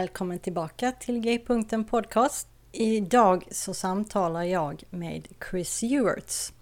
Välkommen 0.00 0.38
tillbaka 0.38 0.92
till 0.92 1.20
G-punkten 1.20 1.84
Podcast. 1.84 2.48
Idag 2.72 3.44
så 3.50 3.74
samtalar 3.74 4.42
jag 4.42 4.82
med 4.90 5.28
Chris 5.50 5.82
Ewerts. 5.82 6.52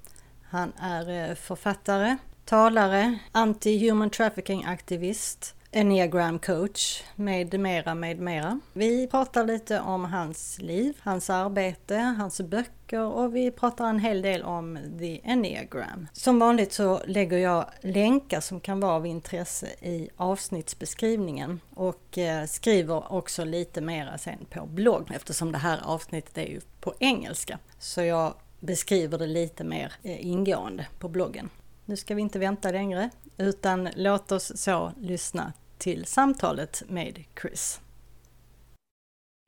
Han 0.42 0.72
är 0.80 1.30
eh, 1.30 1.34
författare, 1.34 2.16
talare, 2.44 3.18
anti-human 3.32 4.10
trafficking-aktivist, 4.10 5.54
enneagram 5.70 6.38
coach 6.38 7.02
med 7.16 7.60
mera, 7.60 7.94
med 7.94 8.18
mera. 8.18 8.60
Vi 8.72 9.06
pratar 9.06 9.44
lite 9.44 9.80
om 9.80 10.04
hans 10.04 10.58
liv, 10.60 10.96
hans 11.00 11.30
arbete, 11.30 11.96
hans 11.96 12.40
böcker 12.40 12.77
och 12.92 13.36
vi 13.36 13.50
pratar 13.50 13.88
en 13.88 13.98
hel 13.98 14.22
del 14.22 14.42
om 14.42 14.78
the 14.98 15.20
enneagram. 15.24 16.06
Som 16.12 16.38
vanligt 16.38 16.72
så 16.72 17.00
lägger 17.06 17.38
jag 17.38 17.64
länkar 17.80 18.40
som 18.40 18.60
kan 18.60 18.80
vara 18.80 18.92
av 18.92 19.06
intresse 19.06 19.66
i 19.66 20.08
avsnittsbeskrivningen 20.16 21.60
och 21.74 22.18
eh, 22.18 22.46
skriver 22.46 23.12
också 23.12 23.44
lite 23.44 23.80
mera 23.80 24.18
sen 24.18 24.38
på 24.50 24.66
blogg 24.66 25.10
eftersom 25.14 25.52
det 25.52 25.58
här 25.58 25.80
avsnittet 25.84 26.38
är 26.38 26.46
ju 26.46 26.60
på 26.80 26.94
engelska. 26.98 27.58
Så 27.78 28.02
jag 28.02 28.34
beskriver 28.60 29.18
det 29.18 29.26
lite 29.26 29.64
mer 29.64 29.92
eh, 30.02 30.26
ingående 30.26 30.86
på 30.98 31.08
bloggen. 31.08 31.50
Nu 31.84 31.96
ska 31.96 32.14
vi 32.14 32.22
inte 32.22 32.38
vänta 32.38 32.70
längre 32.70 33.10
utan 33.36 33.88
låt 33.96 34.32
oss 34.32 34.52
så 34.56 34.92
lyssna 34.96 35.52
till 35.78 36.04
samtalet 36.04 36.82
med 36.88 37.24
Chris. 37.42 37.80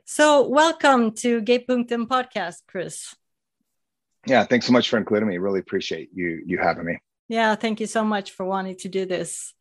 So 0.04 0.54
welcome 0.54 1.10
to 1.10 1.40
Gatepunkten 1.40 2.08
podcast, 2.08 2.64
Chris. 2.72 3.19
Yeah, 4.26 4.44
thanks 4.44 4.66
so 4.66 4.72
much 4.72 4.88
for 4.90 4.98
including 4.98 5.28
me. 5.28 5.38
Really 5.38 5.60
appreciate 5.60 6.10
you 6.14 6.42
you 6.44 6.58
having 6.58 6.84
me. 6.84 6.98
Yeah, 7.28 7.54
thank 7.54 7.80
you 7.80 7.86
so 7.86 8.04
much 8.04 8.32
for 8.32 8.44
wanting 8.44 8.76
to 8.78 8.88
do 8.88 9.06
this. 9.06 9.54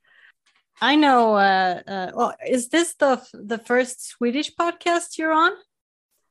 I 0.81 0.95
know. 0.95 1.35
Uh, 1.35 1.81
uh, 1.87 2.11
well, 2.13 2.35
is 2.47 2.69
this 2.69 2.95
the 2.95 3.21
the 3.33 3.57
first 3.57 4.07
Swedish 4.07 4.53
podcast 4.55 5.17
you're 5.17 5.33
on? 5.33 5.51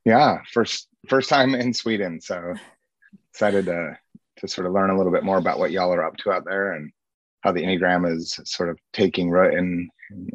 Yeah, 0.04 0.38
first 0.52 0.88
first 1.08 1.28
time 1.28 1.54
in 1.54 1.72
Sweden. 1.74 2.20
So 2.20 2.54
excited 3.32 3.66
to 3.66 3.98
to 4.38 4.48
sort 4.48 4.66
of 4.66 4.72
learn 4.72 4.90
a 4.90 4.96
little 4.96 5.12
bit 5.12 5.24
more 5.24 5.38
about 5.38 5.58
what 5.58 5.70
y'all 5.70 5.92
are 5.92 6.04
up 6.04 6.16
to 6.18 6.32
out 6.32 6.44
there 6.44 6.72
and 6.72 6.92
how 7.40 7.52
the 7.52 7.62
Enneagram 7.62 8.10
is 8.10 8.38
sort 8.44 8.68
of 8.68 8.78
taking 8.92 9.30
root 9.30 9.54
in, 9.54 9.88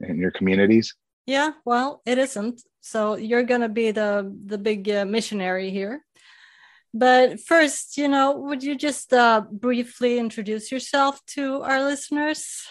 in 0.04 0.18
your 0.18 0.32
communities. 0.32 0.94
Yeah, 1.26 1.52
well, 1.66 2.02
it 2.06 2.18
isn't. 2.18 2.62
So 2.82 3.16
you're 3.16 3.44
going 3.44 3.62
to 3.62 3.70
be 3.70 3.92
the 3.92 4.34
the 4.46 4.58
big 4.58 4.90
uh, 4.90 5.06
missionary 5.06 5.70
here. 5.70 6.04
But 6.94 7.40
first, 7.40 7.98
you 7.98 8.08
know, 8.08 8.38
would 8.38 8.64
you 8.64 8.76
just 8.76 9.14
uh, 9.14 9.42
briefly 9.52 10.20
introduce 10.20 10.72
yourself 10.72 11.20
to 11.28 11.62
our 11.64 11.84
listeners? 11.84 12.68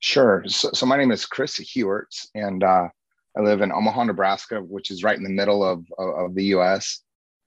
Sure. 0.00 0.42
So, 0.46 0.70
so 0.72 0.86
my 0.86 0.96
name 0.96 1.12
is 1.12 1.24
Chris 1.24 1.58
Heuertz, 1.58 2.26
and 2.34 2.64
uh, 2.64 2.88
I 3.36 3.40
live 3.40 3.60
in 3.60 3.70
Omaha, 3.70 4.04
Nebraska, 4.04 4.60
which 4.60 4.90
is 4.90 5.04
right 5.04 5.16
in 5.16 5.22
the 5.22 5.30
middle 5.30 5.64
of, 5.64 5.84
of, 5.98 6.08
of 6.08 6.34
the 6.34 6.46
U.S. 6.46 7.02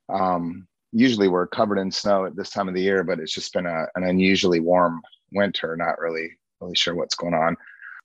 Um, 0.07 0.67
usually 0.93 1.27
we're 1.27 1.47
covered 1.47 1.79
in 1.79 1.91
snow 1.91 2.25
at 2.25 2.35
this 2.37 2.49
time 2.49 2.69
of 2.69 2.73
the 2.73 2.81
year, 2.81 3.03
but 3.03 3.19
it's 3.19 3.33
just 3.33 3.53
been 3.53 3.65
a, 3.65 3.87
an 3.95 4.03
unusually 4.03 4.61
warm 4.61 5.01
winter. 5.33 5.75
Not 5.75 5.99
really, 5.99 6.37
really 6.61 6.75
sure 6.75 6.95
what's 6.95 7.15
going 7.15 7.33
on. 7.33 7.57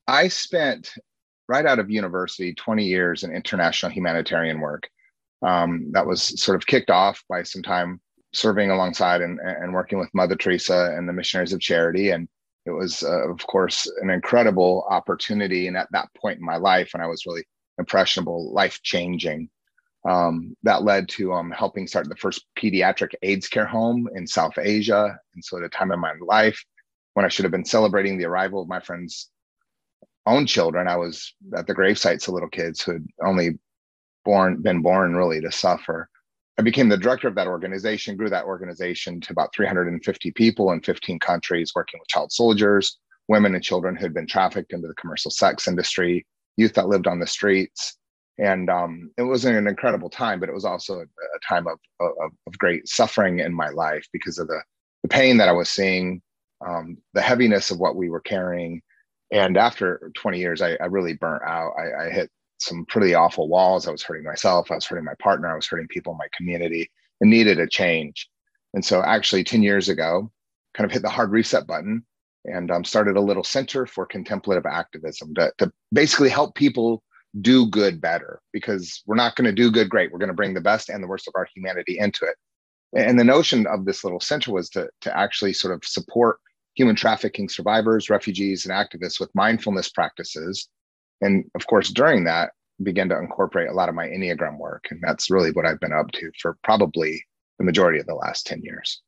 I 0.08 0.28
spent 0.28 0.92
right 1.48 1.66
out 1.66 1.78
of 1.78 1.90
university 1.90 2.54
20 2.54 2.84
years 2.84 3.22
in 3.22 3.34
international 3.34 3.92
humanitarian 3.92 4.58
work. 4.58 4.88
Um, 5.42 5.90
that 5.92 6.06
was 6.06 6.40
sort 6.42 6.56
of 6.56 6.66
kicked 6.66 6.90
off 6.90 7.22
by 7.28 7.42
some 7.42 7.62
time 7.62 8.00
serving 8.32 8.70
alongside 8.70 9.20
and, 9.20 9.38
and 9.40 9.72
working 9.72 9.98
with 9.98 10.14
Mother 10.14 10.36
Teresa 10.36 10.94
and 10.96 11.08
the 11.08 11.12
Missionaries 11.12 11.52
of 11.52 11.60
Charity. 11.60 12.10
And 12.10 12.28
it 12.64 12.70
was, 12.70 13.02
uh, 13.02 13.28
of 13.30 13.46
course, 13.46 13.90
an 14.02 14.10
incredible 14.10 14.86
opportunity. 14.90 15.68
And 15.68 15.76
at 15.76 15.88
that 15.92 16.08
point 16.16 16.38
in 16.38 16.44
my 16.44 16.56
life, 16.56 16.90
when 16.92 17.02
I 17.02 17.06
was 17.06 17.24
really 17.26 17.44
impressionable, 17.78 18.52
life 18.52 18.80
changing, 18.82 19.48
um, 20.08 20.56
that 20.62 20.84
led 20.84 21.08
to 21.10 21.32
um, 21.32 21.50
helping 21.50 21.86
start 21.86 22.08
the 22.08 22.16
first 22.16 22.46
pediatric 22.56 23.14
AIDS 23.22 23.48
care 23.48 23.66
home 23.66 24.08
in 24.14 24.26
South 24.26 24.58
Asia. 24.58 25.18
And 25.34 25.44
so, 25.44 25.58
at 25.58 25.64
a 25.64 25.68
time 25.68 25.90
in 25.92 25.98
my 25.98 26.12
life 26.20 26.62
when 27.14 27.24
I 27.24 27.28
should 27.28 27.46
have 27.46 27.52
been 27.52 27.64
celebrating 27.64 28.18
the 28.18 28.26
arrival 28.26 28.60
of 28.60 28.68
my 28.68 28.78
friend's 28.78 29.30
own 30.26 30.46
children, 30.46 30.86
I 30.86 30.96
was 30.96 31.34
at 31.56 31.66
the 31.66 31.72
grave 31.72 31.98
sites 31.98 32.28
of 32.28 32.34
little 32.34 32.50
kids 32.50 32.82
who 32.82 32.92
had 32.92 33.06
only 33.24 33.58
born 34.26 34.60
been 34.60 34.82
born 34.82 35.16
really 35.16 35.40
to 35.40 35.50
suffer. 35.50 36.08
I 36.58 36.62
became 36.62 36.90
the 36.90 36.98
director 36.98 37.28
of 37.28 37.34
that 37.36 37.46
organization, 37.46 38.16
grew 38.16 38.30
that 38.30 38.44
organization 38.44 39.20
to 39.22 39.32
about 39.32 39.54
350 39.54 40.30
people 40.32 40.72
in 40.72 40.80
15 40.80 41.18
countries, 41.20 41.72
working 41.74 42.00
with 42.00 42.08
child 42.08 42.32
soldiers, 42.32 42.98
women 43.28 43.54
and 43.54 43.64
children 43.64 43.96
who 43.96 44.04
had 44.04 44.14
been 44.14 44.26
trafficked 44.26 44.72
into 44.72 44.88
the 44.88 44.94
commercial 44.94 45.30
sex 45.30 45.68
industry, 45.68 46.26
youth 46.58 46.74
that 46.74 46.88
lived 46.88 47.06
on 47.06 47.20
the 47.20 47.26
streets, 47.26 47.96
and 48.38 48.68
um, 48.68 49.10
it 49.16 49.22
was 49.22 49.44
an 49.44 49.66
incredible 49.66 50.10
time 50.10 50.40
but 50.40 50.48
it 50.48 50.54
was 50.54 50.64
also 50.64 51.00
a, 51.00 51.06
time 51.48 51.66
of, 51.66 51.78
of, 52.00 52.30
of, 52.46 52.58
great 52.58 52.86
suffering 52.88 53.38
in 53.38 53.52
my 53.52 53.68
life 53.70 54.06
because 54.12 54.38
of 54.38 54.46
the, 54.48 54.60
the 55.02 55.08
pain 55.08 55.38
that 55.38 55.48
i 55.48 55.52
was 55.52 55.68
seeing 55.70 56.20
um, 56.66 56.98
the 57.14 57.20
heaviness 57.20 57.70
of 57.70 57.78
what 57.78 57.96
we 57.96 58.08
were 58.08 58.20
carrying. 58.20 58.80
And 59.30 59.56
after 59.56 60.10
20 60.16 60.38
years 60.38 60.62
i, 60.62 60.76
I 60.80 60.86
really 60.86 61.14
burnt 61.14 61.42
out. 61.44 61.72
I, 61.78 62.06
I, 62.06 62.10
hit 62.10 62.30
some 62.58 62.84
pretty 62.86 63.14
awful 63.14 63.48
walls 63.48 63.86
i 63.86 63.90
was 63.90 64.02
hurting 64.02 64.24
myself 64.24 64.70
i 64.70 64.74
was 64.74 64.86
hurting 64.86 65.04
my 65.04 65.14
partner 65.20 65.52
i 65.52 65.56
was 65.56 65.66
hurting 65.66 65.88
people 65.88 66.12
in 66.12 66.18
my 66.18 66.28
community 66.36 66.90
and 67.20 67.30
needed 67.30 67.58
a 67.58 67.66
change 67.66 68.28
and 68.74 68.84
so 68.84 69.02
actually 69.02 69.44
10 69.44 69.62
years 69.62 69.88
ago 69.88 70.30
kind 70.74 70.84
of 70.84 70.92
hit 70.92 71.02
the 71.02 71.08
hard 71.08 71.30
reset 71.30 71.66
button 71.66 72.04
and 72.44 72.70
um, 72.70 72.84
started 72.84 73.16
a 73.16 73.20
little 73.20 73.42
center 73.42 73.86
for 73.86 74.06
contemplative 74.06 74.66
activism 74.66 75.34
to, 75.34 75.52
to 75.58 75.72
basically 75.92 76.28
help 76.28 76.54
people 76.54 77.02
do 77.40 77.66
good 77.66 78.00
better 78.00 78.40
because 78.52 79.02
we're 79.06 79.16
not 79.16 79.36
going 79.36 79.46
to 79.46 79.52
do 79.52 79.70
good 79.70 79.90
great. 79.90 80.12
We're 80.12 80.18
going 80.18 80.28
to 80.28 80.34
bring 80.34 80.54
the 80.54 80.60
best 80.60 80.88
and 80.88 81.02
the 81.02 81.08
worst 81.08 81.28
of 81.28 81.34
our 81.36 81.48
humanity 81.54 81.98
into 81.98 82.24
it. 82.24 82.36
And 82.96 83.18
the 83.18 83.24
notion 83.24 83.66
of 83.66 83.84
this 83.84 84.04
little 84.04 84.20
center 84.20 84.52
was 84.52 84.70
to, 84.70 84.88
to 85.02 85.16
actually 85.16 85.52
sort 85.52 85.74
of 85.74 85.84
support 85.84 86.38
human 86.74 86.94
trafficking 86.94 87.48
survivors, 87.48 88.08
refugees, 88.08 88.64
and 88.64 88.72
activists 88.72 89.18
with 89.18 89.34
mindfulness 89.34 89.88
practices. 89.88 90.68
And 91.20 91.50
of 91.54 91.66
course, 91.66 91.90
during 91.90 92.24
that, 92.24 92.50
began 92.82 93.08
to 93.08 93.18
incorporate 93.18 93.70
a 93.70 93.72
lot 93.72 93.88
of 93.88 93.94
my 93.94 94.06
Enneagram 94.06 94.58
work. 94.58 94.88
And 94.90 95.00
that's 95.02 95.30
really 95.30 95.50
what 95.50 95.64
I've 95.64 95.80
been 95.80 95.92
up 95.92 96.12
to 96.12 96.30
for 96.40 96.58
probably 96.62 97.24
the 97.58 97.64
majority 97.64 97.98
of 97.98 98.06
the 98.06 98.14
last 98.14 98.46
10 98.46 98.62
years. 98.62 99.00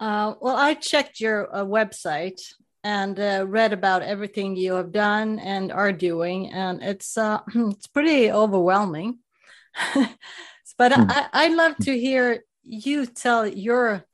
Uh, 0.00 0.34
well, 0.40 0.56
I 0.56 0.74
checked 0.74 1.20
your 1.20 1.54
uh, 1.54 1.64
website 1.64 2.40
and 2.82 3.18
uh, 3.18 3.44
read 3.46 3.72
about 3.72 4.02
everything 4.02 4.56
you 4.56 4.74
have 4.74 4.92
done 4.92 5.38
and 5.38 5.72
are 5.72 5.92
doing, 5.92 6.52
and 6.52 6.82
it's 6.82 7.16
uh, 7.16 7.40
it's 7.54 7.86
pretty 7.86 8.30
overwhelming. 8.30 9.18
but 9.94 10.92
mm. 10.92 11.06
I, 11.10 11.28
I'd 11.32 11.54
love 11.54 11.76
to 11.82 11.98
hear 11.98 12.44
you 12.62 13.06
tell 13.06 13.46
your 13.46 14.04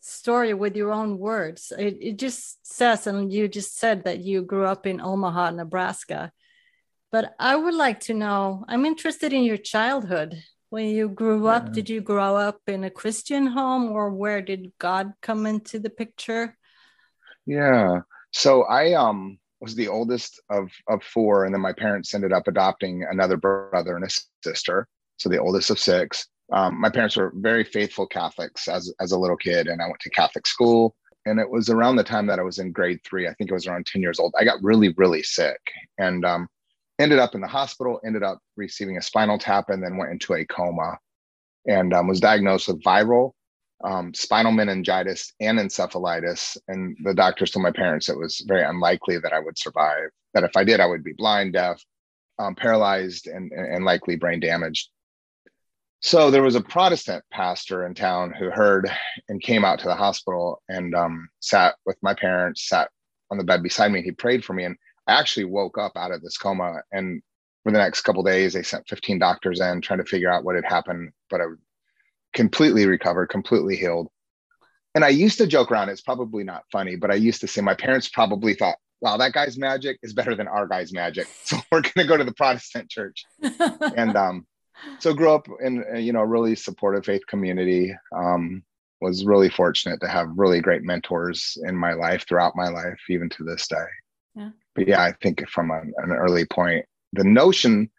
story 0.00 0.54
with 0.54 0.76
your 0.76 0.92
own 0.92 1.18
words. 1.18 1.72
It, 1.76 1.98
it 2.00 2.18
just 2.18 2.66
says, 2.66 3.06
and 3.06 3.32
you 3.32 3.48
just 3.48 3.76
said 3.76 4.04
that 4.04 4.20
you 4.20 4.42
grew 4.42 4.64
up 4.64 4.86
in 4.86 5.00
Omaha, 5.00 5.50
Nebraska. 5.50 6.32
But 7.16 7.34
I 7.38 7.56
would 7.56 7.72
like 7.72 8.00
to 8.00 8.12
know, 8.12 8.62
I'm 8.68 8.84
interested 8.84 9.32
in 9.32 9.42
your 9.42 9.56
childhood. 9.56 10.34
When 10.68 10.84
you 10.88 11.08
grew 11.08 11.46
up, 11.46 11.68
yeah. 11.68 11.72
did 11.72 11.88
you 11.88 12.02
grow 12.02 12.36
up 12.36 12.60
in 12.66 12.84
a 12.84 12.90
Christian 12.90 13.46
home 13.46 13.90
or 13.90 14.10
where 14.10 14.42
did 14.42 14.70
God 14.78 15.14
come 15.22 15.46
into 15.46 15.78
the 15.78 15.88
picture? 15.88 16.58
Yeah. 17.46 18.00
So 18.32 18.64
I 18.64 18.92
um 18.92 19.38
was 19.62 19.74
the 19.74 19.88
oldest 19.88 20.42
of 20.50 20.70
of 20.88 21.02
four, 21.02 21.46
and 21.46 21.54
then 21.54 21.62
my 21.62 21.72
parents 21.72 22.12
ended 22.12 22.34
up 22.34 22.48
adopting 22.48 23.06
another 23.10 23.38
brother 23.38 23.96
and 23.96 24.04
a 24.04 24.10
sister. 24.44 24.86
So 25.16 25.30
the 25.30 25.40
oldest 25.40 25.70
of 25.70 25.78
six. 25.78 26.28
Um, 26.52 26.78
my 26.78 26.90
parents 26.90 27.16
were 27.16 27.32
very 27.36 27.64
faithful 27.64 28.06
Catholics 28.06 28.68
as 28.68 28.92
as 29.00 29.12
a 29.12 29.18
little 29.18 29.38
kid, 29.38 29.68
and 29.68 29.80
I 29.80 29.86
went 29.86 30.00
to 30.00 30.10
Catholic 30.10 30.46
school. 30.46 30.94
And 31.24 31.40
it 31.40 31.48
was 31.48 31.70
around 31.70 31.96
the 31.96 32.04
time 32.04 32.26
that 32.26 32.38
I 32.38 32.42
was 32.42 32.58
in 32.58 32.72
grade 32.72 33.00
three. 33.06 33.26
I 33.26 33.32
think 33.32 33.48
it 33.48 33.54
was 33.54 33.66
around 33.66 33.86
ten 33.86 34.02
years 34.02 34.18
old. 34.18 34.34
I 34.38 34.44
got 34.44 34.62
really 34.62 34.90
really 34.98 35.22
sick, 35.22 35.62
and 35.96 36.22
um, 36.26 36.46
ended 36.98 37.18
up 37.18 37.34
in 37.34 37.40
the 37.40 37.46
hospital. 37.46 38.00
Ended 38.04 38.22
up 38.22 38.38
receiving 38.56 38.96
a 38.96 39.02
spinal 39.02 39.38
tap, 39.38 39.70
and 39.70 39.82
then 39.82 39.96
went 39.96 40.12
into 40.12 40.34
a 40.34 40.44
coma, 40.46 40.98
and 41.66 41.92
um, 41.94 42.08
was 42.08 42.20
diagnosed 42.20 42.68
with 42.68 42.82
viral 42.82 43.32
um, 43.84 44.14
spinal 44.14 44.52
meningitis 44.52 45.32
and 45.40 45.58
encephalitis. 45.58 46.56
And 46.68 46.96
the 47.02 47.14
doctors 47.14 47.50
told 47.50 47.62
my 47.62 47.72
parents 47.72 48.08
it 48.08 48.18
was 48.18 48.42
very 48.46 48.64
unlikely 48.64 49.18
that 49.18 49.32
I 49.32 49.38
would 49.38 49.58
survive, 49.58 50.10
that 50.34 50.44
if 50.44 50.56
I 50.56 50.64
did, 50.64 50.80
I 50.80 50.86
would 50.86 51.04
be 51.04 51.12
blind, 51.12 51.52
deaf, 51.52 51.82
um, 52.38 52.54
paralyzed, 52.54 53.26
and, 53.26 53.52
and 53.52 53.84
likely 53.84 54.16
brain 54.16 54.40
damaged. 54.40 54.88
So 56.00 56.30
there 56.30 56.42
was 56.42 56.54
a 56.54 56.60
Protestant 56.60 57.24
pastor 57.32 57.86
in 57.86 57.94
town 57.94 58.32
who 58.38 58.50
heard 58.50 58.90
and 59.28 59.42
came 59.42 59.64
out 59.64 59.78
to 59.80 59.88
the 59.88 59.94
hospital 59.94 60.62
and 60.68 60.94
um, 60.94 61.28
sat 61.40 61.74
with 61.84 61.96
my 62.02 62.14
parents, 62.14 62.68
sat 62.68 62.90
on 63.30 63.38
the 63.38 63.44
bed 63.44 63.62
beside 63.62 63.90
me. 63.90 64.02
He 64.02 64.12
prayed 64.12 64.44
for 64.44 64.52
me. 64.52 64.64
And 64.64 64.76
I 65.06 65.18
actually 65.18 65.44
woke 65.44 65.78
up 65.78 65.92
out 65.96 66.10
of 66.10 66.22
this 66.22 66.38
coma. 66.38 66.82
And 66.92 67.22
for 67.62 67.72
the 67.72 67.78
next 67.78 68.02
couple 68.02 68.22
days, 68.22 68.52
they 68.52 68.62
sent 68.62 68.88
15 68.88 69.18
doctors 69.18 69.60
in 69.60 69.80
trying 69.80 69.98
to 69.98 70.04
figure 70.04 70.30
out 70.30 70.44
what 70.44 70.56
had 70.56 70.64
happened. 70.64 71.12
But 71.30 71.40
I 71.40 71.44
completely 72.34 72.86
recovered, 72.86 73.28
completely 73.28 73.76
healed. 73.76 74.08
And 74.94 75.04
I 75.04 75.08
used 75.08 75.38
to 75.38 75.46
joke 75.46 75.70
around, 75.70 75.90
it's 75.90 76.00
probably 76.00 76.42
not 76.42 76.64
funny, 76.72 76.96
but 76.96 77.10
I 77.10 77.14
used 77.14 77.40
to 77.42 77.46
say 77.46 77.60
my 77.60 77.74
parents 77.74 78.08
probably 78.08 78.54
thought, 78.54 78.76
wow, 79.00 79.18
that 79.18 79.34
guy's 79.34 79.58
magic 79.58 79.98
is 80.02 80.14
better 80.14 80.34
than 80.34 80.48
our 80.48 80.66
guy's 80.66 80.92
magic. 80.92 81.28
So 81.44 81.58
we're 81.70 81.82
going 81.82 81.92
to 81.96 82.06
go 82.06 82.16
to 82.16 82.24
the 82.24 82.32
Protestant 82.32 82.88
church. 82.88 83.24
and 83.42 84.16
um, 84.16 84.46
so 84.98 85.12
grew 85.12 85.30
up 85.30 85.48
in, 85.60 85.84
you 85.96 86.12
know, 86.12 86.20
a 86.20 86.26
really 86.26 86.54
supportive 86.56 87.04
faith 87.04 87.26
community. 87.26 87.94
Um, 88.14 88.62
was 89.00 89.26
really 89.26 89.50
fortunate 89.50 90.00
to 90.00 90.08
have 90.08 90.28
really 90.36 90.60
great 90.60 90.82
mentors 90.82 91.58
in 91.64 91.76
my 91.76 91.92
life 91.92 92.26
throughout 92.26 92.56
my 92.56 92.68
life, 92.68 92.98
even 93.10 93.28
to 93.28 93.44
this 93.44 93.68
day. 93.68 93.84
Yeah. 94.76 94.84
But 94.84 94.88
yeah, 94.88 95.02
I 95.02 95.12
think 95.22 95.48
from 95.48 95.70
an, 95.70 95.92
an 95.98 96.12
early 96.12 96.44
point, 96.44 96.84
the 97.12 97.24
notion 97.24 97.90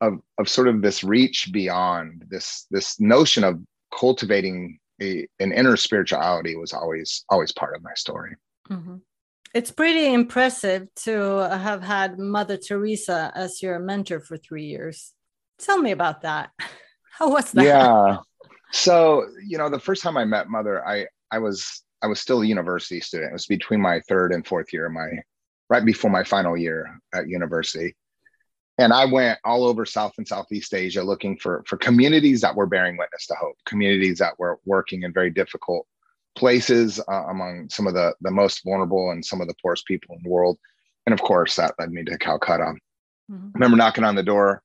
of 0.00 0.18
of 0.38 0.48
sort 0.48 0.68
of 0.68 0.82
this 0.82 1.02
reach 1.02 1.50
beyond 1.52 2.24
this 2.28 2.66
this 2.70 3.00
notion 3.00 3.44
of 3.44 3.60
cultivating 3.98 4.78
a, 5.00 5.26
an 5.40 5.52
inner 5.52 5.76
spirituality 5.76 6.56
was 6.56 6.72
always 6.72 7.24
always 7.28 7.52
part 7.52 7.76
of 7.76 7.82
my 7.82 7.94
story. 7.94 8.34
Mm-hmm. 8.70 8.96
it's 9.54 9.70
pretty 9.70 10.12
impressive 10.12 10.88
to 11.04 11.48
have 11.48 11.80
had 11.80 12.18
mother 12.18 12.56
teresa 12.56 13.30
as 13.32 13.62
your 13.62 13.78
mentor 13.78 14.18
for 14.18 14.36
three 14.36 14.64
years. 14.64 15.12
Tell 15.60 15.78
me 15.78 15.92
about 15.92 16.22
that. 16.22 16.50
How 17.18 17.30
was 17.30 17.52
that? 17.52 17.64
Yeah. 17.64 18.18
So 18.72 19.26
you 19.46 19.56
know 19.56 19.70
the 19.70 19.78
first 19.78 20.02
time 20.02 20.16
i 20.16 20.24
met 20.24 20.48
mother 20.48 20.86
i 20.86 21.06
i 21.30 21.38
was 21.38 21.82
i 22.02 22.06
was 22.06 22.20
still 22.20 22.42
a 22.42 22.46
university 22.46 23.00
student. 23.00 23.30
It 23.30 23.32
was 23.32 23.46
between 23.46 23.80
my 23.80 24.00
third 24.08 24.32
and 24.32 24.46
fourth 24.46 24.72
year 24.72 24.86
of 24.86 24.92
my 24.92 25.08
right 25.68 25.84
before 25.84 26.10
my 26.10 26.24
final 26.24 26.56
year 26.56 27.00
at 27.14 27.28
university 27.28 27.94
and 28.78 28.92
I 28.92 29.06
went 29.06 29.38
all 29.44 29.64
over 29.64 29.86
South 29.86 30.12
and 30.18 30.28
Southeast 30.28 30.74
Asia 30.74 31.02
looking 31.02 31.36
for 31.38 31.64
for 31.66 31.76
communities 31.76 32.40
that 32.42 32.54
were 32.54 32.66
bearing 32.66 32.96
witness 32.96 33.26
to 33.26 33.34
hope, 33.34 33.56
communities 33.64 34.18
that 34.18 34.38
were 34.38 34.60
working 34.66 35.02
in 35.02 35.12
very 35.12 35.30
difficult 35.30 35.86
places 36.36 37.00
uh, 37.08 37.24
among 37.28 37.70
some 37.70 37.86
of 37.86 37.94
the 37.94 38.14
the 38.20 38.30
most 38.30 38.62
vulnerable 38.64 39.10
and 39.10 39.24
some 39.24 39.40
of 39.40 39.48
the 39.48 39.54
poorest 39.62 39.86
people 39.86 40.14
in 40.16 40.22
the 40.22 40.30
world. 40.30 40.58
And 41.06 41.14
of 41.14 41.22
course, 41.22 41.56
that 41.56 41.74
led 41.78 41.90
me 41.90 42.04
to 42.04 42.18
Calcutta. 42.18 42.74
Mm-hmm. 43.30 43.48
I 43.48 43.50
remember 43.54 43.76
knocking 43.76 44.04
on 44.04 44.14
the 44.14 44.22
door 44.22 44.62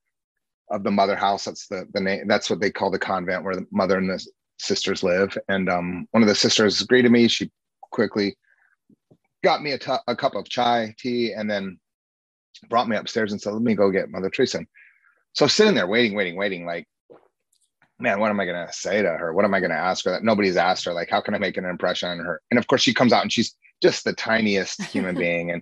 of 0.69 0.83
the 0.83 0.91
mother 0.91 1.15
house. 1.15 1.45
That's 1.45 1.67
the 1.67 1.87
the 1.93 2.01
name. 2.01 2.27
That's 2.27 2.49
what 2.49 2.59
they 2.59 2.71
call 2.71 2.91
the 2.91 2.99
convent 2.99 3.45
where 3.45 3.55
the 3.55 3.67
mother 3.71 3.97
and 3.97 4.09
the 4.09 4.25
sisters 4.57 5.03
live. 5.03 5.37
And 5.47 5.69
um, 5.69 6.07
one 6.11 6.21
of 6.21 6.27
the 6.27 6.35
sisters 6.35 6.81
greeted 6.81 7.11
me. 7.11 7.29
She 7.29 7.49
quickly 7.91 8.35
got 9.43 9.61
me 9.61 9.71
a, 9.71 9.77
t- 9.77 9.91
a 10.07 10.15
cup 10.15 10.35
of 10.35 10.49
chai 10.49 10.95
tea, 10.97 11.33
and 11.33 11.49
then 11.49 11.79
brought 12.69 12.87
me 12.87 12.97
upstairs 12.97 13.31
and 13.31 13.41
said, 13.41 13.53
let 13.53 13.61
me 13.61 13.75
go 13.75 13.91
get 13.91 14.09
Mother 14.09 14.29
Teresa. 14.29 14.65
So 15.33 15.47
sitting 15.47 15.75
there 15.75 15.87
waiting, 15.87 16.15
waiting, 16.15 16.35
waiting, 16.35 16.65
like, 16.65 16.87
man, 17.99 18.19
what 18.19 18.29
am 18.29 18.39
I 18.39 18.45
going 18.45 18.67
to 18.67 18.73
say 18.73 19.01
to 19.01 19.09
her? 19.09 19.33
What 19.33 19.45
am 19.45 19.53
I 19.53 19.59
going 19.59 19.71
to 19.71 19.77
ask 19.77 20.05
her 20.05 20.11
that 20.11 20.23
nobody's 20.23 20.57
asked 20.57 20.85
her? 20.85 20.93
Like, 20.93 21.09
how 21.09 21.21
can 21.21 21.35
I 21.35 21.37
make 21.37 21.57
an 21.57 21.65
impression 21.65 22.09
on 22.09 22.19
her? 22.19 22.41
And 22.49 22.57
of 22.57 22.67
course, 22.67 22.81
she 22.81 22.93
comes 22.93 23.13
out 23.13 23.21
and 23.21 23.31
she's 23.31 23.55
just 23.81 24.03
the 24.03 24.13
tiniest 24.13 24.81
human 24.83 25.15
being. 25.17 25.51
And 25.51 25.61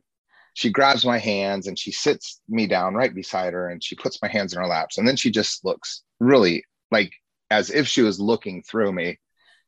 she 0.54 0.72
grabs 0.72 1.06
my 1.06 1.18
hands 1.18 1.68
and 1.68 1.78
she 1.78 1.92
sits 1.92 2.42
me 2.50 2.66
down 2.66 2.96
right 2.96 3.14
beside 3.14 3.54
her 3.54 3.70
and 3.70 3.84
she 3.84 3.96
puts 3.96 4.22
my 4.22 4.28
hands 4.28 4.54
in 4.54 4.60
her 4.60 4.68
laps. 4.68 4.98
And 4.98 5.08
then 5.08 5.16
she 5.16 5.32
just 5.32 5.64
looks 5.64 6.04
really 6.20 6.64
like 6.92 7.14
as 7.52 7.70
if 7.70 7.88
she 7.88 8.02
was 8.02 8.20
looking 8.20 8.64
through 8.64 8.94
me 8.94 9.20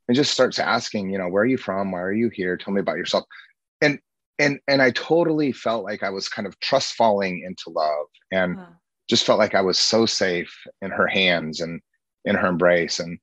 and 0.07 0.15
just 0.15 0.33
starts 0.33 0.59
asking, 0.59 1.09
you 1.09 1.17
know, 1.17 1.27
where 1.27 1.43
are 1.43 1.47
you 1.47 1.57
from? 1.57 1.91
Why 1.91 2.01
are 2.01 2.13
you 2.13 2.29
here? 2.29 2.57
Tell 2.57 2.73
me 2.73 2.81
about 2.81 2.97
yourself. 2.97 3.25
And 3.81 3.99
and 4.39 4.59
and 4.67 4.81
I 4.81 4.91
totally 4.91 5.51
felt 5.51 5.83
like 5.83 6.03
I 6.03 6.09
was 6.09 6.27
kind 6.27 6.47
of 6.47 6.59
trust 6.59 6.95
falling 6.95 7.43
into 7.45 7.69
love 7.69 8.07
and 8.31 8.57
wow. 8.57 8.67
just 9.09 9.25
felt 9.25 9.39
like 9.39 9.55
I 9.55 9.61
was 9.61 9.77
so 9.77 10.05
safe 10.05 10.53
in 10.81 10.89
her 10.91 11.07
hands 11.07 11.61
and 11.61 11.79
in 12.25 12.35
her 12.35 12.47
embrace 12.47 12.99
and 12.99 13.19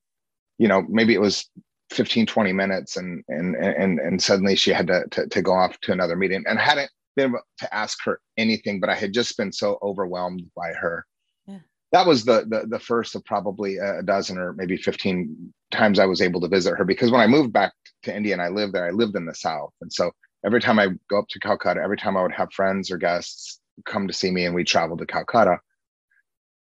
you 0.59 0.69
know 0.69 0.85
maybe 0.89 1.15
it 1.15 1.21
was 1.21 1.49
15 1.91 2.27
20 2.27 2.53
minutes 2.53 2.97
and 2.97 3.25
and 3.29 3.57
and 3.57 3.99
and 3.99 4.23
suddenly 4.23 4.55
she 4.55 4.71
had 4.71 4.87
to 4.89 5.05
to, 5.11 5.27
to 5.27 5.43
go 5.43 5.53
off 5.53 5.79
to 5.81 5.93
another 5.93 6.17
meeting 6.17 6.45
and 6.47 6.59
hadn't 6.59 6.91
been 7.17 7.31
able 7.31 7.41
to 7.59 7.75
ask 7.75 7.99
her 8.05 8.21
anything 8.37 8.79
but 8.79 8.91
I 8.91 8.95
had 8.95 9.13
just 9.13 9.37
been 9.37 9.53
so 9.53 9.79
overwhelmed 9.83 10.43
by 10.57 10.73
her 10.73 11.05
yeah. 11.47 11.59
that 11.93 12.07
was 12.07 12.25
the, 12.25 12.47
the 12.49 12.67
the 12.69 12.79
first 12.79 13.15
of 13.15 13.25
probably 13.25 13.79
a 13.79 14.03
dozen 14.03 14.39
or 14.39 14.53
maybe 14.53 14.77
15 14.77 15.53
times 15.71 15.99
I 15.99 16.07
was 16.07 16.21
able 16.21 16.41
to 16.43 16.49
visit 16.49 16.77
her 16.77 16.85
because 16.85 17.11
when 17.11 17.21
I 17.21 17.27
moved 17.27 17.53
back 17.53 17.73
to 18.05 18.15
India 18.15 18.35
and 18.35 18.43
I 18.43 18.49
lived 18.49 18.75
there 18.75 18.87
I 18.87 18.91
lived 18.91 19.17
in 19.17 19.27
the 19.27 19.35
south 19.35 19.73
and 19.81 19.93
so 19.93 20.13
every 20.49 20.63
time 20.63 20.79
I 20.79 20.89
go 21.11 21.19
up 21.19 21.29
to 21.29 21.41
Calcutta, 21.41 21.83
every 21.85 21.99
time 21.99 22.17
I 22.17 22.23
would 22.23 22.33
have 22.33 22.51
friends 22.55 22.91
or 22.91 22.97
guests 22.97 23.61
come 23.85 24.09
to 24.09 24.15
see 24.15 24.31
me 24.31 24.47
and 24.47 24.55
we 24.55 24.65
travel 24.65 24.97
to 24.97 25.05
Calcutta, 25.05 25.59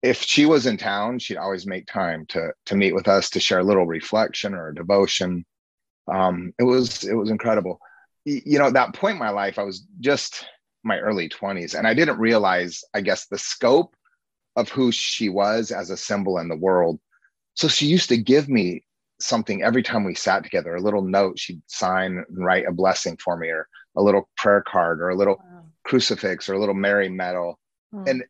if 0.03 0.23
she 0.23 0.47
was 0.47 0.65
in 0.65 0.79
town, 0.79 1.19
she'd 1.19 1.37
always 1.37 1.67
make 1.67 1.87
time 1.87 2.25
to 2.31 2.55
to 2.65 2.77
meet 2.77 2.95
with 2.95 3.09
us 3.09 3.29
to 3.31 3.41
share 3.41 3.59
a 3.59 3.63
little 3.63 3.85
reflection 3.85 4.55
or 4.55 4.73
devotion. 4.73 5.45
Um, 6.11 6.55
it 6.59 6.63
was 6.63 7.05
it 7.05 7.13
was 7.13 7.29
incredible. 7.29 7.79
You 8.25 8.59
know, 8.59 8.69
at 8.69 8.73
that 8.73 8.95
point 8.95 9.17
in 9.17 9.19
my 9.19 9.29
life, 9.29 9.59
I 9.59 9.65
was 9.65 9.87
just 10.01 10.47
my 10.83 10.99
early 10.99 11.29
20s, 11.29 11.79
and 11.79 11.87
I 11.87 11.93
didn't 11.93 12.19
realize, 12.19 12.85
I 12.95 13.03
guess, 13.03 13.27
the 13.27 13.37
scope 13.37 13.95
of 14.57 14.71
who 14.71 14.93
she 14.93 15.29
was 15.29 15.71
as 15.71 15.91
a 15.91 15.97
symbol 15.99 16.39
in 16.39 16.49
the 16.49 16.57
world. 16.57 17.01
So 17.53 17.69
she 17.69 17.85
used 17.85 18.09
to 18.09 18.17
give 18.17 18.49
me 18.49 18.83
something 19.25 19.63
every 19.63 19.83
time 19.83 20.05
we 20.05 20.15
sat 20.15 20.45
together, 20.45 20.75
a 20.75 20.81
little 20.81 21.03
note 21.03 21.39
she'd 21.39 21.63
sign 21.67 22.25
and 22.29 22.45
write 22.45 22.67
a 22.67 22.73
blessing 22.73 23.17
for 23.17 23.37
me, 23.37 23.49
or 23.49 23.69
a 23.97 24.03
little 24.03 24.29
prayer 24.37 24.63
card, 24.63 25.01
or 25.01 25.11
a 25.11 25.17
little 25.17 25.37
wow. 25.37 25.65
crucifix, 25.85 26.49
or 26.49 26.55
a 26.55 26.59
little 26.59 26.75
Mary 26.75 27.09
medal. 27.09 27.59
And 28.07 28.25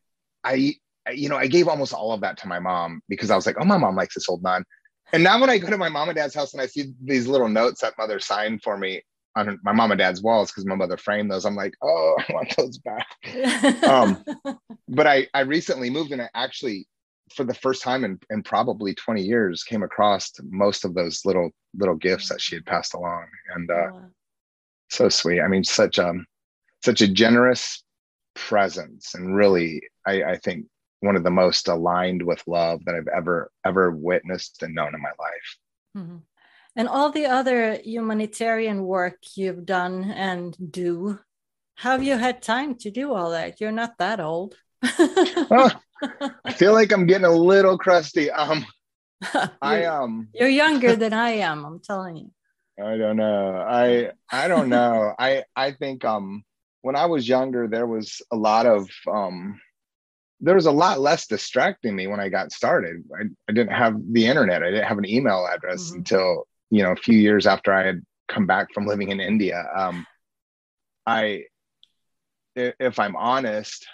I, 0.45 0.75
you 1.13 1.29
know, 1.29 1.37
I 1.37 1.47
gave 1.47 1.69
almost 1.69 1.95
all 1.95 2.13
of 2.13 2.21
that 2.21 2.37
to 2.39 2.49
my 2.49 2.59
mom 2.59 3.01
because 3.09 3.31
I 3.31 3.37
was 3.37 3.47
like, 3.47 3.57
oh, 3.59 3.65
my 3.65 3.79
mom 3.79 3.97
likes 3.97 4.15
this 4.15 4.29
old 4.29 4.43
nun. 4.43 4.65
And 5.13 5.23
now 5.23 5.41
when 5.41 5.51
I 5.51 5.59
go 5.59 5.71
to 5.71 5.79
my 5.79 5.89
mom 5.89 6.09
and 6.09 6.17
dad's 6.17 6.35
house 6.35 6.53
and 6.53 6.61
I 6.61 6.67
see 6.67 6.93
these 7.03 7.27
little 7.27 7.49
notes 7.49 7.81
that 7.81 7.95
mother 7.97 8.19
signed 8.19 8.63
for 8.63 8.77
me 8.77 9.03
on 9.37 9.59
my 9.63 9.73
mom 9.73 9.91
and 9.91 9.99
dad's 9.99 10.23
walls 10.23 10.51
because 10.51 10.67
my 10.67 10.75
mother 10.75 10.97
framed 10.97 11.31
those, 11.31 11.45
I'm 11.45 11.57
like, 11.57 11.75
oh, 11.83 12.17
I 12.29 12.33
want 12.33 12.57
those 12.57 12.79
back. 12.79 13.85
um, 13.85 14.25
but 14.89 15.07
I, 15.07 15.27
I 15.35 15.41
recently 15.41 15.91
moved 15.91 16.13
and 16.13 16.23
I 16.23 16.29
actually 16.35 16.87
for 17.33 17.45
the 17.45 17.55
first 17.55 17.83
time 17.83 18.05
in, 18.05 18.19
in 18.31 18.43
probably 18.43 18.95
20 18.95 19.23
years 19.23 19.65
came 19.65 19.83
across 19.83 20.31
most 20.43 20.85
of 20.85 20.95
those 20.95 21.25
little 21.25 21.51
little 21.75 21.97
gifts 21.97 22.29
that 22.29 22.41
she 22.41 22.55
had 22.55 22.67
passed 22.67 22.95
along. 22.95 23.27
And 23.55 23.71
uh, 23.71 23.91
so 24.91 25.09
sweet. 25.09 25.41
I 25.41 25.49
mean 25.49 25.65
such 25.65 25.99
um 25.99 26.27
such 26.85 27.01
a 27.01 27.09
generous 27.09 27.83
presence 28.35 29.15
and 29.15 29.35
really 29.35 29.83
I, 30.07 30.23
I 30.23 30.37
think 30.39 30.67
one 31.01 31.17
of 31.17 31.25
the 31.25 31.31
most 31.31 31.69
aligned 31.69 32.23
with 32.23 32.43
love 32.47 32.85
that 32.85 32.95
i've 32.97 33.09
ever 33.09 33.51
ever 33.65 33.93
witnessed 33.93 34.63
and 34.63 34.75
known 34.75 34.95
in 34.95 35.01
my 35.01 35.11
life. 35.19 35.59
Mm-hmm. 35.97 36.17
and 36.75 36.89
all 36.89 37.13
the 37.13 37.27
other 37.27 37.79
humanitarian 37.85 38.83
work 38.83 39.19
you've 39.37 39.65
done 39.65 40.11
and 40.11 40.57
do 40.73 41.21
have 41.77 42.03
you 42.03 42.17
had 42.17 42.43
time 42.43 42.77
to 42.77 42.91
do 42.91 43.13
all 43.13 43.31
that? 43.31 43.61
You're 43.61 43.73
not 43.73 43.99
that 43.99 44.21
old 44.21 44.57
I 46.45 46.53
feel 46.53 46.73
like 46.73 46.93
I'm 46.93 47.07
getting 47.07 47.27
a 47.27 47.33
little 47.33 47.79
crusty. 47.79 48.31
Um, 48.31 48.67
I 49.63 49.85
um, 49.85 50.29
you're 50.35 50.49
younger 50.49 50.97
than 50.97 51.13
I 51.13 51.31
am. 51.31 51.65
I'm 51.65 51.81
telling 51.81 52.17
you. 52.17 52.31
I 52.83 52.97
don't 52.97 53.17
know. 53.17 53.57
I 53.57 54.11
I 54.31 54.49
don't 54.49 54.69
know. 54.69 55.15
I 55.19 55.45
I 55.55 55.73
think 55.73 56.05
um 56.05 56.45
when 56.83 56.97
I 56.97 57.07
was 57.07 57.29
younger, 57.29 57.69
there 57.69 57.87
was 57.87 58.21
a 58.31 58.37
lot 58.37 58.67
of 58.67 58.89
um 59.11 59.61
there 60.41 60.55
was 60.55 60.67
a 60.67 60.73
lot 60.73 61.01
less 61.01 61.27
distracting 61.27 61.97
me 61.97 62.07
when 62.07 62.21
I 62.21 62.29
got 62.29 62.53
started. 62.53 63.03
I, 63.19 63.25
I 63.49 63.53
didn't 63.53 63.73
have 63.73 63.97
the 64.13 64.27
internet. 64.27 64.63
I 64.63 64.71
didn't 64.71 64.89
have 64.89 64.99
an 64.99 65.09
email 65.09 65.47
address 65.47 65.89
mm-hmm. 65.89 65.99
until 65.99 66.47
you 66.71 66.83
know 66.83 66.93
a 66.93 66.97
few 66.97 67.19
years 67.19 67.47
after 67.47 67.73
I 67.73 67.87
had 67.87 68.03
come 68.29 68.47
back 68.47 68.73
from 68.73 68.87
living 68.87 69.11
in 69.11 69.21
India. 69.21 69.65
Um, 69.75 70.07
I 71.07 71.45
if 72.57 72.99
I'm 72.99 73.17
honest, 73.17 73.87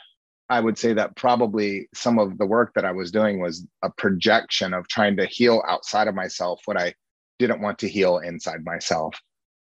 I 0.51 0.59
would 0.59 0.77
say 0.77 0.93
that 0.95 1.15
probably 1.15 1.89
some 1.95 2.19
of 2.19 2.37
the 2.37 2.45
work 2.45 2.73
that 2.75 2.85
I 2.85 2.91
was 2.91 3.13
doing 3.13 3.41
was 3.41 3.65
a 3.83 3.91
projection 3.91 4.75
of 4.75 4.89
trying 4.89 5.17
to 5.19 5.27
heal 5.27 5.63
outside 5.67 6.09
of 6.09 6.17
myself 6.17 6.61
what 6.65 6.77
I 6.77 6.93
didn't 7.39 7.61
want 7.61 7.79
to 7.79 7.89
heal 7.89 8.19
inside 8.19 8.65
myself. 8.65 9.15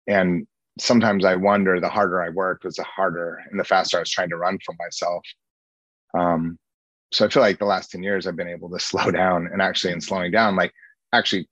And 0.05 0.45
sometimes 0.79 1.25
I 1.25 1.35
wonder 1.35 1.79
the 1.79 1.89
harder 1.89 2.21
I 2.21 2.29
worked 2.29 2.63
was 2.63 2.75
the 2.75 2.83
harder 2.83 3.41
and 3.49 3.59
the 3.59 3.63
faster 3.63 3.97
I 3.97 4.01
was 4.01 4.11
trying 4.11 4.29
to 4.29 4.37
run 4.37 4.59
from 4.63 4.75
myself. 4.77 5.25
Um, 6.13 6.59
so 7.11 7.25
I 7.25 7.29
feel 7.29 7.41
like 7.41 7.57
the 7.57 7.65
last 7.65 7.89
10 7.89 8.03
years 8.03 8.27
I've 8.27 8.35
been 8.35 8.47
able 8.47 8.69
to 8.69 8.79
slow 8.79 9.09
down 9.09 9.49
and 9.51 9.63
actually 9.63 9.93
in 9.93 10.01
slowing 10.01 10.31
down, 10.31 10.55
like 10.55 10.73
actually 11.11 11.49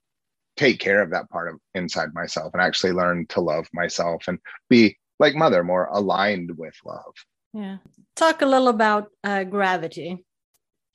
take 0.55 0.79
care 0.79 1.01
of 1.01 1.09
that 1.09 1.31
part 1.31 1.49
of 1.49 1.59
inside 1.73 2.13
myself 2.13 2.53
and 2.53 2.61
actually 2.61 2.91
learn 2.91 3.25
to 3.29 3.41
love 3.41 3.67
myself 3.73 4.25
and 4.27 4.37
be 4.69 4.95
like 5.19 5.33
mother 5.33 5.63
more 5.63 5.85
aligned 5.85 6.55
with 6.59 6.75
love 6.85 7.15
yeah. 7.55 7.77
Talk 8.15 8.41
a 8.41 8.45
little 8.45 8.67
about 8.67 9.07
uh, 9.23 9.45
gravity. 9.45 10.25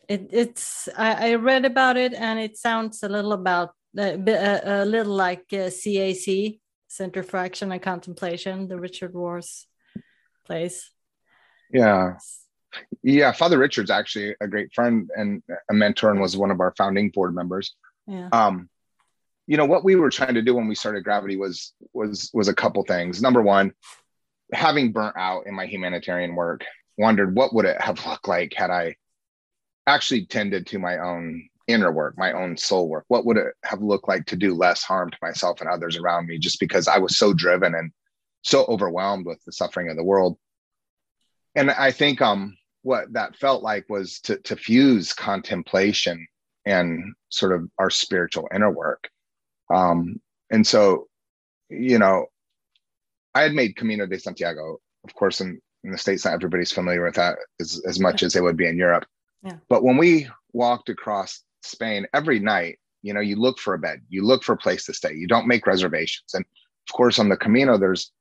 It, 0.09 0.29
it's 0.31 0.89
I, 0.97 1.31
I, 1.31 1.35
read 1.37 1.65
about 1.65 1.97
it 1.97 2.13
and 2.13 2.39
it 2.39 2.59
sounds 2.59 3.03
a 3.03 3.09
little 3.09 3.33
about 3.33 3.71
uh, 3.97 4.19
a, 4.27 4.61
a, 4.65 4.85
little 4.85 5.15
like 5.15 5.47
uh, 5.53 5.71
cac 5.71 6.59
center 6.89 7.23
for 7.23 7.37
action 7.37 7.71
and 7.71 7.81
contemplation 7.81 8.67
the 8.67 8.77
richard 8.77 9.15
rohr's 9.15 9.69
place 10.45 10.91
yeah. 11.73 12.15
Yeah 13.05 13.31
father 13.31 13.57
richard's 13.57 13.91
actually 13.91 14.35
a 14.41 14.49
great 14.49 14.75
friend 14.75 15.11
and 15.17 15.43
a 15.71 15.75
mentor 15.75 16.11
and 16.11 16.21
was 16.21 16.37
one 16.37 16.51
of 16.51 16.61
our 16.61 16.75
founding 16.77 17.11
board 17.11 17.35
members. 17.35 17.75
Yeah. 18.07 18.29
um 18.33 18.69
you 19.47 19.57
know 19.57 19.67
what 19.67 19.85
we 19.85 19.95
were 19.95 20.11
trying 20.11 20.35
to 20.35 20.43
do 20.43 20.55
when 20.55 20.69
we 20.69 20.75
started 20.75 21.05
gravity 21.05 21.37
was 21.37 21.73
was 21.93 22.31
was 22.35 22.49
a 22.49 22.55
couple 22.55 22.83
things. 22.85 23.23
Number 23.23 23.43
one 23.43 23.73
having 24.53 24.93
burnt 24.93 25.17
out 25.17 25.47
in 25.47 25.55
my 25.55 25.67
humanitarian 25.67 26.35
work 26.35 26.65
wondered 26.99 27.35
what 27.35 27.55
would 27.55 27.65
it 27.65 27.81
have 27.81 28.05
looked 28.07 28.29
like 28.29 28.53
had 28.55 28.71
i 28.71 28.95
actually 29.87 30.27
tended 30.27 30.67
to 30.67 30.79
my 30.79 30.99
own 30.99 31.49
inner 31.67 31.93
work 31.93 32.15
my 32.19 32.33
own 32.33 32.57
soul 32.57 32.89
work. 32.89 33.05
What 33.09 33.25
would 33.27 33.37
it 33.37 33.55
have 33.65 33.81
looked 33.81 34.09
like 34.09 34.27
to 34.27 34.37
do 34.37 34.55
less 34.55 34.83
harm 34.83 35.11
to 35.11 35.19
myself 35.23 35.61
and 35.61 35.71
others 35.71 35.97
around 35.97 36.27
me 36.27 36.39
just 36.39 36.59
because 36.59 36.89
i 36.89 36.99
was 36.99 37.17
so 37.17 37.33
driven 37.33 37.75
and 37.75 37.93
so 38.43 38.65
overwhelmed 38.67 39.27
with 39.27 39.43
the 39.45 39.53
suffering 39.53 39.89
of 39.89 39.97
the 39.97 40.05
world? 40.05 40.37
And 41.55 41.71
i 41.71 41.91
think 41.93 42.21
um 42.21 42.57
what 42.83 43.13
that 43.13 43.37
felt 43.37 43.63
like 43.63 43.89
was 43.89 44.21
to 44.21 44.39
to 44.39 44.57
fuse 44.57 45.13
contemplation 45.13 46.27
and 46.67 47.15
sort 47.29 47.53
of 47.53 47.69
our 47.79 47.91
spiritual 47.91 48.49
inner 48.55 48.71
work. 48.71 49.09
Um, 49.73 50.21
and 50.51 50.67
so, 50.67 51.07
you 51.69 51.99
know, 51.99 52.27
I 53.35 53.43
had 53.43 53.53
made 53.53 53.77
Camino 53.77 54.07
de 54.07 54.19
Santiago, 54.19 54.81
of 55.05 55.15
course, 55.15 55.41
in, 55.41 55.61
in 55.85 55.93
the 55.93 55.99
States, 55.99 56.25
not 56.25 56.35
everybody's 56.35 56.73
familiar 56.73 57.05
with 57.05 57.15
that 57.15 57.39
as, 57.61 57.81
as 57.87 58.01
much 58.01 58.23
as 58.23 58.33
they 58.33 58.41
would 58.41 58.57
be 58.57 58.67
in 58.67 58.77
Europe. 58.77 59.07
Yeah. 59.43 59.57
But 59.69 59.83
when 59.83 59.97
we 59.97 60.29
walked 60.53 60.89
across 60.89 61.43
Spain 61.63 62.07
every 62.13 62.39
night, 62.41 62.79
you 63.03 63.15
know, 63.15 63.21
you 63.21 63.37
look 63.37 63.59
for 63.59 63.75
a 63.75 63.79
bed, 63.79 64.03
you 64.09 64.25
look 64.25 64.43
for 64.43 64.53
a 64.53 64.59
place 64.59 64.85
to 64.87 64.95
stay, 64.95 65.15
you 65.15 65.27
don't 65.27 65.47
make 65.47 65.67
reservations. 65.67 66.35
And 66.35 66.45
of 66.89 66.95
course, 66.95 67.19
on 67.19 67.29
the 67.29 67.37
Camino, 67.37 67.79
there's 67.79 68.13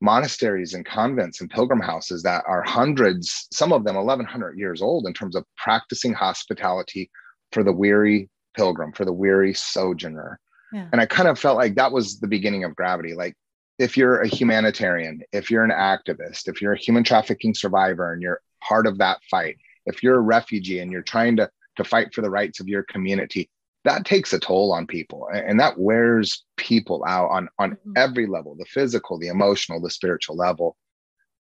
monasteries 0.00 0.74
and 0.74 0.84
convents 0.84 1.40
and 1.40 1.50
pilgrim 1.50 1.80
houses 1.80 2.22
that 2.22 2.44
are 2.46 2.62
hundreds, 2.62 3.48
some 3.52 3.72
of 3.72 3.84
them 3.84 3.96
1100 3.96 4.58
years 4.58 4.80
old 4.80 5.06
in 5.06 5.12
terms 5.12 5.34
of 5.34 5.44
practicing 5.56 6.12
hospitality 6.12 7.10
for 7.52 7.62
the 7.62 7.72
weary 7.72 8.30
pilgrim, 8.56 8.92
for 8.92 9.04
the 9.04 9.12
weary 9.12 9.52
sojourner. 9.52 10.38
And 10.92 11.00
I 11.00 11.06
kind 11.06 11.28
of 11.28 11.38
felt 11.38 11.56
like 11.56 11.74
that 11.74 11.92
was 11.92 12.20
the 12.20 12.28
beginning 12.28 12.64
of 12.64 12.76
gravity. 12.76 13.14
Like, 13.14 13.34
if 13.80 13.96
you're 13.96 14.20
a 14.20 14.28
humanitarian, 14.28 15.22
if 15.32 15.50
you're 15.50 15.64
an 15.64 15.70
activist, 15.70 16.48
if 16.48 16.60
you're 16.60 16.74
a 16.74 16.78
human 16.78 17.02
trafficking 17.02 17.54
survivor 17.54 18.12
and 18.12 18.20
you're 18.20 18.42
part 18.60 18.86
of 18.86 18.98
that 18.98 19.18
fight, 19.30 19.56
if 19.86 20.02
you're 20.02 20.16
a 20.16 20.20
refugee 20.20 20.80
and 20.80 20.92
you're 20.92 21.00
trying 21.00 21.34
to, 21.36 21.50
to 21.76 21.82
fight 21.82 22.12
for 22.12 22.20
the 22.20 22.28
rights 22.28 22.60
of 22.60 22.68
your 22.68 22.82
community, 22.82 23.48
that 23.84 24.04
takes 24.04 24.34
a 24.34 24.38
toll 24.38 24.70
on 24.70 24.86
people 24.86 25.26
and 25.32 25.58
that 25.58 25.78
wears 25.78 26.44
people 26.58 27.02
out 27.08 27.30
on, 27.30 27.48
on 27.58 27.70
mm-hmm. 27.70 27.92
every 27.96 28.26
level 28.26 28.54
the 28.54 28.66
physical, 28.66 29.18
the 29.18 29.28
emotional, 29.28 29.80
the 29.80 29.88
spiritual 29.88 30.36
level. 30.36 30.76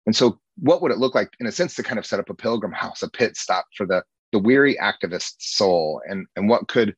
And 0.05 0.15
so, 0.15 0.39
what 0.59 0.83
would 0.83 0.91
it 0.91 0.99
look 0.99 1.15
like, 1.15 1.31
in 1.39 1.47
a 1.47 1.51
sense, 1.51 1.73
to 1.75 1.83
kind 1.83 1.97
of 1.97 2.05
set 2.05 2.19
up 2.19 2.29
a 2.29 2.35
pilgrim 2.35 2.71
house, 2.71 3.01
a 3.01 3.09
pit 3.09 3.35
stop 3.35 3.65
for 3.75 3.87
the, 3.87 4.03
the 4.31 4.39
weary 4.39 4.77
activist 4.79 5.33
soul? 5.39 6.01
And, 6.07 6.27
and 6.35 6.47
what 6.47 6.67
could 6.67 6.95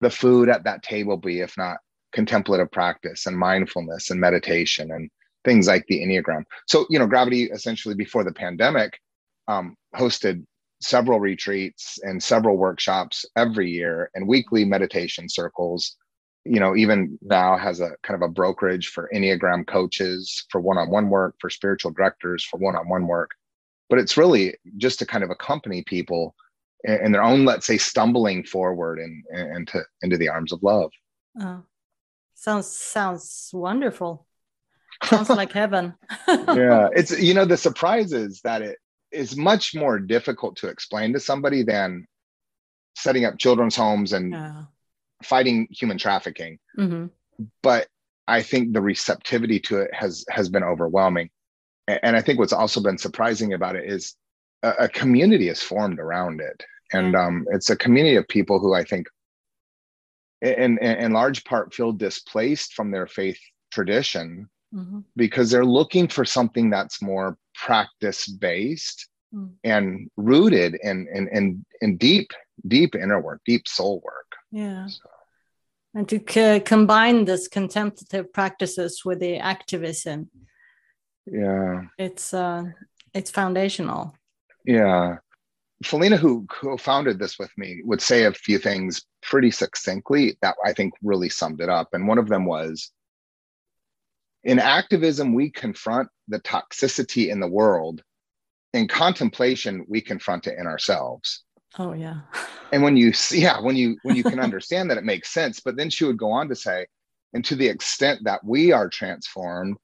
the 0.00 0.10
food 0.10 0.48
at 0.48 0.64
that 0.64 0.84
table 0.84 1.16
be 1.16 1.40
if 1.40 1.56
not 1.58 1.78
contemplative 2.12 2.70
practice 2.70 3.26
and 3.26 3.36
mindfulness 3.36 4.10
and 4.10 4.20
meditation 4.20 4.90
and 4.90 5.10
things 5.44 5.66
like 5.66 5.86
the 5.86 6.02
enneagram. 6.02 6.44
So 6.66 6.86
you 6.90 6.98
know 6.98 7.06
gravity 7.06 7.44
essentially 7.44 7.94
before 7.94 8.24
the 8.24 8.32
pandemic 8.32 8.98
um, 9.46 9.76
hosted 9.94 10.44
several 10.80 11.20
retreats 11.20 11.98
and 12.02 12.22
several 12.22 12.56
workshops 12.56 13.24
every 13.36 13.70
year 13.70 14.10
and 14.14 14.28
weekly 14.28 14.64
meditation 14.64 15.28
circles. 15.28 15.96
You 16.44 16.60
know 16.60 16.76
even 16.76 17.18
now 17.22 17.56
has 17.56 17.80
a 17.80 17.90
kind 18.02 18.22
of 18.22 18.28
a 18.28 18.32
brokerage 18.32 18.88
for 18.88 19.10
enneagram 19.14 19.66
coaches 19.66 20.44
for 20.50 20.60
one-on-one 20.60 21.10
work 21.10 21.34
for 21.40 21.50
spiritual 21.50 21.92
directors 21.92 22.44
for 22.44 22.58
one-on-one 22.58 23.06
work. 23.06 23.30
But 23.90 23.98
it's 23.98 24.16
really 24.16 24.54
just 24.76 24.98
to 24.98 25.06
kind 25.06 25.24
of 25.24 25.30
accompany 25.30 25.82
people 25.82 26.34
in 26.84 27.12
their 27.12 27.22
own, 27.22 27.44
let's 27.44 27.66
say, 27.66 27.78
stumbling 27.78 28.44
forward 28.44 28.98
and, 28.98 29.24
and 29.30 29.56
into 29.56 29.84
into 30.02 30.16
the 30.16 30.28
arms 30.28 30.52
of 30.52 30.62
love. 30.62 30.90
Oh, 31.40 31.62
sounds 32.38 32.66
sounds 32.68 33.50
wonderful. 33.52 34.26
Sounds 35.04 35.30
like 35.30 35.52
heaven. 35.52 35.94
yeah, 36.28 36.88
it's 36.92 37.16
you 37.20 37.32
know 37.32 37.44
the 37.44 37.56
surprise 37.56 38.12
is 38.12 38.40
that 38.40 38.62
it 38.62 38.78
is 39.12 39.36
much 39.36 39.72
more 39.72 40.00
difficult 40.00 40.56
to 40.56 40.66
explain 40.66 41.12
to 41.12 41.20
somebody 41.20 41.62
than 41.62 42.04
setting 42.96 43.24
up 43.24 43.38
children's 43.38 43.76
homes 43.76 44.12
and 44.12 44.32
yeah. 44.32 44.62
fighting 45.22 45.68
human 45.70 45.98
trafficking. 45.98 46.58
Mm-hmm. 46.76 47.06
But 47.62 47.86
I 48.26 48.42
think 48.42 48.72
the 48.72 48.80
receptivity 48.80 49.60
to 49.60 49.82
it 49.82 49.94
has 49.94 50.24
has 50.30 50.48
been 50.48 50.64
overwhelming, 50.64 51.30
and 51.86 52.16
I 52.16 52.20
think 52.20 52.40
what's 52.40 52.52
also 52.52 52.82
been 52.82 52.98
surprising 52.98 53.52
about 53.52 53.76
it 53.76 53.88
is 53.88 54.16
a, 54.64 54.70
a 54.80 54.88
community 54.88 55.48
is 55.48 55.62
formed 55.62 56.00
around 56.00 56.40
it 56.40 56.64
and 56.92 57.14
um, 57.14 57.46
it's 57.52 57.70
a 57.70 57.76
community 57.76 58.16
of 58.16 58.26
people 58.28 58.58
who 58.58 58.74
i 58.74 58.82
think 58.82 59.06
in, 60.42 60.78
in, 60.78 60.96
in 60.98 61.12
large 61.12 61.44
part 61.44 61.74
feel 61.74 61.92
displaced 61.92 62.74
from 62.74 62.90
their 62.90 63.06
faith 63.06 63.38
tradition 63.70 64.48
mm-hmm. 64.74 65.00
because 65.16 65.50
they're 65.50 65.64
looking 65.64 66.08
for 66.08 66.24
something 66.24 66.70
that's 66.70 67.02
more 67.02 67.36
practice 67.54 68.26
based 68.26 69.08
mm. 69.34 69.50
and 69.64 70.10
rooted 70.16 70.76
in, 70.82 71.06
in 71.12 71.28
in 71.28 71.64
in 71.80 71.96
deep 71.96 72.30
deep 72.66 72.94
inner 72.94 73.20
work 73.20 73.40
deep 73.44 73.66
soul 73.66 74.00
work 74.04 74.32
yeah 74.50 74.86
so. 74.86 75.08
and 75.94 76.08
to 76.08 76.22
c- 76.28 76.60
combine 76.60 77.24
this 77.24 77.48
contemplative 77.48 78.32
practices 78.32 79.02
with 79.04 79.18
the 79.18 79.36
activism 79.36 80.30
yeah 81.26 81.82
it's 81.98 82.32
uh 82.32 82.64
it's 83.12 83.30
foundational 83.30 84.14
yeah. 84.68 85.16
Phileena, 85.82 86.18
who 86.18 86.46
co-founded 86.48 87.18
this 87.18 87.38
with 87.38 87.50
me, 87.56 87.80
would 87.84 88.02
say 88.02 88.24
a 88.24 88.32
few 88.32 88.58
things 88.58 89.06
pretty 89.28 89.50
succinctly 89.50 90.36
that 90.42 90.56
I 90.64 90.72
think 90.72 90.94
really 91.02 91.28
summed 91.28 91.60
it 91.60 91.68
up. 91.68 91.88
And 91.92 92.08
one 92.08 92.18
of 92.18 92.28
them 92.28 92.44
was 92.44 92.90
in 94.44 94.58
activism, 94.58 95.34
we 95.34 95.50
confront 95.50 96.08
the 96.28 96.40
toxicity 96.40 97.28
in 97.30 97.40
the 97.40 97.48
world. 97.48 98.02
In 98.72 98.88
contemplation, 98.88 99.84
we 99.88 100.00
confront 100.00 100.46
it 100.46 100.58
in 100.58 100.66
ourselves. 100.66 101.44
Oh 101.78 101.92
yeah. 101.92 102.20
And 102.72 102.82
when 102.82 102.96
you 102.96 103.12
see, 103.12 103.42
yeah, 103.42 103.60
when 103.60 103.76
you 103.76 103.96
when 104.02 104.16
you 104.16 104.22
can 104.22 104.40
understand 104.48 104.90
that, 104.90 104.98
it 104.98 105.04
makes 105.04 105.30
sense. 105.30 105.60
But 105.60 105.76
then 105.76 105.90
she 105.90 106.04
would 106.04 106.18
go 106.18 106.30
on 106.30 106.48
to 106.48 106.54
say, 106.54 106.86
and 107.32 107.44
to 107.46 107.56
the 107.56 107.66
extent 107.66 108.20
that 108.24 108.44
we 108.44 108.72
are 108.72 108.88
transformed, 108.88 109.76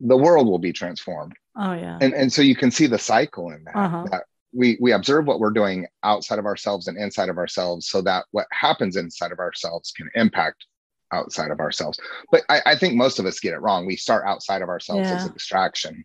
the 0.00 0.16
world 0.16 0.46
will 0.46 0.58
be 0.58 0.72
transformed. 0.72 1.34
Oh 1.56 1.72
yeah. 1.72 1.98
And 2.00 2.14
and 2.14 2.32
so 2.32 2.42
you 2.42 2.56
can 2.56 2.70
see 2.70 2.86
the 2.86 2.98
cycle 2.98 3.50
in 3.50 3.64
that. 3.64 3.76
Uh-huh. 3.76 4.06
that 4.10 4.24
we 4.52 4.76
we 4.80 4.92
observe 4.92 5.26
what 5.26 5.40
we're 5.40 5.50
doing 5.50 5.86
outside 6.02 6.38
of 6.38 6.46
ourselves 6.46 6.88
and 6.88 6.98
inside 6.98 7.28
of 7.28 7.38
ourselves 7.38 7.88
so 7.88 8.02
that 8.02 8.24
what 8.32 8.46
happens 8.50 8.96
inside 8.96 9.32
of 9.32 9.38
ourselves 9.38 9.92
can 9.92 10.10
impact 10.14 10.66
outside 11.12 11.50
of 11.50 11.60
ourselves. 11.60 11.98
But 12.30 12.42
I, 12.48 12.60
I 12.66 12.76
think 12.76 12.94
most 12.94 13.18
of 13.18 13.26
us 13.26 13.40
get 13.40 13.54
it 13.54 13.60
wrong. 13.60 13.86
We 13.86 13.96
start 13.96 14.26
outside 14.26 14.62
of 14.62 14.68
ourselves 14.68 15.08
yeah. 15.08 15.16
as 15.16 15.26
a 15.26 15.32
distraction. 15.32 16.04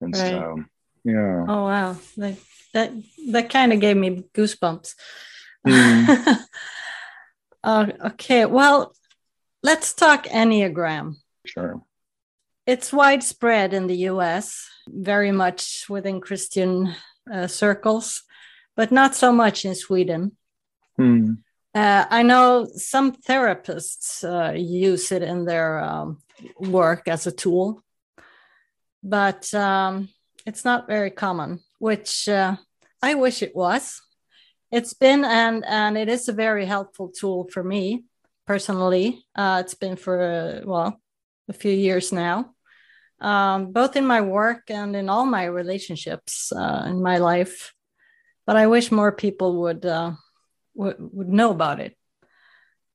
And 0.00 0.14
right. 0.14 0.30
so 0.30 0.64
yeah. 1.04 1.44
Oh 1.48 1.64
wow. 1.64 1.96
Like 2.16 2.38
that 2.74 2.92
that 3.30 3.50
kind 3.50 3.72
of 3.72 3.80
gave 3.80 3.96
me 3.96 4.24
goosebumps. 4.34 4.94
Mm. 5.66 6.38
uh, 7.64 7.86
okay. 8.06 8.46
Well, 8.46 8.94
let's 9.62 9.94
talk 9.94 10.24
Enneagram. 10.24 11.16
Sure. 11.46 11.82
It's 12.66 12.92
widespread 12.92 13.74
in 13.74 13.88
the 13.88 13.96
US, 14.08 14.68
very 14.88 15.32
much 15.32 15.86
within 15.88 16.20
Christian 16.20 16.94
uh, 17.30 17.46
circles, 17.46 18.22
but 18.76 18.90
not 18.90 19.14
so 19.14 19.32
much 19.32 19.64
in 19.64 19.74
Sweden. 19.74 20.36
Hmm. 20.96 21.34
Uh, 21.74 22.04
I 22.10 22.22
know 22.22 22.66
some 22.74 23.12
therapists 23.12 24.24
uh, 24.24 24.52
use 24.52 25.10
it 25.10 25.22
in 25.22 25.46
their 25.46 25.78
um, 25.78 26.18
work 26.58 27.08
as 27.08 27.26
a 27.26 27.32
tool, 27.32 27.82
but 29.02 29.52
um, 29.54 30.08
it's 30.44 30.64
not 30.64 30.86
very 30.86 31.10
common, 31.10 31.60
which 31.78 32.28
uh, 32.28 32.56
I 33.02 33.14
wish 33.14 33.42
it 33.42 33.56
was. 33.56 34.02
It's 34.70 34.94
been 34.94 35.24
and 35.24 35.64
and 35.66 35.96
it 35.96 36.08
is 36.08 36.28
a 36.28 36.32
very 36.32 36.66
helpful 36.66 37.08
tool 37.08 37.48
for 37.52 37.62
me 37.64 38.04
personally. 38.46 39.24
Uh, 39.34 39.62
it's 39.64 39.74
been 39.74 39.96
for 39.96 40.20
uh, 40.20 40.60
well 40.66 41.00
a 41.48 41.52
few 41.52 41.72
years 41.72 42.12
now, 42.12 42.54
um, 43.22 43.72
both 43.72 43.96
in 43.96 44.04
my 44.04 44.20
work 44.20 44.64
and 44.68 44.94
in 44.96 45.08
all 45.08 45.24
my 45.24 45.44
relationships 45.44 46.52
uh, 46.52 46.84
in 46.86 47.02
my 47.02 47.18
life. 47.18 47.72
But 48.46 48.56
I 48.56 48.66
wish 48.66 48.90
more 48.90 49.12
people 49.12 49.62
would 49.62 49.86
uh, 49.86 50.12
would, 50.74 50.96
would 50.98 51.28
know 51.28 51.50
about 51.50 51.80
it. 51.80 51.96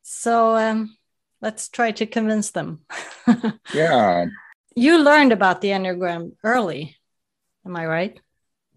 So 0.04 0.58
um, 0.58 0.96
let's 1.42 1.70
try 1.70 1.92
to 1.92 2.06
convince 2.06 2.52
them. 2.52 2.82
yeah. 3.74 4.26
You 4.76 5.00
learned 5.00 5.32
about 5.32 5.62
the 5.62 5.70
Enneagram 5.70 6.34
early. 6.44 6.98
Am 7.66 7.76
I 7.76 7.86
right? 7.86 8.20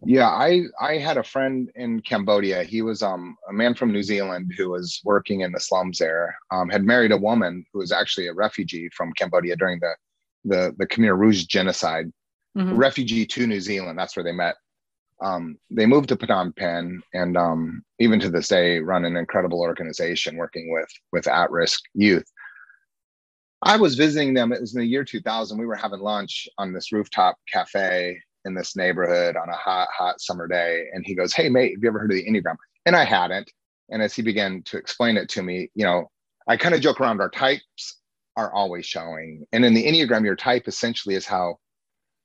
Yeah, 0.04 0.28
I 0.28 0.62
I 0.80 0.96
had 0.96 1.18
a 1.18 1.22
friend 1.22 1.70
in 1.74 2.00
Cambodia. 2.00 2.62
He 2.62 2.80
was 2.80 3.02
um 3.02 3.36
a 3.48 3.52
man 3.52 3.74
from 3.74 3.92
New 3.92 4.02
Zealand 4.02 4.52
who 4.56 4.70
was 4.70 5.00
working 5.04 5.40
in 5.40 5.52
the 5.52 5.60
slums 5.60 5.98
there. 5.98 6.36
Um, 6.50 6.70
had 6.70 6.84
married 6.84 7.12
a 7.12 7.18
woman 7.18 7.64
who 7.72 7.80
was 7.80 7.92
actually 7.92 8.28
a 8.28 8.34
refugee 8.34 8.88
from 8.96 9.12
Cambodia 9.12 9.56
during 9.56 9.80
the 9.80 9.94
the 10.44 10.74
the 10.78 10.86
Khmer 10.86 11.16
Rouge 11.16 11.44
genocide. 11.44 12.12
Mm-hmm. 12.56 12.76
Refugee 12.76 13.26
to 13.26 13.46
New 13.46 13.60
Zealand. 13.60 13.98
That's 13.98 14.16
where 14.16 14.24
they 14.24 14.32
met. 14.32 14.56
Um, 15.22 15.56
they 15.70 15.86
moved 15.86 16.08
to 16.08 16.16
Phnom 16.16 16.56
Penh, 16.56 17.00
and 17.14 17.36
um, 17.36 17.84
even 18.00 18.18
to 18.20 18.30
this 18.30 18.48
day, 18.48 18.80
run 18.80 19.04
an 19.04 19.16
incredible 19.16 19.60
organization 19.60 20.36
working 20.36 20.72
with 20.72 20.88
with 21.12 21.28
at 21.28 21.50
risk 21.50 21.82
youth. 21.94 22.26
I 23.62 23.76
was 23.76 23.94
visiting 23.94 24.34
them. 24.34 24.52
It 24.52 24.60
was 24.60 24.74
in 24.74 24.80
the 24.80 24.86
year 24.86 25.04
2000. 25.04 25.58
We 25.58 25.66
were 25.66 25.76
having 25.76 26.00
lunch 26.00 26.48
on 26.58 26.72
this 26.72 26.92
rooftop 26.92 27.36
cafe 27.52 28.18
in 28.44 28.54
this 28.54 28.76
neighborhood 28.76 29.36
on 29.36 29.48
a 29.48 29.56
hot, 29.56 29.88
hot 29.96 30.20
summer 30.20 30.48
day. 30.48 30.86
And 30.92 31.04
he 31.06 31.14
goes, 31.14 31.34
Hey, 31.34 31.48
mate, 31.48 31.72
have 31.74 31.82
you 31.82 31.88
ever 31.88 31.98
heard 31.98 32.10
of 32.10 32.16
the 32.16 32.24
Enneagram? 32.24 32.56
And 32.86 32.96
I 32.96 33.04
hadn't. 33.04 33.50
And 33.90 34.02
as 34.02 34.14
he 34.14 34.22
began 34.22 34.62
to 34.64 34.78
explain 34.78 35.16
it 35.16 35.28
to 35.30 35.42
me, 35.42 35.70
you 35.74 35.84
know, 35.84 36.10
I 36.48 36.56
kind 36.56 36.74
of 36.74 36.80
joke 36.80 37.00
around 37.00 37.20
our 37.20 37.28
types 37.28 37.99
are 38.40 38.52
always 38.52 38.86
showing. 38.86 39.46
And 39.52 39.64
in 39.64 39.74
the 39.74 39.84
Enneagram, 39.84 40.24
your 40.24 40.36
type 40.36 40.66
essentially 40.66 41.14
is 41.14 41.26
how, 41.26 41.58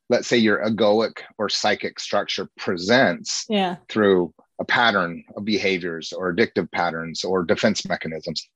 let's 0.09 0.27
say, 0.27 0.37
your 0.37 0.63
egoic 0.63 1.17
or 1.37 1.49
psychic 1.49 1.99
structure 1.99 2.47
presents 2.57 3.45
yeah. 3.49 3.77
through 3.89 4.33
a 4.59 4.65
pattern 4.65 5.23
of 5.35 5.43
behaviors 5.43 6.13
or 6.13 6.33
addictive 6.33 6.71
patterns 6.71 7.23
or 7.25 7.43
defense 7.43 7.85
mechanisms. 7.85 8.47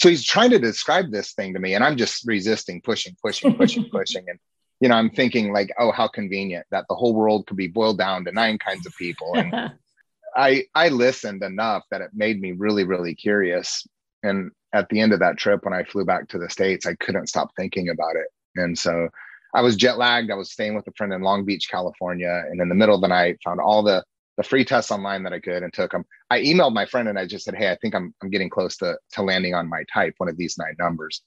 So 0.00 0.08
he's 0.08 0.24
trying 0.24 0.50
to 0.50 0.58
describe 0.58 1.12
this 1.12 1.32
thing 1.34 1.54
to 1.54 1.60
me, 1.60 1.74
and 1.74 1.84
I'm 1.84 1.96
just 1.96 2.26
resisting, 2.26 2.80
pushing, 2.80 3.16
pushing, 3.22 3.54
pushing, 3.54 3.88
pushing. 3.92 4.24
And 4.28 4.38
you 4.80 4.88
know, 4.88 4.96
I'm 4.96 5.10
thinking 5.10 5.52
like, 5.52 5.72
oh, 5.78 5.92
how 5.92 6.08
convenient 6.08 6.66
that 6.72 6.86
the 6.88 6.96
whole 6.96 7.14
world 7.14 7.46
could 7.46 7.56
be 7.56 7.68
boiled 7.68 7.98
down 7.98 8.24
to 8.24 8.32
nine 8.32 8.58
kinds 8.58 8.86
of 8.86 8.96
people. 8.96 9.32
And 9.36 9.54
I 10.36 10.64
I 10.74 10.88
listened 10.88 11.44
enough 11.44 11.84
that 11.92 12.00
it 12.00 12.10
made 12.12 12.40
me 12.40 12.52
really, 12.52 12.82
really 12.82 13.14
curious. 13.14 13.86
And 14.24 14.50
at 14.74 14.88
the 14.88 15.00
end 15.00 15.12
of 15.12 15.20
that 15.20 15.38
trip, 15.38 15.64
when 15.64 15.72
I 15.72 15.84
flew 15.84 16.04
back 16.04 16.28
to 16.28 16.38
the 16.38 16.50
States, 16.50 16.86
I 16.86 16.94
couldn't 16.96 17.28
stop 17.28 17.50
thinking 17.56 17.88
about 17.88 18.16
it. 18.16 18.26
And 18.56 18.78
so 18.78 19.08
I 19.54 19.62
was 19.62 19.76
jet 19.76 19.98
lagged. 19.98 20.30
I 20.30 20.34
was 20.34 20.50
staying 20.50 20.74
with 20.74 20.86
a 20.88 20.92
friend 20.92 21.12
in 21.12 21.22
Long 21.22 21.44
Beach, 21.44 21.68
California. 21.70 22.42
And 22.50 22.60
in 22.60 22.68
the 22.68 22.74
middle 22.74 22.94
of 22.94 23.00
the 23.00 23.08
night, 23.08 23.38
found 23.42 23.60
all 23.60 23.82
the 23.82 24.04
the 24.36 24.42
free 24.42 24.64
tests 24.64 24.90
online 24.90 25.22
that 25.22 25.32
I 25.32 25.38
could 25.38 25.62
and 25.62 25.72
took 25.72 25.92
them. 25.92 26.04
I 26.28 26.40
emailed 26.40 26.74
my 26.74 26.86
friend 26.86 27.08
and 27.08 27.16
I 27.16 27.24
just 27.24 27.44
said, 27.44 27.54
Hey, 27.54 27.70
I 27.70 27.76
think 27.76 27.94
I'm 27.94 28.12
I'm 28.20 28.30
getting 28.30 28.50
close 28.50 28.76
to 28.78 28.98
to 29.12 29.22
landing 29.22 29.54
on 29.54 29.68
my 29.68 29.84
type, 29.92 30.14
one 30.18 30.28
of 30.28 30.36
these 30.36 30.58
nine 30.58 30.74
numbers. 30.78 31.22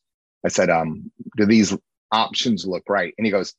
I 0.45 0.49
said, 0.49 0.69
um, 0.69 1.12
do 1.36 1.45
these 1.45 1.75
options 2.12 2.65
look 2.65 2.83
right? 2.89 3.13
And 3.17 3.25
he 3.25 3.31
goes, 3.31 3.53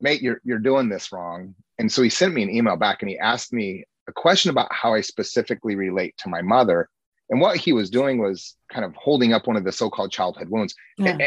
mate, 0.00 0.22
you're 0.22 0.40
you're 0.44 0.58
doing 0.58 0.88
this 0.88 1.12
wrong. 1.12 1.54
And 1.78 1.90
so 1.90 2.02
he 2.02 2.08
sent 2.08 2.34
me 2.34 2.42
an 2.42 2.50
email 2.50 2.76
back 2.76 3.02
and 3.02 3.08
he 3.08 3.18
asked 3.18 3.52
me 3.52 3.84
a 4.08 4.12
question 4.12 4.50
about 4.50 4.72
how 4.72 4.94
I 4.94 5.00
specifically 5.00 5.76
relate 5.76 6.14
to 6.18 6.28
my 6.28 6.42
mother. 6.42 6.88
And 7.32 7.40
what 7.40 7.56
he 7.56 7.72
was 7.72 7.88
doing 7.88 8.18
was 8.18 8.56
kind 8.70 8.84
of 8.84 8.94
holding 8.94 9.32
up 9.32 9.46
one 9.46 9.56
of 9.56 9.64
the 9.64 9.72
so-called 9.72 10.12
childhood 10.12 10.50
wounds. 10.50 10.74
Yeah. 10.98 11.12
And, 11.12 11.22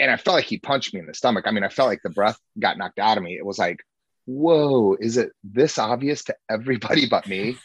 and 0.00 0.10
I 0.10 0.16
felt 0.16 0.36
like 0.36 0.46
he 0.46 0.58
punched 0.58 0.94
me 0.94 1.00
in 1.00 1.06
the 1.06 1.12
stomach. 1.12 1.44
I 1.46 1.50
mean, 1.50 1.62
I 1.62 1.68
felt 1.68 1.90
like 1.90 2.00
the 2.02 2.08
breath 2.08 2.38
got 2.58 2.78
knocked 2.78 2.98
out 2.98 3.18
of 3.18 3.22
me. 3.22 3.36
It 3.36 3.44
was 3.44 3.58
like, 3.58 3.84
whoa, 4.24 4.96
is 4.98 5.18
it 5.18 5.32
this 5.44 5.78
obvious 5.78 6.24
to 6.24 6.36
everybody 6.50 7.06
but 7.10 7.28
me? 7.28 7.58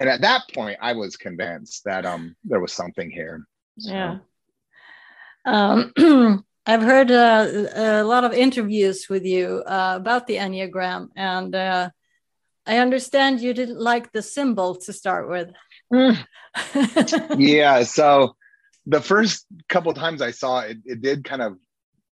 and 0.00 0.10
at 0.10 0.20
that 0.20 0.42
point, 0.54 0.76
I 0.82 0.92
was 0.92 1.16
convinced 1.16 1.84
that 1.84 2.04
um 2.04 2.36
there 2.44 2.60
was 2.60 2.74
something 2.74 3.10
here. 3.10 3.46
So. 3.78 3.90
Yeah. 3.90 4.18
Um, 5.46 5.94
I've 6.66 6.82
heard 6.82 7.10
uh, 7.10 7.46
a 7.74 8.04
lot 8.04 8.24
of 8.24 8.34
interviews 8.34 9.06
with 9.08 9.24
you 9.24 9.62
uh, 9.66 9.94
about 9.96 10.26
the 10.26 10.36
Enneagram, 10.36 11.08
and 11.16 11.54
uh, 11.54 11.88
I 12.66 12.78
understand 12.78 13.40
you 13.40 13.54
didn't 13.54 13.80
like 13.80 14.12
the 14.12 14.22
symbol 14.22 14.74
to 14.76 14.92
start 14.92 15.28
with. 15.28 15.50
Mm. 15.92 17.38
yeah, 17.38 17.82
so 17.82 18.36
the 18.86 19.00
first 19.00 19.46
couple 19.68 19.92
times 19.94 20.22
I 20.22 20.30
saw 20.30 20.60
it, 20.60 20.78
it 20.84 21.00
did 21.02 21.24
kind 21.24 21.42
of 21.42 21.56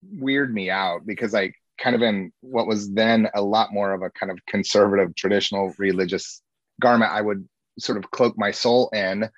weird 0.02 0.52
me 0.52 0.70
out 0.70 1.06
because 1.06 1.34
I 1.34 1.52
kind 1.78 1.94
of 1.96 2.02
in 2.02 2.32
what 2.40 2.66
was 2.66 2.92
then 2.92 3.28
a 3.34 3.42
lot 3.42 3.72
more 3.72 3.92
of 3.92 4.02
a 4.02 4.10
kind 4.10 4.30
of 4.30 4.44
conservative, 4.46 5.14
traditional 5.14 5.74
religious 5.78 6.42
garment, 6.80 7.12
I 7.12 7.20
would 7.20 7.48
sort 7.78 7.98
of 7.98 8.10
cloak 8.10 8.34
my 8.36 8.50
soul 8.50 8.90
in 8.92 9.30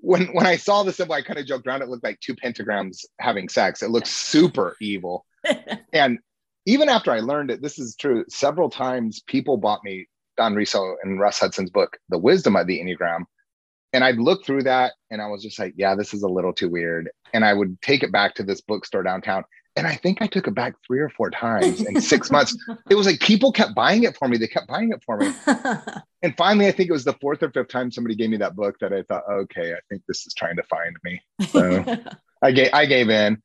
when 0.00 0.26
when 0.28 0.46
I 0.46 0.56
saw 0.56 0.82
the 0.82 0.92
symbol, 0.92 1.14
I 1.14 1.22
kind 1.22 1.38
of 1.38 1.46
joked 1.46 1.66
around. 1.66 1.82
It 1.82 1.88
looked 1.88 2.04
like 2.04 2.20
two 2.20 2.36
pentagrams 2.36 3.04
having 3.18 3.48
sex. 3.48 3.82
It 3.82 3.90
looks 3.90 4.10
super 4.10 4.76
evil. 4.80 5.24
and 5.92 6.18
even 6.66 6.88
after 6.88 7.10
I 7.10 7.20
learned 7.20 7.50
it, 7.50 7.62
this 7.62 7.78
is 7.78 7.96
true. 7.96 8.24
Several 8.28 8.70
times, 8.70 9.22
people 9.26 9.56
bought 9.56 9.84
me 9.84 10.06
Don 10.36 10.54
Riso 10.54 10.96
and 11.02 11.18
Russ 11.18 11.38
Hudson's 11.40 11.70
book, 11.70 11.96
The 12.08 12.18
Wisdom 12.18 12.56
of 12.56 12.66
the 12.66 12.80
Enneagram, 12.80 13.24
and 13.96 14.04
I'd 14.04 14.18
look 14.18 14.44
through 14.44 14.64
that, 14.64 14.92
and 15.10 15.22
I 15.22 15.26
was 15.28 15.42
just 15.42 15.58
like, 15.58 15.72
"Yeah, 15.76 15.94
this 15.94 16.12
is 16.12 16.22
a 16.22 16.28
little 16.28 16.52
too 16.52 16.68
weird." 16.68 17.08
And 17.32 17.46
I 17.46 17.54
would 17.54 17.80
take 17.80 18.02
it 18.02 18.12
back 18.12 18.34
to 18.34 18.42
this 18.42 18.60
bookstore 18.60 19.02
downtown, 19.02 19.42
and 19.74 19.86
I 19.86 19.96
think 19.96 20.20
I 20.20 20.26
took 20.26 20.46
it 20.46 20.54
back 20.54 20.74
three 20.86 21.00
or 21.00 21.08
four 21.08 21.30
times 21.30 21.80
in 21.80 21.98
six 22.02 22.30
months. 22.32 22.54
It 22.90 22.94
was 22.94 23.06
like 23.06 23.20
people 23.20 23.52
kept 23.52 23.74
buying 23.74 24.02
it 24.02 24.14
for 24.18 24.28
me. 24.28 24.36
They 24.36 24.48
kept 24.48 24.68
buying 24.68 24.92
it 24.92 25.02
for 25.04 25.16
me. 25.16 25.32
and 26.22 26.36
finally, 26.36 26.66
I 26.66 26.72
think 26.72 26.90
it 26.90 26.92
was 26.92 27.04
the 27.04 27.14
fourth 27.14 27.42
or 27.42 27.50
fifth 27.50 27.68
time 27.68 27.90
somebody 27.90 28.14
gave 28.16 28.28
me 28.28 28.36
that 28.36 28.54
book 28.54 28.76
that 28.80 28.92
I 28.92 29.02
thought, 29.02 29.24
okay, 29.30 29.72
I 29.72 29.78
think 29.88 30.02
this 30.06 30.26
is 30.26 30.34
trying 30.34 30.56
to 30.56 30.62
find 30.64 30.94
me. 31.02 31.22
So 31.48 31.84
I 32.42 32.50
gave 32.52 32.68
I 32.74 32.84
gave 32.84 33.08
in. 33.08 33.42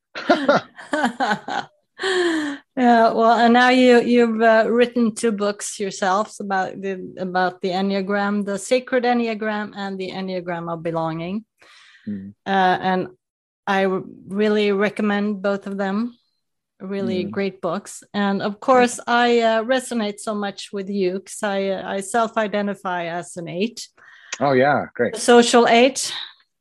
yeah, 2.03 3.13
well, 3.13 3.37
and 3.37 3.53
now 3.53 3.69
you 3.69 4.01
you've 4.01 4.41
uh, 4.41 4.65
written 4.67 5.13
two 5.13 5.31
books 5.31 5.79
yourselves 5.79 6.39
about 6.39 6.81
the 6.81 7.13
about 7.19 7.61
the 7.61 7.69
Enneagram, 7.69 8.43
the 8.43 8.57
Sacred 8.57 9.03
Enneagram, 9.03 9.73
and 9.75 9.99
the 9.99 10.09
Enneagram 10.09 10.71
of 10.71 10.81
Belonging. 10.81 11.45
Mm. 12.07 12.33
Uh, 12.45 12.77
and 12.81 13.07
I 13.67 13.83
really 14.27 14.71
recommend 14.71 15.43
both 15.43 15.67
of 15.67 15.77
them. 15.77 16.17
Really 16.79 17.25
mm. 17.25 17.29
great 17.29 17.61
books. 17.61 18.03
And 18.13 18.41
of 18.41 18.59
course 18.59 18.99
i 19.05 19.39
uh, 19.39 19.63
resonate 19.63 20.19
so 20.19 20.33
much 20.33 20.73
with 20.73 20.89
you 20.89 21.19
because 21.19 21.43
i 21.43 21.69
uh, 21.69 21.87
i 21.87 22.01
self-identify 22.01 23.05
as 23.05 23.37
an 23.37 23.47
eight. 23.47 23.87
Oh 24.39 24.53
yeah 24.53 24.85
great. 24.95 25.17
Social 25.17 25.67
eight. 25.67 26.11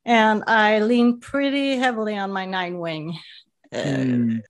And 0.04 0.44
i 0.46 0.80
lean 0.80 1.20
pretty 1.20 1.76
heavily 1.76 2.16
on 2.18 2.30
my 2.30 2.44
nine 2.44 2.78
wing 2.78 3.18
mm. 3.72 4.40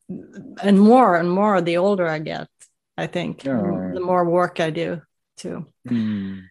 and 0.62 0.80
more 0.80 1.16
and 1.16 1.30
more 1.30 1.60
the 1.60 1.76
older 1.76 2.08
i 2.08 2.18
get 2.18 2.48
i 2.96 3.06
think 3.06 3.42
the 3.42 4.00
more 4.02 4.24
work 4.24 4.60
i 4.60 4.70
do 4.70 5.00
too 5.36 5.66
mm. 5.88 6.42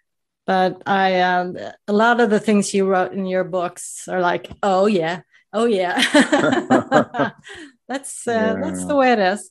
but 0.45 0.81
i 0.85 1.21
um, 1.21 1.57
a 1.87 1.93
lot 1.93 2.19
of 2.19 2.29
the 2.29 2.39
things 2.39 2.73
you 2.73 2.85
wrote 2.85 3.13
in 3.13 3.25
your 3.25 3.43
books 3.43 4.07
are 4.07 4.21
like 4.21 4.51
oh 4.63 4.85
yeah 4.85 5.21
oh 5.53 5.65
yeah 5.65 5.99
That's 7.89 8.27
uh, 8.27 8.31
yeah. 8.31 8.55
that's 8.61 8.85
the 8.85 8.95
way 8.95 9.11
it 9.13 9.19
is. 9.19 9.49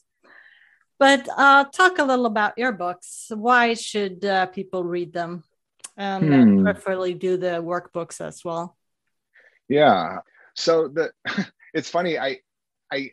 But 0.99 1.29
uh, 1.37 1.65
talk 1.65 1.99
a 1.99 2.05
little 2.05 2.27
about 2.27 2.57
your 2.57 2.73
books. 2.73 3.31
Why 3.35 3.75
should 3.75 4.25
uh, 4.25 4.47
people 4.47 4.85
read 4.85 5.13
them, 5.13 5.43
and 5.97 6.59
hmm. 6.59 6.63
preferably 6.63 7.15
do 7.15 7.37
the 7.37 7.61
workbooks 7.61 8.21
as 8.21 8.45
well? 8.45 8.77
Yeah. 9.69 10.21
So 10.55 10.87
the 10.87 11.11
it's 11.75 11.91
funny. 11.91 12.17
I 12.17 12.39
I 12.93 13.11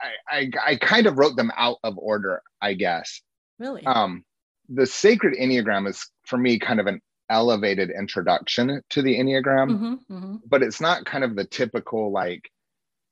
I 0.00 0.10
I 0.28 0.50
I 0.66 0.76
kind 0.76 1.06
of 1.06 1.18
wrote 1.18 1.36
them 1.36 1.52
out 1.56 1.78
of 1.82 1.98
order. 1.98 2.42
I 2.60 2.74
guess. 2.74 3.20
Really. 3.58 3.84
Um, 3.86 4.24
the 4.68 4.86
sacred 4.86 5.34
enneagram 5.34 5.88
is 5.88 6.08
for 6.26 6.36
me 6.36 6.58
kind 6.58 6.78
of 6.78 6.86
an 6.86 7.00
elevated 7.30 7.90
introduction 7.90 8.82
to 8.90 9.02
the 9.02 9.18
enneagram, 9.18 9.70
mm-hmm, 9.70 9.94
mm-hmm. 10.14 10.36
but 10.46 10.62
it's 10.62 10.80
not 10.80 11.04
kind 11.04 11.24
of 11.24 11.34
the 11.34 11.44
typical 11.44 12.12
like 12.12 12.50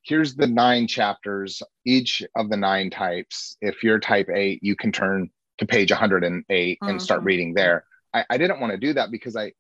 here's 0.07 0.37
the 0.37 0.47
nine 0.47 0.87
chapters, 0.87 1.63
each 1.85 2.23
of 2.37 2.49
the 2.49 2.57
nine 2.57 2.91
types. 2.91 3.57
If 3.61 3.83
you're 3.83 3.99
type 3.99 4.29
eight, 4.33 4.63
you 4.63 4.77
can 4.77 4.93
turn 4.93 5.31
to 5.59 5.67
page 5.67 5.91
108 5.91 6.79
and 6.81 7.03
start 7.03 7.21
mm-hmm. 7.21 7.27
reading 7.27 7.55
there. 7.55 7.85
I, 8.15 8.25
I 8.31 8.39
didn't 8.39 8.61
want 8.61 8.73
to 8.73 8.79
do 8.79 8.93
that 8.95 9.11
because 9.11 9.37
I, 9.37 9.53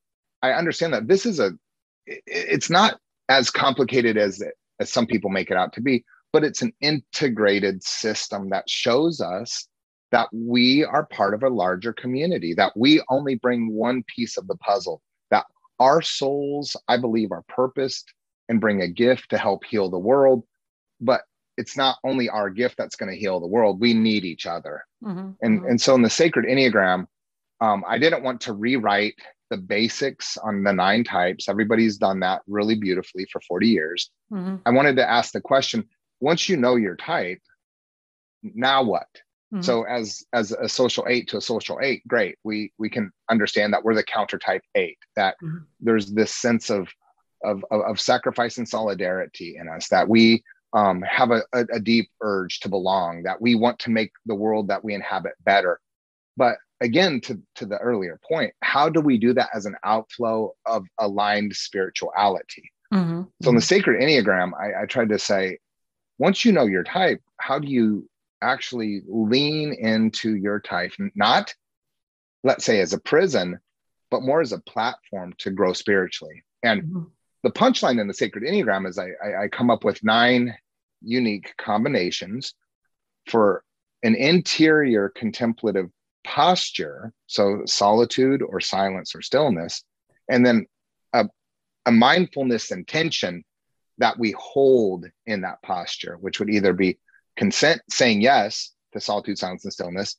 I 0.42 0.52
understand 0.52 0.92
that 0.94 1.08
this 1.08 1.26
is 1.26 1.40
a, 1.40 1.52
it's 2.06 2.70
not 2.70 2.98
as 3.28 3.50
complicated 3.50 4.16
as 4.16 4.40
as 4.80 4.92
some 4.92 5.06
people 5.06 5.30
make 5.30 5.50
it 5.50 5.56
out 5.56 5.72
to 5.74 5.80
be, 5.80 6.04
but 6.32 6.44
it's 6.44 6.62
an 6.62 6.72
integrated 6.80 7.82
system 7.82 8.50
that 8.50 8.68
shows 8.68 9.20
us 9.20 9.68
that 10.12 10.28
we 10.32 10.84
are 10.84 11.06
part 11.06 11.34
of 11.34 11.42
a 11.42 11.48
larger 11.48 11.92
community, 11.92 12.54
that 12.54 12.72
we 12.76 13.02
only 13.08 13.34
bring 13.34 13.72
one 13.72 14.04
piece 14.14 14.36
of 14.36 14.46
the 14.46 14.56
puzzle, 14.56 15.02
that 15.30 15.46
our 15.80 16.00
souls, 16.00 16.76
I 16.88 16.96
believe, 16.96 17.32
are 17.32 17.44
purposed 17.48 18.12
and 18.48 18.60
bring 18.60 18.80
a 18.80 18.88
gift 18.88 19.30
to 19.30 19.38
help 19.38 19.64
heal 19.64 19.90
the 19.90 19.98
world. 19.98 20.44
But 21.00 21.22
it's 21.56 21.76
not 21.76 21.96
only 22.04 22.28
our 22.28 22.50
gift 22.50 22.76
that's 22.76 22.96
going 22.96 23.10
to 23.10 23.18
heal 23.18 23.40
the 23.40 23.46
world, 23.46 23.80
we 23.80 23.94
need 23.94 24.24
each 24.24 24.46
other. 24.46 24.84
Mm-hmm, 25.02 25.30
and, 25.42 25.60
mm-hmm. 25.60 25.68
and 25.70 25.80
so 25.80 25.94
in 25.94 26.02
the 26.02 26.10
sacred 26.10 26.46
Enneagram, 26.46 27.06
um, 27.60 27.84
I 27.88 27.98
didn't 27.98 28.22
want 28.22 28.42
to 28.42 28.52
rewrite 28.52 29.14
the 29.50 29.56
basics 29.56 30.36
on 30.36 30.62
the 30.62 30.72
nine 30.72 31.04
types. 31.04 31.48
Everybody's 31.48 31.98
done 31.98 32.20
that 32.20 32.42
really 32.46 32.74
beautifully 32.74 33.26
for 33.30 33.40
40 33.42 33.68
years. 33.68 34.10
Mm-hmm. 34.32 34.56
I 34.66 34.70
wanted 34.70 34.96
to 34.96 35.08
ask 35.08 35.32
the 35.32 35.40
question 35.40 35.88
once 36.20 36.48
you 36.48 36.56
know 36.56 36.76
your 36.76 36.96
type, 36.96 37.40
now 38.42 38.82
what? 38.82 39.06
Mm-hmm. 39.52 39.62
So 39.62 39.84
as 39.84 40.24
as 40.32 40.52
a 40.52 40.68
social 40.68 41.06
eight 41.08 41.28
to 41.28 41.36
a 41.36 41.40
social 41.40 41.78
eight, 41.80 42.06
great. 42.08 42.36
We 42.42 42.72
we 42.78 42.90
can 42.90 43.12
understand 43.30 43.72
that 43.72 43.84
we're 43.84 43.94
the 43.94 44.02
counter 44.02 44.38
type 44.38 44.62
eight, 44.74 44.98
that 45.14 45.36
mm-hmm. 45.42 45.58
there's 45.80 46.12
this 46.12 46.34
sense 46.34 46.68
of, 46.68 46.88
of 47.44 47.64
of 47.70 47.82
of 47.82 48.00
sacrifice 48.00 48.58
and 48.58 48.68
solidarity 48.68 49.56
in 49.60 49.68
us, 49.68 49.88
that 49.88 50.08
we 50.08 50.42
um, 50.72 51.00
have 51.02 51.30
a, 51.30 51.42
a, 51.52 51.64
a 51.74 51.80
deep 51.80 52.10
urge 52.20 52.60
to 52.60 52.68
belong, 52.68 53.22
that 53.22 53.40
we 53.40 53.54
want 53.54 53.78
to 53.80 53.90
make 53.90 54.10
the 54.26 54.34
world 54.34 54.68
that 54.68 54.82
we 54.82 54.94
inhabit 54.94 55.34
better. 55.44 55.80
But 56.36 56.56
again 56.80 57.20
to, 57.22 57.40
to 57.54 57.66
the 57.66 57.78
earlier 57.78 58.20
point 58.28 58.52
how 58.62 58.88
do 58.88 59.00
we 59.00 59.18
do 59.18 59.32
that 59.32 59.48
as 59.54 59.66
an 59.66 59.76
outflow 59.84 60.52
of 60.66 60.84
aligned 60.98 61.54
spirituality 61.54 62.70
mm-hmm. 62.92 63.22
so 63.42 63.50
in 63.50 63.56
the 63.56 63.62
sacred 63.62 64.00
enneagram 64.00 64.50
I, 64.58 64.82
I 64.82 64.86
tried 64.86 65.08
to 65.10 65.18
say 65.18 65.58
once 66.18 66.44
you 66.44 66.52
know 66.52 66.66
your 66.66 66.84
type 66.84 67.20
how 67.38 67.58
do 67.58 67.68
you 67.68 68.08
actually 68.42 69.02
lean 69.06 69.72
into 69.72 70.34
your 70.34 70.60
type 70.60 70.92
not 71.14 71.54
let's 72.44 72.64
say 72.64 72.80
as 72.80 72.92
a 72.92 73.00
prison 73.00 73.58
but 74.10 74.22
more 74.22 74.40
as 74.40 74.52
a 74.52 74.60
platform 74.60 75.34
to 75.38 75.50
grow 75.50 75.72
spiritually 75.72 76.44
and 76.62 76.82
mm-hmm. 76.82 77.02
the 77.42 77.50
punchline 77.50 78.00
in 78.00 78.06
the 78.06 78.14
sacred 78.14 78.44
enneagram 78.44 78.86
is 78.86 78.98
I, 78.98 79.08
I, 79.24 79.44
I 79.44 79.48
come 79.48 79.70
up 79.70 79.84
with 79.84 80.04
nine 80.04 80.54
unique 81.02 81.54
combinations 81.58 82.54
for 83.28 83.62
an 84.02 84.14
interior 84.14 85.08
contemplative 85.08 85.90
posture, 86.26 87.12
so 87.28 87.62
solitude 87.66 88.42
or 88.42 88.60
silence 88.60 89.14
or 89.14 89.22
stillness, 89.22 89.84
and 90.28 90.44
then 90.44 90.66
a, 91.12 91.26
a 91.86 91.92
mindfulness 91.92 92.72
intention 92.72 93.44
that 93.98 94.18
we 94.18 94.34
hold 94.36 95.06
in 95.24 95.42
that 95.42 95.62
posture, 95.62 96.18
which 96.20 96.40
would 96.40 96.50
either 96.50 96.72
be 96.72 96.98
consent, 97.36 97.80
saying 97.88 98.20
yes 98.20 98.74
to 98.92 99.00
solitude, 99.00 99.38
silence, 99.38 99.64
and 99.64 99.72
stillness, 99.72 100.16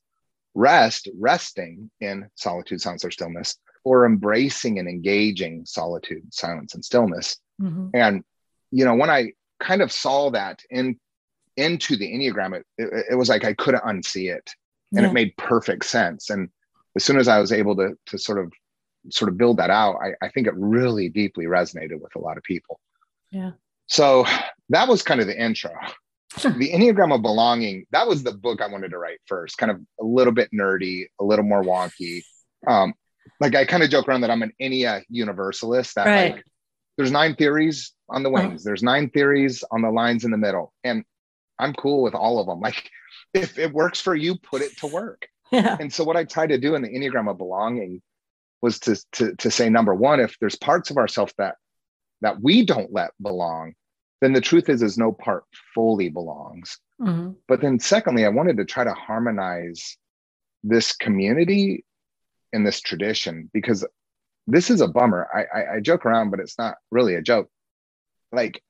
rest, 0.56 1.10
resting 1.20 1.92
in 2.00 2.30
solitude, 2.36 2.80
silence, 2.82 3.04
or 3.04 3.12
stillness, 3.12 3.58
or 3.84 4.06
embracing 4.06 4.80
and 4.80 4.88
engaging 4.88 5.66
solitude, 5.66 6.24
silence, 6.34 6.74
and 6.74 6.84
stillness. 6.84 7.38
Mm-hmm. 7.62 7.90
And, 7.94 8.24
you 8.72 8.86
know, 8.86 8.96
when 8.96 9.10
I 9.10 9.34
kind 9.60 9.82
of 9.82 9.92
saw 9.92 10.32
that 10.32 10.62
in 10.70 10.98
into 11.58 11.98
the 11.98 12.08
Enneagram, 12.08 12.56
it, 12.56 12.66
it, 12.78 13.06
it 13.12 13.16
was 13.16 13.30
like 13.30 13.44
I 13.44 13.54
couldn't 13.54 13.84
unsee 13.84 14.34
it 14.34 14.50
and 14.94 15.04
yeah. 15.04 15.10
it 15.10 15.14
made 15.14 15.38
perfect 15.38 15.86
sense. 15.86 16.30
And 16.30 16.50
as 16.96 17.04
soon 17.04 17.18
as 17.18 17.28
i 17.28 17.40
was 17.40 17.52
able 17.52 17.76
to 17.76 17.96
to 18.08 18.18
sort 18.18 18.40
of 18.40 18.52
sort 19.10 19.30
of 19.30 19.38
build 19.38 19.58
that 19.58 19.70
out 19.70 19.98
I, 20.02 20.26
I 20.26 20.30
think 20.30 20.48
it 20.48 20.54
really 20.58 21.08
deeply 21.08 21.46
resonated 21.46 22.02
with 22.02 22.16
a 22.16 22.20
lot 22.20 22.38
of 22.38 22.44
people. 22.44 22.80
Yeah. 23.32 23.52
So 23.86 24.26
that 24.70 24.90
was 24.90 25.02
kind 25.02 25.22
of 25.22 25.28
the 25.28 25.42
intro. 25.42 25.72
The 26.42 26.72
enneagram 26.74 27.16
of 27.16 27.22
belonging 27.22 27.86
that 27.92 28.08
was 28.08 28.24
the 28.24 28.34
book 28.34 28.62
i 28.62 28.68
wanted 28.68 28.92
to 28.92 28.98
write 28.98 29.20
first 29.26 29.58
kind 29.58 29.72
of 29.72 29.80
a 30.02 30.04
little 30.04 30.34
bit 30.34 30.50
nerdy 30.52 31.06
a 31.22 31.24
little 31.24 31.46
more 31.46 31.64
wonky. 31.64 32.24
Um 32.68 32.94
like 33.40 33.56
i 33.56 33.64
kind 33.64 33.84
of 33.84 33.90
joke 33.90 34.08
around 34.08 34.22
that 34.22 34.32
i'm 34.32 34.44
an 34.44 34.54
ennea 34.62 35.04
universalist 35.10 35.96
that 35.96 36.06
right. 36.06 36.34
like 36.34 36.44
there's 36.98 37.12
nine 37.12 37.36
theories 37.36 37.94
on 38.10 38.24
the 38.24 38.30
wings. 38.30 38.64
There's 38.64 38.82
nine 38.82 39.10
theories 39.12 39.64
on 39.72 39.84
the 39.84 39.92
lines 39.92 40.26
in 40.26 40.32
the 40.32 40.38
middle. 40.38 40.74
And 40.84 41.04
i'm 41.60 41.74
cool 41.74 42.02
with 42.02 42.14
all 42.14 42.40
of 42.40 42.48
them 42.48 42.60
like 42.60 42.90
if 43.34 43.58
it 43.58 43.72
works 43.72 44.02
for 44.02 44.16
you, 44.16 44.36
put 44.38 44.62
it 44.62 44.78
to 44.78 44.88
work. 44.88 45.28
Yeah. 45.50 45.78
And 45.80 45.94
so 45.94 46.04
what 46.04 46.18
I 46.18 46.26
tried 46.26 46.50
to 46.50 46.58
do 46.58 46.76
in 46.76 46.82
the 46.82 46.90
Enneagram 46.90 47.32
of 47.32 47.38
belonging 47.38 48.02
was 48.62 48.80
to, 48.80 48.98
to, 49.14 49.34
to 49.38 49.50
say, 49.50 49.70
number 49.70 49.96
one, 49.96 50.20
if 50.20 50.36
there's 50.42 50.58
parts 50.58 50.90
of 50.90 50.98
ourselves 50.98 51.34
that 51.38 51.56
that 52.20 52.42
we 52.42 52.66
don't 52.66 52.92
let 52.92 53.12
belong, 53.22 53.74
then 54.20 54.34
the 54.34 54.42
truth 54.42 54.68
is 54.68 54.82
is 54.82 54.98
no 54.98 55.14
part 55.14 55.46
fully 55.74 56.10
belongs. 56.10 56.80
Mm-hmm. 57.00 57.32
But 57.48 57.62
then 57.62 57.80
secondly, 57.80 58.26
I 58.26 58.28
wanted 58.28 58.58
to 58.58 58.66
try 58.66 58.84
to 58.84 58.94
harmonize 58.94 59.96
this 60.66 60.94
community 60.94 61.86
and 62.52 62.68
this 62.68 62.82
tradition 62.82 63.50
because 63.54 63.88
this 64.48 64.70
is 64.70 64.82
a 64.82 64.88
bummer. 64.90 65.30
I, 65.34 65.60
I, 65.60 65.76
I 65.76 65.80
joke 65.80 66.06
around, 66.06 66.32
but 66.32 66.42
it's 66.42 66.60
not 66.60 66.76
really 66.92 67.16
a 67.16 67.22
joke. 67.22 67.50
Like 68.34 68.62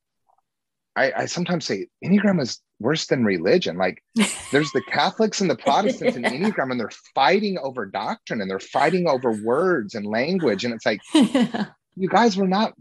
I, 0.98 1.14
I 1.16 1.26
sometimes 1.26 1.66
say 1.66 1.88
Enneagram 2.04 2.42
is 2.42 2.60
worse 2.80 3.06
than 3.06 3.24
religion. 3.24 3.78
Like 3.78 4.04
there's 4.52 4.72
the 4.72 4.82
Catholics 4.90 5.42
and 5.42 5.50
the 5.50 5.56
Protestants 5.56 6.18
in 6.18 6.24
Enneagram, 6.24 6.72
and 6.72 6.80
they're 6.80 6.90
fighting 7.14 7.60
over 7.60 7.86
doctrine 7.86 8.42
and 8.42 8.50
they're 8.50 8.60
fighting 8.60 9.08
over 9.08 9.32
words 9.32 9.94
and 9.94 10.08
language. 10.08 10.66
And 10.66 10.74
it's 10.74 10.86
like, 10.86 11.02
yeah. 11.14 11.68
you 11.96 12.10
guys 12.10 12.36
were 12.36 12.48
not. 12.48 12.74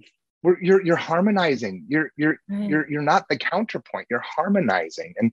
We're, 0.43 0.61
you're 0.63 0.85
you're 0.85 0.97
harmonizing. 0.97 1.85
You're 1.89 2.11
you're 2.17 2.39
right. 2.49 2.69
you're 2.69 2.91
you're 2.91 3.03
not 3.03 3.29
the 3.29 3.37
counterpoint. 3.37 4.07
You're 4.11 4.25
harmonizing. 4.25 5.15
And 5.19 5.33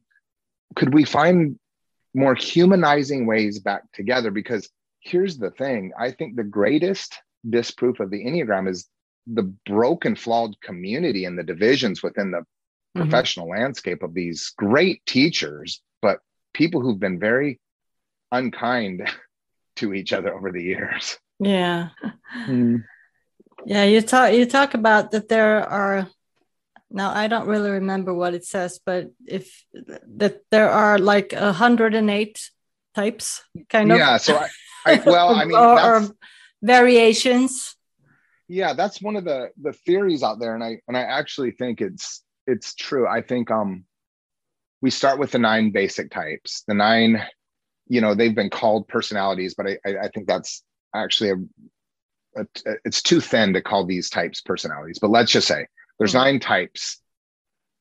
could 0.76 0.93
we 0.93 1.06
find 1.06 1.58
more 2.13 2.36
humanizing 2.36 3.26
ways 3.26 3.60
back 3.60 3.84
together? 3.93 4.30
Because 4.30 4.69
here's 5.00 5.38
the 5.38 5.52
thing: 5.52 5.93
I 5.98 6.12
think 6.12 6.36
the 6.36 6.43
greatest 6.43 7.15
disproof 7.50 8.02
of 8.02 8.12
the 8.12 8.26
Enneagram 8.26 8.69
is 8.69 8.89
the 9.28 9.54
broken, 9.65 10.15
flawed 10.15 10.60
community 10.62 11.24
and 11.26 11.39
the 11.39 11.43
divisions 11.43 12.04
within 12.04 12.32
the 12.32 12.43
mm-hmm. 12.96 13.10
professional 13.10 13.50
landscape 13.50 14.04
of 14.04 14.14
these 14.14 14.54
great 14.58 15.06
teachers, 15.06 15.82
but 16.02 16.20
people 16.54 16.82
who've 16.82 17.00
been 17.00 17.20
very 17.20 17.60
unkind 18.32 19.10
to 19.78 19.94
each 19.94 20.14
other 20.14 20.34
over 20.34 20.52
the 20.52 20.64
years. 20.64 21.18
Yeah. 21.40 21.90
Mm. 22.48 22.84
Yeah, 23.66 23.84
you 23.84 24.02
talk 24.02 24.34
you 24.34 24.46
talk 24.46 24.74
about 24.74 25.12
that 25.12 25.30
there 25.30 25.68
are 25.68 26.08
now 26.92 27.12
I 27.12 27.28
don't 27.28 27.48
really 27.48 27.72
remember 27.72 28.14
what 28.14 28.34
it 28.34 28.46
says, 28.46 28.80
but 28.86 29.12
if 29.26 29.64
that 29.74 30.42
there 30.52 30.70
are 30.70 31.00
like 31.00 31.32
108 31.32 32.52
types 32.94 33.44
kind 33.70 33.92
of 33.92 33.98
Yeah, 33.98 34.18
so 34.18 34.36
I, 34.36 34.50
I 34.86 35.04
well, 35.06 35.30
I 35.30 35.46
mean 35.46 35.58
or, 35.58 35.80
or 35.80 36.10
variations. 36.62 37.76
Yeah, 38.48 38.74
that's 38.74 39.02
one 39.02 39.16
of 39.16 39.24
the 39.24 39.50
the 39.60 39.74
theories 39.74 40.24
out 40.24 40.40
there 40.40 40.54
and 40.54 40.64
I 40.64 40.80
and 40.88 40.98
I 40.98 41.02
actually 41.02 41.52
think 41.52 41.82
it's 41.82 42.22
it's 42.48 42.76
true. 42.76 43.08
I 43.08 43.22
think 43.22 43.52
um 43.52 43.86
we 44.82 44.90
start 44.90 45.20
with 45.20 45.32
the 45.32 45.40
nine 45.40 45.72
basic 45.72 46.12
types. 46.12 46.64
The 46.68 46.74
nine, 46.74 47.22
you 47.88 48.02
know, 48.02 48.16
they've 48.16 48.36
been 48.36 48.50
called 48.50 48.88
personalities, 48.88 49.56
but 49.56 49.68
I 49.68 49.78
I, 49.86 49.98
I 50.04 50.08
think 50.10 50.28
that's 50.28 50.64
actually 50.94 51.32
a, 51.32 52.42
a, 52.42 52.46
it's 52.86 53.02
too 53.02 53.22
thin 53.22 53.54
to 53.54 53.62
call 53.62 53.86
these 53.86 54.10
types 54.10 54.42
personalities. 54.42 55.00
But 55.00 55.12
let's 55.12 55.32
just 55.32 55.48
say 55.48 55.68
there's 55.98 56.12
mm-hmm. 56.12 56.26
nine 56.26 56.40
types 56.40 57.00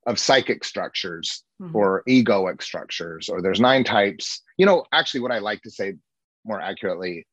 of 0.07 0.19
psychic 0.19 0.65
structures 0.65 1.45
mm-hmm. 1.61 1.77
or 1.77 2.03
egoic 2.09 2.63
structures, 2.63 3.29
or 3.29 3.43
there's 3.43 3.61
nine 3.61 3.85
types. 3.85 4.43
You 4.57 4.67
know, 4.67 4.85
actually, 4.93 5.21
what 5.21 5.33
I 5.33 5.39
like 5.39 5.63
to 5.63 5.71
say 5.71 5.95
more 6.45 6.61
accurately 6.61 7.27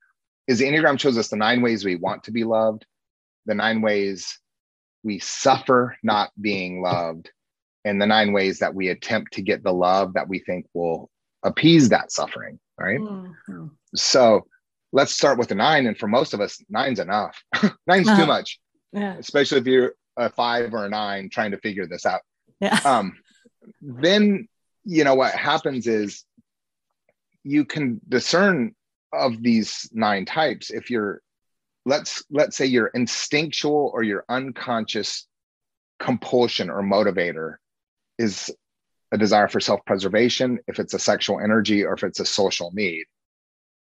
is 0.48 0.60
the 0.60 0.66
Enneagram 0.66 1.00
shows 1.00 1.18
us 1.18 1.30
the 1.30 1.36
nine 1.36 1.62
ways 1.62 1.86
we 1.86 1.96
want 1.96 2.24
to 2.24 2.32
be 2.32 2.44
loved, 2.44 2.86
the 3.46 3.56
nine 3.56 3.82
ways 3.82 4.40
we 5.04 5.20
suffer 5.20 5.98
not 6.04 6.32
being 6.40 6.82
loved 6.82 7.32
and 7.86 8.02
the 8.02 8.06
nine 8.06 8.34
ways 8.34 8.60
that 8.60 8.76
we 8.76 8.90
attempt 8.90 9.34
to 9.34 9.42
get 9.42 9.64
the 9.64 9.74
love 9.74 10.14
that 10.14 10.28
we 10.28 10.40
think 10.40 10.66
will 10.74 11.10
appease 11.44 11.90
that 11.90 12.12
suffering 12.12 12.60
right 12.78 13.00
mm-hmm. 13.00 13.68
so 13.96 14.46
let's 14.92 15.14
start 15.14 15.38
with 15.38 15.48
the 15.48 15.56
nine 15.56 15.88
and 15.88 15.98
for 15.98 16.08
most 16.08 16.34
of 16.34 16.42
us 16.42 16.62
nine's 16.70 17.00
enough 17.00 17.42
nine's 17.88 18.08
uh-huh. 18.08 18.22
too 18.22 18.28
much 18.28 18.60
yeah. 18.92 19.16
especially 19.18 19.60
if 19.60 19.66
you're 19.66 19.94
a 20.18 20.30
five 20.30 20.74
or 20.74 20.86
a 20.86 20.90
nine 20.90 21.30
trying 21.30 21.52
to 21.52 21.58
figure 21.60 21.88
this 21.88 22.06
out 22.06 22.22
yeah. 22.60 22.80
um 22.86 23.16
then 23.82 24.48
you 24.84 25.04
know 25.04 25.16
what 25.16 25.34
happens 25.34 25.88
is 25.88 26.26
you 27.44 27.64
can 27.64 28.02
discern 28.10 28.76
of 29.14 29.42
these 29.42 29.90
nine 29.94 30.26
types 30.26 30.70
if 30.70 30.90
you're 30.90 31.22
let's 31.90 32.24
let's 32.30 32.56
say 32.56 32.66
your 32.66 32.88
instinctual 32.88 33.92
or 33.94 34.04
your 34.04 34.24
unconscious 34.30 35.28
compulsion 36.00 36.70
or 36.70 36.82
motivator 36.82 37.56
is 38.18 38.52
a 39.12 39.18
desire 39.18 39.48
for 39.48 39.60
self-preservation 39.60 40.60
if 40.68 40.80
it's 40.80 40.94
a 40.94 41.00
sexual 41.00 41.40
energy 41.40 41.84
or 41.84 41.94
if 41.94 42.04
it's 42.04 42.20
a 42.20 42.26
social 42.26 42.72
need. 42.74 43.06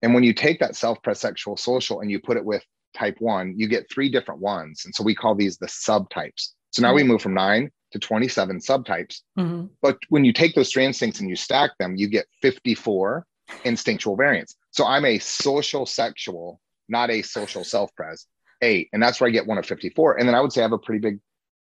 And 0.00 0.14
when 0.14 0.24
you 0.24 0.32
take 0.32 0.58
that 0.60 0.74
self-press 0.74 1.20
sexual 1.20 1.56
social 1.56 2.00
and 2.00 2.10
you 2.10 2.18
put 2.18 2.38
it 2.38 2.44
with 2.44 2.64
type 2.94 3.16
one 3.18 3.54
you 3.56 3.68
get 3.68 3.90
three 3.92 4.10
different 4.10 4.40
ones. 4.40 4.82
And 4.86 4.94
so 4.94 5.04
we 5.04 5.14
call 5.14 5.34
these 5.34 5.58
the 5.58 5.66
subtypes. 5.66 6.52
So 6.70 6.80
now 6.80 6.88
mm-hmm. 6.88 6.96
we 6.96 7.02
move 7.04 7.20
from 7.22 7.34
nine 7.34 7.70
to 7.92 7.98
27 7.98 8.58
subtypes. 8.60 9.20
Mm-hmm. 9.38 9.66
but 9.82 9.98
when 10.08 10.24
you 10.24 10.32
take 10.32 10.54
those 10.54 10.70
three 10.72 10.86
instincts 10.86 11.20
and 11.20 11.28
you 11.28 11.36
stack 11.36 11.72
them 11.78 11.94
you 11.96 12.08
get 12.08 12.26
54 12.42 13.26
instinctual 13.64 14.16
variants. 14.16 14.56
So 14.70 14.86
I'm 14.86 15.04
a 15.04 15.18
social 15.18 15.86
sexual, 15.86 16.60
not 16.88 17.10
a 17.10 17.22
social 17.22 17.64
self 17.64 17.94
pres 17.94 18.26
eight. 18.62 18.88
And 18.92 19.02
that's 19.02 19.20
where 19.20 19.28
I 19.28 19.32
get 19.32 19.46
one 19.46 19.58
of 19.58 19.66
54. 19.66 20.18
And 20.18 20.28
then 20.28 20.34
I 20.34 20.40
would 20.40 20.52
say 20.52 20.60
I 20.60 20.64
have 20.64 20.72
a 20.72 20.78
pretty 20.78 21.00
big 21.00 21.20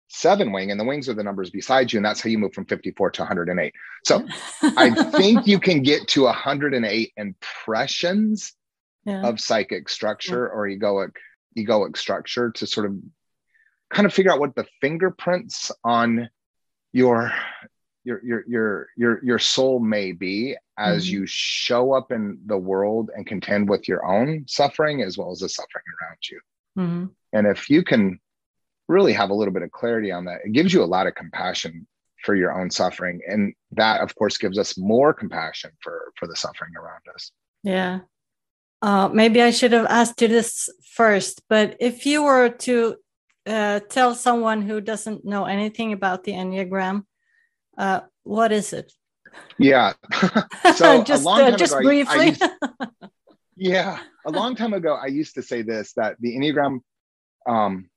seven 0.07 0.51
wing, 0.51 0.71
and 0.71 0.79
the 0.79 0.83
wings 0.83 1.09
are 1.09 1.13
the 1.13 1.23
numbers 1.23 1.49
beside 1.49 1.91
you. 1.91 1.97
And 1.97 2.05
that's 2.05 2.21
how 2.21 2.29
you 2.29 2.37
move 2.37 2.53
from 2.53 2.65
54 2.65 3.11
to 3.11 3.21
108. 3.21 3.73
So 4.03 4.25
I 4.61 4.91
think 5.11 5.47
you 5.47 5.59
can 5.59 5.81
get 5.81 6.07
to 6.09 6.23
108 6.23 7.13
impressions 7.17 8.53
yeah. 9.05 9.27
of 9.27 9.39
psychic 9.39 9.89
structure 9.89 10.49
yeah. 10.51 10.57
or 10.57 10.67
egoic 10.67 11.15
egoic 11.57 11.95
structure 11.95 12.51
to 12.51 12.67
sort 12.67 12.85
of 12.85 12.97
kind 13.89 14.05
of 14.05 14.13
figure 14.13 14.31
out 14.31 14.39
what 14.39 14.55
the 14.55 14.65
fingerprints 14.81 15.71
on 15.83 16.29
your 16.91 17.31
your 18.05 18.23
your 18.23 18.43
your 18.47 18.87
your 18.95 19.25
your 19.25 19.39
soul 19.39 19.79
may 19.79 20.11
be 20.11 20.55
as 20.77 21.05
mm-hmm. 21.05 21.15
you 21.15 21.25
show 21.25 21.91
up 21.91 22.11
in 22.11 22.39
the 22.45 22.57
world 22.57 23.09
and 23.15 23.25
contend 23.25 23.67
with 23.67 23.87
your 23.87 24.05
own 24.05 24.45
suffering 24.47 25.01
as 25.01 25.17
well 25.17 25.31
as 25.31 25.39
the 25.39 25.49
suffering 25.49 25.83
around 26.01 26.17
you 26.31 26.39
mm-hmm. 26.77 27.05
and 27.33 27.47
if 27.47 27.69
you 27.69 27.83
can 27.83 28.19
really 28.87 29.13
have 29.13 29.31
a 29.31 29.33
little 29.33 29.53
bit 29.53 29.63
of 29.63 29.71
clarity 29.71 30.11
on 30.11 30.25
that 30.25 30.39
it 30.45 30.53
gives 30.53 30.71
you 30.71 30.83
a 30.83 30.85
lot 30.85 31.07
of 31.07 31.15
compassion 31.15 31.85
for 32.23 32.35
your 32.35 32.59
own 32.59 32.69
suffering 32.69 33.19
and 33.27 33.53
that 33.71 34.01
of 34.01 34.15
course 34.15 34.37
gives 34.37 34.57
us 34.57 34.77
more 34.77 35.13
compassion 35.13 35.71
for 35.81 36.13
for 36.15 36.27
the 36.27 36.35
suffering 36.35 36.71
around 36.77 37.01
us 37.13 37.31
yeah 37.63 37.99
uh, 38.83 39.09
maybe 39.09 39.41
i 39.41 39.49
should 39.49 39.71
have 39.71 39.87
asked 39.87 40.21
you 40.21 40.27
this 40.27 40.69
first 40.93 41.41
but 41.49 41.75
if 41.79 42.05
you 42.05 42.23
were 42.23 42.49
to 42.49 42.95
uh, 43.47 43.79
tell 43.89 44.15
someone 44.15 44.61
who 44.63 44.81
doesn't 44.81 45.23
know 45.23 45.45
anything 45.45 45.93
about 45.93 46.23
the 46.23 46.31
enneagram 46.31 47.03
uh, 47.77 48.01
what 48.23 48.51
is 48.51 48.73
it? 48.73 48.91
Yeah. 49.57 49.93
So 50.75 51.03
just, 51.03 51.25
uh, 51.25 51.55
just 51.55 51.73
ago, 51.73 51.83
briefly 51.83 52.19
I, 52.19 52.21
I 52.21 52.25
used, 52.25 52.43
yeah. 53.55 53.99
A 54.25 54.31
long 54.31 54.55
time 54.55 54.73
ago 54.73 54.95
i 54.95 55.05
used 55.07 55.35
to 55.35 55.41
say 55.41 55.61
this 55.61 55.93
that 55.93 56.17
the 56.19 56.35
enneagram 56.35 56.79
um, 57.47 57.89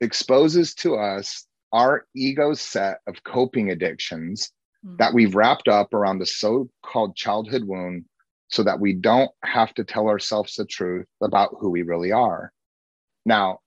exposes 0.00 0.74
to 0.74 0.96
us 0.96 1.46
our 1.72 2.06
ego 2.14 2.52
set 2.54 2.98
of 3.06 3.22
coping 3.22 3.70
addictions 3.70 4.52
mm-hmm. 4.84 4.96
that 4.96 5.14
we've 5.14 5.34
wrapped 5.34 5.68
up 5.68 5.94
around 5.94 6.18
the 6.18 6.26
so-called 6.26 7.16
childhood 7.16 7.64
wound 7.64 8.04
so 8.48 8.62
that 8.62 8.80
we 8.80 8.92
don't 8.92 9.30
have 9.42 9.72
to 9.74 9.84
tell 9.84 10.08
ourselves 10.08 10.54
the 10.54 10.64
truth 10.66 11.06
about 11.22 11.54
who 11.58 11.70
we 11.70 11.82
really 11.82 12.12
are. 12.12 12.52
Now 13.24 13.60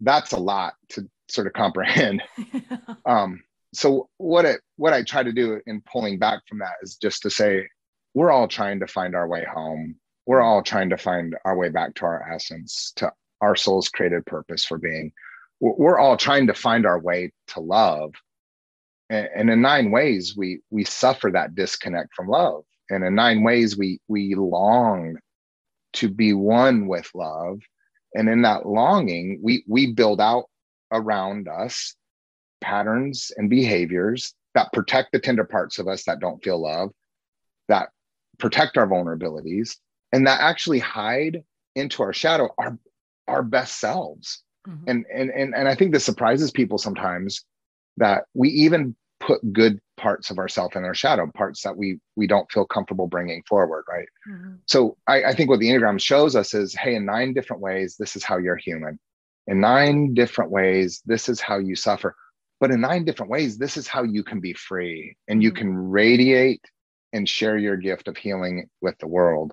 that's 0.00 0.32
a 0.32 0.38
lot 0.38 0.74
to 0.90 1.08
sort 1.28 1.46
of 1.46 1.52
comprehend. 1.52 2.22
Um, 3.06 3.42
so 3.74 4.08
what 4.18 4.44
it 4.44 4.60
what 4.76 4.92
i 4.92 5.02
try 5.02 5.22
to 5.22 5.32
do 5.32 5.60
in 5.66 5.82
pulling 5.90 6.18
back 6.18 6.40
from 6.48 6.58
that 6.58 6.74
is 6.82 6.96
just 6.96 7.22
to 7.22 7.30
say 7.30 7.66
we're 8.14 8.30
all 8.30 8.48
trying 8.48 8.80
to 8.80 8.86
find 8.86 9.14
our 9.14 9.28
way 9.28 9.44
home 9.44 9.96
we're 10.26 10.42
all 10.42 10.62
trying 10.62 10.90
to 10.90 10.96
find 10.96 11.36
our 11.44 11.56
way 11.56 11.68
back 11.68 11.94
to 11.94 12.04
our 12.04 12.30
essence 12.32 12.92
to 12.96 13.12
our 13.40 13.56
soul's 13.56 13.88
created 13.88 14.24
purpose 14.26 14.64
for 14.64 14.78
being. 14.78 15.12
We're 15.60 15.98
all 15.98 16.16
trying 16.16 16.46
to 16.48 16.54
find 16.54 16.86
our 16.86 16.98
way 16.98 17.32
to 17.48 17.60
love. 17.60 18.14
And 19.10 19.50
in 19.50 19.60
nine 19.60 19.90
ways, 19.90 20.34
we 20.36 20.60
we 20.70 20.84
suffer 20.84 21.30
that 21.30 21.54
disconnect 21.54 22.14
from 22.14 22.28
love. 22.28 22.64
And 22.90 23.04
in 23.04 23.14
nine 23.14 23.42
ways, 23.42 23.76
we 23.76 24.00
we 24.08 24.34
long 24.34 25.18
to 25.94 26.08
be 26.08 26.32
one 26.32 26.86
with 26.86 27.08
love. 27.14 27.60
And 28.14 28.28
in 28.28 28.42
that 28.42 28.66
longing, 28.66 29.40
we 29.42 29.64
we 29.68 29.92
build 29.92 30.20
out 30.20 30.46
around 30.90 31.48
us 31.48 31.94
patterns 32.64 33.30
and 33.36 33.50
behaviors 33.50 34.34
that 34.54 34.72
protect 34.72 35.12
the 35.12 35.18
tender 35.18 35.44
parts 35.44 35.78
of 35.78 35.86
us 35.86 36.04
that 36.04 36.20
don't 36.20 36.42
feel 36.42 36.60
love, 36.60 36.90
that 37.68 37.90
protect 38.38 38.78
our 38.78 38.86
vulnerabilities, 38.86 39.76
and 40.12 40.26
that 40.26 40.40
actually 40.40 40.78
hide 40.78 41.44
into 41.74 42.02
our 42.02 42.12
shadow 42.12 42.48
our 42.56 42.78
our 43.28 43.42
best 43.42 43.78
selves. 43.80 44.42
Mm-hmm. 44.66 44.90
And, 44.90 45.04
and 45.14 45.30
and 45.30 45.54
and 45.54 45.68
I 45.68 45.74
think 45.74 45.92
this 45.92 46.04
surprises 46.04 46.50
people 46.50 46.78
sometimes 46.78 47.44
that 47.98 48.24
we 48.32 48.48
even 48.48 48.96
put 49.20 49.52
good 49.52 49.80
parts 49.96 50.30
of 50.30 50.38
ourselves 50.38 50.76
in 50.76 50.84
our 50.84 50.94
shadow, 50.94 51.30
parts 51.34 51.62
that 51.62 51.76
we 51.76 51.98
we 52.16 52.26
don't 52.26 52.50
feel 52.50 52.64
comfortable 52.64 53.06
bringing 53.06 53.42
forward, 53.48 53.84
right? 53.88 54.08
Mm-hmm. 54.28 54.54
So 54.66 54.96
I, 55.06 55.24
I 55.24 55.34
think 55.34 55.50
what 55.50 55.60
the 55.60 55.68
Enneagram 55.68 56.00
shows 56.00 56.34
us 56.34 56.54
is, 56.54 56.74
hey, 56.74 56.94
in 56.94 57.04
nine 57.04 57.34
different 57.34 57.60
ways, 57.60 57.96
this 57.98 58.16
is 58.16 58.24
how 58.24 58.38
you're 58.38 58.56
human. 58.56 58.98
In 59.46 59.60
nine 59.60 60.14
different 60.14 60.50
ways, 60.50 61.02
this 61.04 61.28
is 61.28 61.40
how 61.40 61.58
you 61.58 61.76
suffer. 61.76 62.16
But 62.64 62.70
in 62.70 62.80
nine 62.80 63.04
different 63.04 63.30
ways, 63.30 63.58
this 63.58 63.76
is 63.76 63.86
how 63.86 64.04
you 64.04 64.24
can 64.24 64.40
be 64.40 64.54
free 64.54 65.18
and 65.28 65.42
you 65.42 65.50
mm-hmm. 65.50 65.58
can 65.58 65.90
radiate 65.90 66.64
and 67.12 67.28
share 67.28 67.58
your 67.58 67.76
gift 67.76 68.08
of 68.08 68.16
healing 68.16 68.70
with 68.80 68.96
the 69.00 69.06
world. 69.06 69.52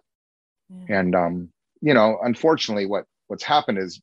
Yeah. 0.69 0.99
And 0.99 1.13
um, 1.13 1.49
you 1.81 1.93
know, 1.93 2.19
unfortunately, 2.23 2.85
what 2.85 3.03
what's 3.27 3.43
happened 3.43 3.79
is 3.79 4.01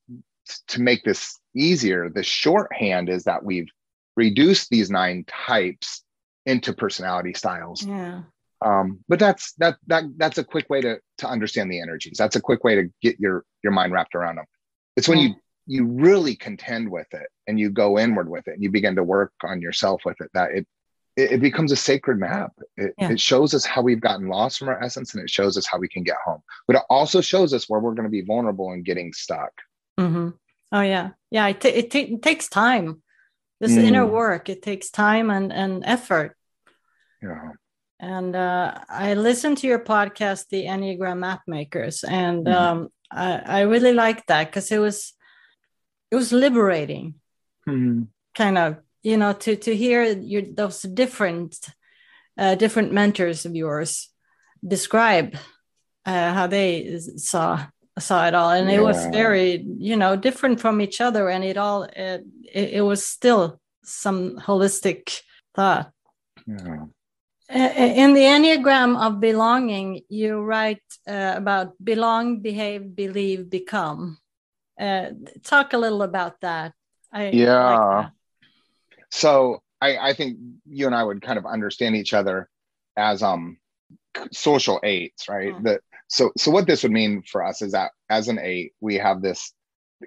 to 0.66 0.82
make 0.82 1.04
this 1.04 1.38
easier, 1.56 2.10
the 2.10 2.22
shorthand 2.22 3.08
is 3.08 3.24
that 3.24 3.42
we've 3.42 3.70
reduced 4.14 4.68
these 4.68 4.90
nine 4.90 5.24
types 5.26 6.04
into 6.44 6.74
personality 6.74 7.32
styles. 7.32 7.82
Yeah. 7.86 8.24
Um, 8.62 9.02
but 9.08 9.18
that's 9.18 9.54
that 9.54 9.78
that 9.86 10.04
that's 10.18 10.36
a 10.36 10.44
quick 10.44 10.68
way 10.68 10.82
to 10.82 11.00
to 11.16 11.26
understand 11.26 11.72
the 11.72 11.80
energies. 11.80 12.18
That's 12.18 12.36
a 12.36 12.42
quick 12.42 12.62
way 12.62 12.74
to 12.74 12.90
get 13.00 13.18
your 13.18 13.46
your 13.64 13.72
mind 13.72 13.94
wrapped 13.94 14.14
around 14.14 14.36
them. 14.36 14.44
It's 14.98 15.08
when 15.08 15.16
yeah. 15.16 15.28
you 15.28 15.34
you 15.68 15.84
really 15.84 16.34
contend 16.34 16.90
with 16.90 17.06
it 17.12 17.28
and 17.46 17.60
you 17.60 17.70
go 17.70 17.98
inward 17.98 18.28
with 18.28 18.48
it 18.48 18.54
and 18.54 18.62
you 18.62 18.70
begin 18.70 18.96
to 18.96 19.04
work 19.04 19.32
on 19.44 19.60
yourself 19.60 20.02
with 20.04 20.20
it 20.20 20.30
that 20.32 20.50
it 20.52 20.66
it, 21.18 21.32
it 21.32 21.40
becomes 21.40 21.72
a 21.72 21.76
sacred 21.76 22.18
map. 22.18 22.52
It, 22.76 22.94
yeah. 22.96 23.10
it, 23.10 23.20
shows 23.20 23.52
us 23.52 23.64
how 23.64 23.82
we've 23.82 24.00
gotten 24.00 24.28
lost 24.28 24.58
from 24.58 24.68
our 24.68 24.82
essence 24.82 25.14
and 25.14 25.22
it 25.22 25.28
shows 25.28 25.58
us 25.58 25.66
how 25.66 25.78
we 25.78 25.88
can 25.88 26.04
get 26.04 26.16
home. 26.24 26.42
But 26.66 26.76
it 26.76 26.82
also 26.88 27.20
shows 27.20 27.52
us 27.52 27.68
where 27.68 27.80
we're 27.80 27.94
going 27.94 28.04
to 28.04 28.10
be 28.10 28.22
vulnerable 28.22 28.70
and 28.70 28.84
getting 28.84 29.12
stuck. 29.12 29.50
Mm-hmm. 29.98 30.28
Oh, 30.70 30.80
yeah. 30.80 31.10
Yeah. 31.30 31.48
It, 31.48 31.60
t- 31.60 31.68
it, 31.68 31.90
t- 31.90 32.14
it 32.14 32.22
takes 32.22 32.48
time. 32.48 33.02
This 33.60 33.72
mm. 33.72 33.82
inner 33.82 34.06
work, 34.06 34.48
it 34.48 34.62
takes 34.62 34.90
time 34.90 35.30
and, 35.30 35.52
and 35.52 35.82
effort. 35.84 36.36
Yeah. 37.20 37.50
And 37.98 38.36
uh, 38.36 38.78
I 38.88 39.14
listened 39.14 39.58
to 39.58 39.66
your 39.66 39.80
podcast, 39.80 40.46
The 40.50 40.66
Enneagram 40.66 41.18
Map 41.18 41.40
Makers, 41.48 42.04
and 42.04 42.46
mm-hmm. 42.46 42.56
um, 42.56 42.88
I, 43.10 43.42
I 43.44 43.60
really 43.62 43.92
liked 43.92 44.28
that 44.28 44.46
because 44.46 44.70
it 44.70 44.78
was 44.78 45.14
it 46.10 46.16
was 46.16 46.32
liberating. 46.32 47.14
Mm-hmm. 47.68 48.04
Kind 48.34 48.58
of 48.58 48.76
you 49.02 49.16
know 49.16 49.32
to 49.32 49.56
to 49.56 49.76
hear 49.76 50.04
your 50.04 50.42
those 50.42 50.82
different 50.82 51.56
uh, 52.36 52.54
different 52.54 52.92
mentors 52.92 53.44
of 53.44 53.54
yours 53.54 54.10
describe 54.66 55.36
uh, 56.06 56.32
how 56.32 56.46
they 56.46 56.98
saw 57.16 57.66
saw 57.98 58.26
it 58.26 58.34
all 58.34 58.50
and 58.50 58.68
yeah. 58.68 58.76
it 58.76 58.82
was 58.82 59.06
very 59.06 59.64
you 59.78 59.96
know 59.96 60.16
different 60.16 60.60
from 60.60 60.80
each 60.80 61.00
other 61.00 61.28
and 61.28 61.44
it 61.44 61.56
all 61.56 61.82
it, 61.82 62.24
it, 62.52 62.82
was 62.82 63.04
still 63.04 63.60
some 63.82 64.36
holistic 64.36 65.20
thought 65.54 65.90
yeah. 66.46 66.84
in 67.50 68.14
the 68.14 68.22
enneagram 68.22 68.96
of 68.96 69.18
belonging 69.20 70.00
you 70.08 70.40
write 70.40 70.82
uh, 71.08 71.32
about 71.36 71.72
belong 71.82 72.40
behave 72.40 72.94
believe 72.94 73.50
become 73.50 74.18
uh, 74.78 75.10
talk 75.42 75.72
a 75.72 75.78
little 75.78 76.02
about 76.02 76.40
that 76.40 76.72
I 77.12 77.30
yeah 77.30 77.76
like 77.76 78.04
that. 78.04 78.12
So 79.10 79.62
I, 79.80 79.96
I 79.96 80.12
think 80.12 80.38
you 80.66 80.86
and 80.86 80.94
I 80.94 81.02
would 81.02 81.22
kind 81.22 81.38
of 81.38 81.46
understand 81.46 81.96
each 81.96 82.12
other 82.12 82.48
as 82.96 83.22
um 83.22 83.58
social 84.32 84.80
eights, 84.82 85.28
right? 85.28 85.54
Mm-hmm. 85.54 85.64
That 85.64 85.80
so 86.08 86.32
so 86.36 86.50
what 86.50 86.66
this 86.66 86.82
would 86.82 86.92
mean 86.92 87.22
for 87.22 87.44
us 87.44 87.62
is 87.62 87.72
that 87.72 87.92
as 88.10 88.28
an 88.28 88.38
eight, 88.38 88.72
we 88.80 88.96
have 88.96 89.22
this 89.22 89.52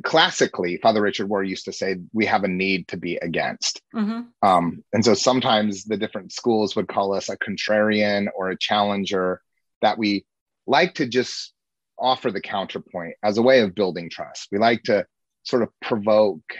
classically 0.04 0.78
father 0.78 1.02
richard 1.02 1.28
Rohr 1.28 1.46
used 1.46 1.66
to 1.66 1.74
say 1.74 1.98
we 2.14 2.26
have 2.26 2.46
a 2.46 2.48
need 2.48 2.88
to 2.88 2.98
be 2.98 3.18
against 3.18 3.82
mm-hmm. 3.94 4.22
um, 4.42 4.84
and 4.94 5.04
so 5.04 5.14
sometimes 5.14 5.84
the 5.84 5.98
different 5.98 6.32
schools 6.32 6.76
would 6.76 6.88
call 6.88 7.14
us 7.14 7.28
a 7.28 7.38
contrarian 7.38 8.28
or 8.34 8.50
a 8.50 8.58
challenger 8.58 9.42
that 9.82 9.98
we 9.98 10.26
like 10.66 10.94
to 10.96 11.08
just 11.08 11.54
offer 12.02 12.32
the 12.32 12.42
counterpoint 12.42 13.14
as 13.24 13.38
a 13.38 13.42
way 13.42 13.62
of 13.62 13.76
building 13.76 14.10
trust 14.10 14.48
we 14.52 14.58
like 14.58 14.84
to 14.84 15.06
sort 15.44 15.64
of 15.64 15.70
provoke 15.82 16.56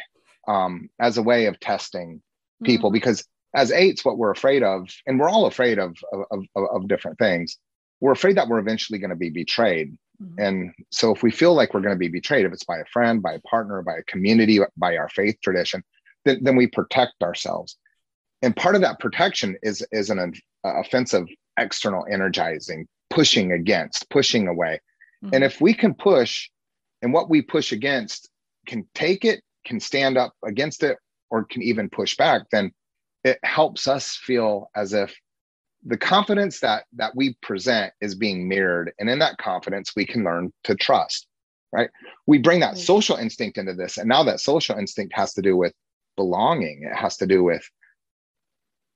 um, 0.48 0.90
as 1.00 1.18
a 1.18 1.24
way 1.24 1.46
of 1.46 1.60
testing 1.60 2.22
people 2.64 2.90
mm-hmm. 2.90 2.96
because 2.96 3.26
as 3.56 3.72
eights 3.72 4.06
what 4.06 4.18
we're 4.18 4.32
afraid 4.32 4.64
of 4.64 4.88
and 5.06 5.20
we're 5.20 5.30
all 5.30 5.46
afraid 5.46 5.80
of 5.80 5.96
of, 6.12 6.46
of, 6.56 6.66
of 6.72 6.88
different 6.88 7.18
things 7.18 7.58
we're 8.00 8.12
afraid 8.12 8.38
that 8.38 8.48
we're 8.48 8.60
eventually 8.60 9.00
going 9.00 9.10
to 9.10 9.16
be 9.16 9.30
betrayed 9.30 9.98
mm-hmm. 10.22 10.40
and 10.40 10.72
so 10.92 11.14
if 11.14 11.22
we 11.22 11.32
feel 11.32 11.54
like 11.54 11.74
we're 11.74 11.82
going 11.82 11.96
to 11.96 12.00
be 12.00 12.08
betrayed 12.08 12.46
if 12.46 12.54
it's 12.54 12.64
by 12.64 12.78
a 12.78 12.86
friend 12.86 13.22
by 13.22 13.34
a 13.34 13.42
partner 13.42 13.82
by 13.82 13.98
a 13.98 14.04
community 14.04 14.60
by 14.78 14.98
our 14.98 15.10
faith 15.10 15.38
tradition 15.44 15.84
then, 16.26 16.40
then 16.44 16.56
we 16.56 16.68
protect 16.68 17.22
ourselves 17.22 17.78
and 18.42 18.56
part 18.56 18.76
of 18.76 18.82
that 18.82 19.00
protection 19.00 19.56
is 19.62 19.86
is 19.92 20.10
an 20.10 20.20
uh, 20.20 20.80
offensive 20.80 21.28
external 21.58 22.06
energizing 22.10 22.88
pushing 23.10 23.52
against 23.52 24.10
pushing 24.10 24.48
away 24.48 24.80
mm-hmm. 25.24 25.34
and 25.34 25.44
if 25.44 25.62
we 25.62 25.74
can 25.74 25.94
push 25.94 26.50
and 27.02 27.14
what 27.14 27.30
we 27.30 27.42
push 27.42 27.72
against 27.72 28.30
can 28.68 28.86
take 28.94 29.26
it 29.26 29.42
can 29.66 29.80
stand 29.80 30.18
up 30.18 30.34
against 30.46 30.84
it 30.84 30.98
or 31.30 31.46
can 31.46 31.62
even 31.62 31.90
push 31.90 32.16
back, 32.18 32.44
then 32.52 32.72
it 33.24 33.40
helps 33.44 33.88
us 33.88 34.16
feel 34.16 34.70
as 34.76 34.94
if 34.94 35.16
the 35.86 35.98
confidence 35.98 36.60
that 36.60 36.86
that 36.94 37.16
we 37.16 37.36
present 37.42 37.94
is 38.02 38.16
being 38.16 38.48
mirrored. 38.48 38.92
And 39.00 39.10
in 39.10 39.20
that 39.20 39.38
confidence 39.38 39.94
we 39.96 40.06
can 40.06 40.24
learn 40.24 40.52
to 40.64 40.76
trust 40.76 41.28
right? 41.74 41.90
We 42.28 42.38
bring 42.38 42.60
that 42.60 42.78
social 42.78 43.16
instinct 43.16 43.58
into 43.58 43.74
this. 43.74 43.98
And 43.98 44.10
now 44.10 44.24
that 44.24 44.42
social 44.42 44.78
instinct 44.78 45.14
has 45.16 45.34
to 45.36 45.42
do 45.42 45.56
with 45.56 45.74
belonging 46.16 46.84
it 46.84 46.96
has 46.96 47.18
to 47.18 47.26
do 47.26 47.44
with 47.44 47.64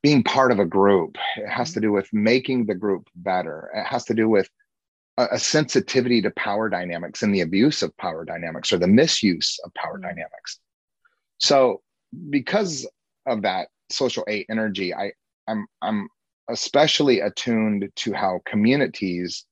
being 0.04 0.24
part 0.24 0.52
of 0.52 0.60
a 0.60 0.66
group 0.66 1.18
it 1.38 1.50
has 1.50 1.74
to 1.74 1.80
do 1.80 1.92
with 1.92 2.08
making 2.12 2.66
the 2.66 2.76
group 2.76 3.08
better 3.16 3.72
it 3.74 3.84
has 3.84 4.06
to 4.06 4.14
do 4.14 4.28
with 4.28 4.50
a, 5.18 5.28
a 5.32 5.40
sensitivity 5.40 6.22
to 6.22 6.32
power 6.32 6.70
dynamics 6.70 7.24
and 7.24 7.34
the 7.34 7.42
abuse 7.42 7.82
of 7.82 7.96
power 7.98 8.26
dynamics 8.26 8.72
or 8.72 8.78
the 8.78 8.88
misuse 8.88 9.60
of 9.64 9.74
power 9.74 9.94
mm-hmm. 9.94 10.08
dynamics 10.08 10.60
so 11.38 11.82
because 12.30 12.88
of 13.26 13.42
that 13.42 13.68
social 13.90 14.24
eight 14.28 14.46
energy 14.50 14.94
i 14.94 15.12
i'm 15.48 15.66
i'm 15.82 16.08
especially 16.50 17.22
attuned 17.22 17.90
to 17.96 18.14
how 18.14 18.40
communities 18.46 19.46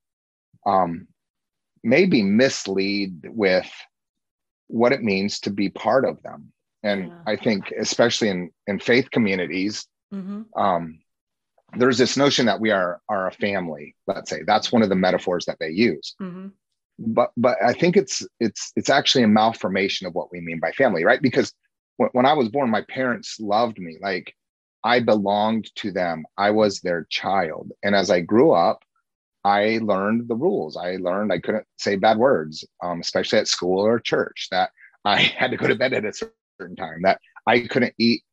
um, 0.65 1.08
maybe 1.84 2.21
mislead 2.21 3.28
with 3.30 3.69
what 4.67 4.91
it 4.91 5.04
means 5.04 5.39
to 5.41 5.49
be 5.49 5.69
part 5.69 6.06
of 6.06 6.21
them. 6.23 6.52
And 6.82 7.08
yeah. 7.08 7.13
I 7.28 7.36
think, 7.36 7.71
especially 7.78 8.30
in, 8.30 8.52
in 8.67 8.80
faith 8.80 9.12
communities, 9.12 9.86
mm-hmm. 10.13 10.43
um, 10.60 10.99
there's 11.76 11.98
this 11.98 12.18
notion 12.18 12.46
that 12.46 12.60
we 12.60 12.72
are, 12.72 13.02
are 13.10 13.28
a 13.28 13.32
family, 13.32 13.96
let's 14.08 14.30
say. 14.30 14.44
That's 14.46 14.72
one 14.72 14.82
of 14.82 14.90
the 14.90 14.96
metaphors 14.96 15.46
that 15.46 15.58
they 15.60 15.70
use. 15.70 16.16
Mm-hmm. 16.22 16.48
But 17.00 17.32
but 17.36 17.58
I 17.64 17.74
think 17.74 17.98
it's 17.98 18.26
it's 18.40 18.72
it's 18.76 18.90
actually 18.90 19.24
a 19.24 19.28
malformation 19.28 20.06
of 20.06 20.14
what 20.14 20.32
we 20.32 20.42
mean 20.42 20.60
by 20.60 20.72
family, 20.72 21.04
right? 21.04 21.22
Because 21.22 21.52
when, 21.98 22.10
when 22.14 22.26
I 22.26 22.34
was 22.34 22.50
born, 22.50 22.70
my 22.70 22.84
parents 22.84 23.40
loved 23.40 23.80
me. 23.80 23.98
Like 24.00 24.36
I 24.84 25.00
belonged 25.00 25.74
to 25.78 25.92
them. 25.92 26.26
I 26.38 26.52
was 26.52 26.82
their 26.82 27.08
child. 27.10 27.72
And 27.82 27.96
as 27.96 28.12
I 28.12 28.20
grew 28.20 28.52
up, 28.52 28.84
I 29.44 29.80
learned 29.82 30.28
the 30.28 30.36
rules. 30.36 30.78
I 30.78 30.98
learned 30.98 31.34
I 31.34 31.40
couldn't 31.40 31.66
say 31.78 31.96
bad 31.96 32.18
words, 32.18 32.66
um, 32.82 33.00
especially 33.00 33.40
at 33.40 33.48
school 33.48 33.80
or 33.80 34.00
church, 34.00 34.48
that 34.52 34.72
I 35.04 35.22
had 35.38 35.52
to 35.52 35.58
go 35.58 35.68
to 35.68 35.76
bed 35.76 35.94
at 35.94 36.06
a 36.06 36.14
certain 36.14 36.76
time, 36.76 37.02
that 37.04 37.20
I 37.48 37.62
couldn't 37.62 37.94
eat 37.98 38.24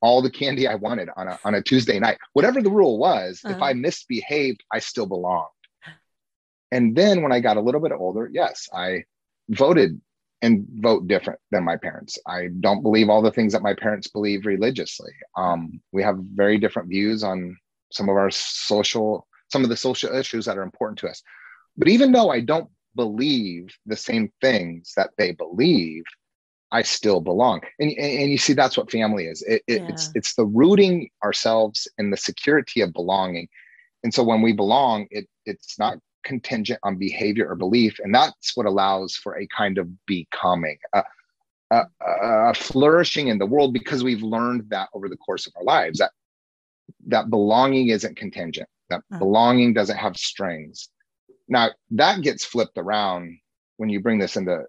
all 0.00 0.22
the 0.22 0.30
candy 0.30 0.66
I 0.66 0.74
wanted 0.74 1.08
on 1.16 1.28
a, 1.28 1.38
on 1.44 1.54
a 1.54 1.62
Tuesday 1.62 1.98
night. 1.98 2.18
Whatever 2.32 2.62
the 2.62 2.70
rule 2.70 2.98
was, 2.98 3.40
uh-huh. 3.44 3.54
if 3.54 3.62
I 3.62 3.72
misbehaved, 3.72 4.62
I 4.72 4.78
still 4.78 5.06
belonged. 5.06 5.48
And 6.72 6.96
then 6.96 7.22
when 7.22 7.32
I 7.32 7.40
got 7.40 7.56
a 7.56 7.60
little 7.60 7.80
bit 7.80 7.92
older, 7.92 8.28
yes, 8.32 8.68
I 8.72 9.04
voted 9.48 10.00
and 10.42 10.66
vote 10.70 11.08
different 11.08 11.40
than 11.50 11.64
my 11.64 11.76
parents. 11.76 12.18
I 12.26 12.48
don't 12.60 12.82
believe 12.82 13.08
all 13.08 13.22
the 13.22 13.30
things 13.30 13.52
that 13.52 13.62
my 13.62 13.74
parents 13.74 14.08
believe 14.08 14.46
religiously. 14.46 15.12
Um, 15.36 15.80
we 15.92 16.02
have 16.02 16.18
very 16.18 16.58
different 16.58 16.88
views 16.88 17.22
on 17.22 17.56
some 17.90 18.08
of 18.08 18.16
our 18.16 18.30
social, 18.30 19.26
some 19.50 19.62
of 19.62 19.70
the 19.70 19.76
social 19.76 20.14
issues 20.14 20.44
that 20.44 20.58
are 20.58 20.62
important 20.62 20.98
to 20.98 21.08
us. 21.08 21.22
But 21.76 21.88
even 21.88 22.12
though 22.12 22.30
I 22.30 22.40
don't 22.40 22.68
believe 22.94 23.68
the 23.86 23.96
same 23.96 24.32
things 24.40 24.92
that 24.96 25.10
they 25.16 25.32
believe, 25.32 26.04
I 26.72 26.82
still 26.82 27.20
belong. 27.20 27.60
And, 27.78 27.92
and 27.92 28.30
you 28.30 28.38
see, 28.38 28.52
that's 28.52 28.76
what 28.76 28.90
family 28.90 29.26
is. 29.26 29.42
It, 29.42 29.62
it, 29.66 29.82
yeah. 29.82 29.88
It's 29.88 30.10
it's 30.14 30.34
the 30.34 30.46
rooting 30.46 31.10
ourselves 31.22 31.86
in 31.98 32.10
the 32.10 32.16
security 32.16 32.80
of 32.80 32.92
belonging. 32.92 33.48
And 34.02 34.12
so 34.12 34.22
when 34.22 34.42
we 34.42 34.52
belong, 34.52 35.06
it 35.10 35.28
it's 35.44 35.78
not 35.78 35.98
contingent 36.24 36.80
on 36.82 36.96
behavior 36.96 37.48
or 37.48 37.54
belief. 37.54 37.98
And 38.00 38.14
that's 38.14 38.56
what 38.56 38.66
allows 38.66 39.14
for 39.14 39.38
a 39.38 39.46
kind 39.56 39.78
of 39.78 39.88
becoming, 40.06 40.76
a, 40.92 41.04
a, 41.70 41.84
a 42.00 42.54
flourishing 42.54 43.28
in 43.28 43.38
the 43.38 43.46
world 43.46 43.72
because 43.72 44.02
we've 44.02 44.22
learned 44.22 44.64
that 44.70 44.88
over 44.92 45.08
the 45.08 45.16
course 45.16 45.46
of 45.46 45.52
our 45.56 45.64
lives 45.64 46.00
that 46.00 46.10
that 47.06 47.30
belonging 47.30 47.88
isn't 47.88 48.16
contingent, 48.16 48.68
that 48.90 48.98
uh-huh. 48.98 49.18
belonging 49.18 49.72
doesn't 49.72 49.96
have 49.96 50.16
strings. 50.16 50.88
Now, 51.48 51.70
that 51.92 52.22
gets 52.22 52.44
flipped 52.44 52.76
around 52.76 53.38
when 53.76 53.88
you 53.88 54.00
bring 54.00 54.18
this 54.18 54.36
into 54.36 54.64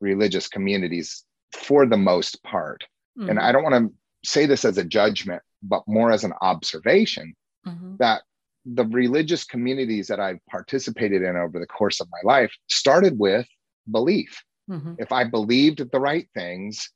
religious 0.00 0.46
communities 0.48 1.24
for 1.52 1.86
the 1.86 1.96
most 1.96 2.42
part. 2.42 2.84
Mm-hmm. 3.18 3.30
And 3.30 3.38
I 3.38 3.52
don't 3.52 3.62
want 3.62 3.74
to 3.74 4.28
say 4.28 4.46
this 4.46 4.64
as 4.64 4.78
a 4.78 4.84
judgment, 4.84 5.42
but 5.62 5.82
more 5.86 6.10
as 6.10 6.24
an 6.24 6.32
observation 6.40 7.34
mm-hmm. 7.66 7.96
that 7.98 8.22
the 8.64 8.84
religious 8.84 9.44
communities 9.44 10.08
that 10.08 10.20
I've 10.20 10.44
participated 10.50 11.22
in 11.22 11.36
over 11.36 11.58
the 11.58 11.66
course 11.66 12.00
of 12.00 12.08
my 12.10 12.18
life 12.22 12.52
started 12.68 13.18
with 13.18 13.46
belief. 13.90 14.42
Mm-hmm. 14.70 14.94
If 14.98 15.12
I 15.12 15.24
believed 15.24 15.90
the 15.90 16.00
right 16.00 16.28
things, 16.34 16.90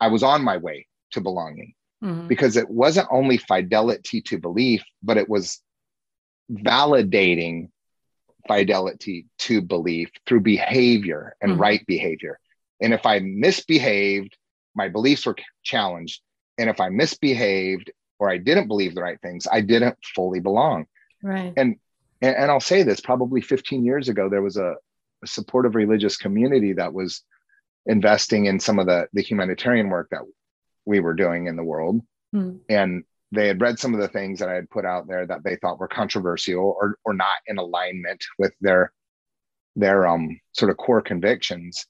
I 0.00 0.08
was 0.08 0.22
on 0.22 0.42
my 0.42 0.58
way 0.58 0.86
to 1.12 1.20
belonging 1.20 1.74
mm-hmm. 2.02 2.26
because 2.26 2.56
it 2.56 2.68
wasn't 2.68 3.08
only 3.10 3.38
fidelity 3.38 4.20
to 4.22 4.38
belief, 4.38 4.84
but 5.02 5.16
it 5.16 5.28
was 5.28 5.60
validating 6.50 7.70
fidelity 8.46 9.26
to 9.38 9.60
belief 9.60 10.10
through 10.26 10.40
behavior 10.40 11.34
and 11.40 11.52
mm-hmm. 11.52 11.62
right 11.62 11.86
behavior. 11.86 12.38
And 12.80 12.92
if 12.92 13.06
I 13.06 13.20
misbehaved, 13.20 14.36
my 14.74 14.88
beliefs 14.88 15.26
were 15.26 15.36
challenged. 15.62 16.20
And 16.58 16.70
if 16.70 16.80
I 16.80 16.88
misbehaved 16.88 17.90
or 18.18 18.30
I 18.30 18.38
didn't 18.38 18.68
believe 18.68 18.94
the 18.94 19.02
right 19.02 19.20
things, 19.20 19.46
I 19.50 19.60
didn't 19.60 19.96
fully 20.14 20.40
belong. 20.40 20.86
Right. 21.22 21.52
And 21.56 21.76
and, 22.22 22.36
and 22.36 22.50
I'll 22.50 22.60
say 22.60 22.82
this: 22.82 23.00
probably 23.00 23.40
15 23.40 23.84
years 23.84 24.08
ago, 24.08 24.28
there 24.28 24.42
was 24.42 24.56
a, 24.56 24.74
a 25.22 25.26
supportive 25.26 25.74
religious 25.74 26.16
community 26.16 26.72
that 26.74 26.92
was 26.92 27.22
investing 27.86 28.46
in 28.46 28.58
some 28.58 28.78
of 28.78 28.86
the 28.86 29.08
the 29.12 29.22
humanitarian 29.22 29.88
work 29.88 30.08
that 30.10 30.22
we 30.84 31.00
were 31.00 31.14
doing 31.14 31.46
in 31.46 31.56
the 31.56 31.64
world, 31.64 32.00
hmm. 32.32 32.56
and 32.68 33.04
they 33.32 33.48
had 33.48 33.60
read 33.60 33.78
some 33.78 33.92
of 33.92 34.00
the 34.00 34.08
things 34.08 34.38
that 34.38 34.48
I 34.48 34.54
had 34.54 34.70
put 34.70 34.84
out 34.84 35.08
there 35.08 35.26
that 35.26 35.42
they 35.42 35.56
thought 35.56 35.78
were 35.78 35.88
controversial 35.88 36.76
or 36.80 36.98
or 37.04 37.12
not 37.12 37.36
in 37.46 37.58
alignment 37.58 38.22
with 38.38 38.54
their 38.60 38.92
their 39.74 40.06
um 40.06 40.40
sort 40.52 40.70
of 40.70 40.76
core 40.76 41.02
convictions. 41.02 41.86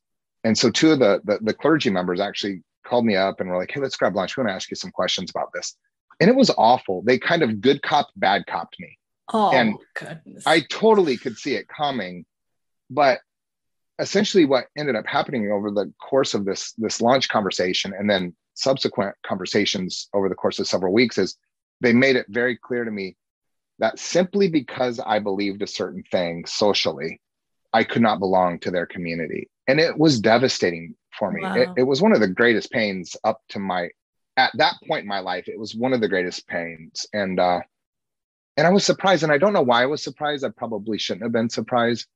And 0.47 0.57
so 0.57 0.71
two 0.71 0.93
of 0.93 1.01
the, 1.01 1.21
the, 1.25 1.39
the 1.43 1.55
clergy 1.55 1.91
members 1.91 2.21
actually 2.21 2.63
called 2.87 3.05
me 3.05 3.17
up 3.17 3.41
and 3.41 3.51
were 3.51 3.59
like, 3.59 3.71
"Hey, 3.73 3.81
let's 3.81 3.97
grab 3.97 4.15
lunch. 4.15 4.37
We 4.37 4.43
want 4.43 4.51
to 4.51 4.55
ask 4.55 4.71
you 4.71 4.77
some 4.77 4.93
questions 4.93 5.31
about 5.31 5.51
this." 5.53 5.77
and 6.21 6.31
it 6.31 6.37
was 6.37 6.51
awful. 6.57 7.03
They 7.03 7.19
kind 7.19 7.43
of 7.43 7.61
good 7.61 7.83
cop, 7.83 8.09
bad 8.17 8.47
copped 8.47 8.77
me. 8.81 8.99
Oh, 9.33 9.51
and 9.51 9.75
goodness. 9.95 10.47
I 10.47 10.61
totally 10.61 11.17
could 11.17 11.37
see 11.37 11.55
it 11.55 11.67
coming. 11.69 12.25
But 12.89 13.21
essentially 13.99 14.45
what 14.45 14.67
ended 14.77 14.95
up 14.95 15.07
happening 15.07 15.51
over 15.51 15.71
the 15.71 15.93
course 16.01 16.35
of 16.35 16.45
this 16.45 16.73
this 16.73 17.01
launch 17.01 17.29
conversation 17.29 17.95
and 17.99 18.09
then 18.09 18.35
subsequent 18.55 19.15
conversations 19.27 20.09
over 20.13 20.29
the 20.29 20.35
course 20.35 20.59
of 20.59 20.69
several 20.69 20.93
weeks 20.93 21.17
is 21.17 21.37
they 21.81 21.93
made 21.93 22.15
it 22.15 22.27
very 22.29 22.57
clear 22.57 22.85
to 22.85 22.91
me 22.91 23.17
that 23.79 23.99
simply 23.99 24.49
because 24.49 25.01
I 25.01 25.19
believed 25.19 25.63
a 25.63 25.67
certain 25.67 26.03
thing 26.11 26.47
socially, 26.47 27.21
I 27.77 27.85
could 27.85 28.03
not 28.03 28.21
belong 28.21 28.59
to 28.61 28.71
their 28.71 28.87
community. 28.87 29.51
And 29.69 29.79
it 29.79 29.99
was 29.99 30.19
devastating 30.19 30.95
for 31.19 31.31
me. 31.31 31.43
Wow. 31.43 31.55
It, 31.55 31.69
it 31.79 31.83
was 31.83 32.01
one 32.01 32.12
of 32.12 32.21
the 32.21 32.29
greatest 32.29 32.71
pains 32.71 33.17
up 33.23 33.41
to 33.51 33.59
my 33.59 33.91
at 34.37 34.53
that 34.55 34.75
point 34.87 35.03
in 35.03 35.09
my 35.09 35.21
life, 35.21 35.49
it 35.49 35.59
was 35.59 35.75
one 35.75 35.93
of 35.93 36.01
the 36.01 36.09
greatest 36.09 36.47
pains. 36.47 37.07
And 37.12 37.39
uh, 37.41 37.61
and 38.57 38.67
I 38.67 38.71
was 38.71 38.85
surprised, 38.85 39.23
and 39.23 39.33
I 39.33 39.38
don't 39.38 39.53
know 39.53 39.63
why 39.63 39.83
I 39.83 39.87
was 39.87 40.03
surprised. 40.03 40.44
I 40.44 40.48
probably 40.48 40.98
shouldn't 40.98 41.25
have 41.25 41.33
been 41.33 41.50
surprised, 41.50 42.07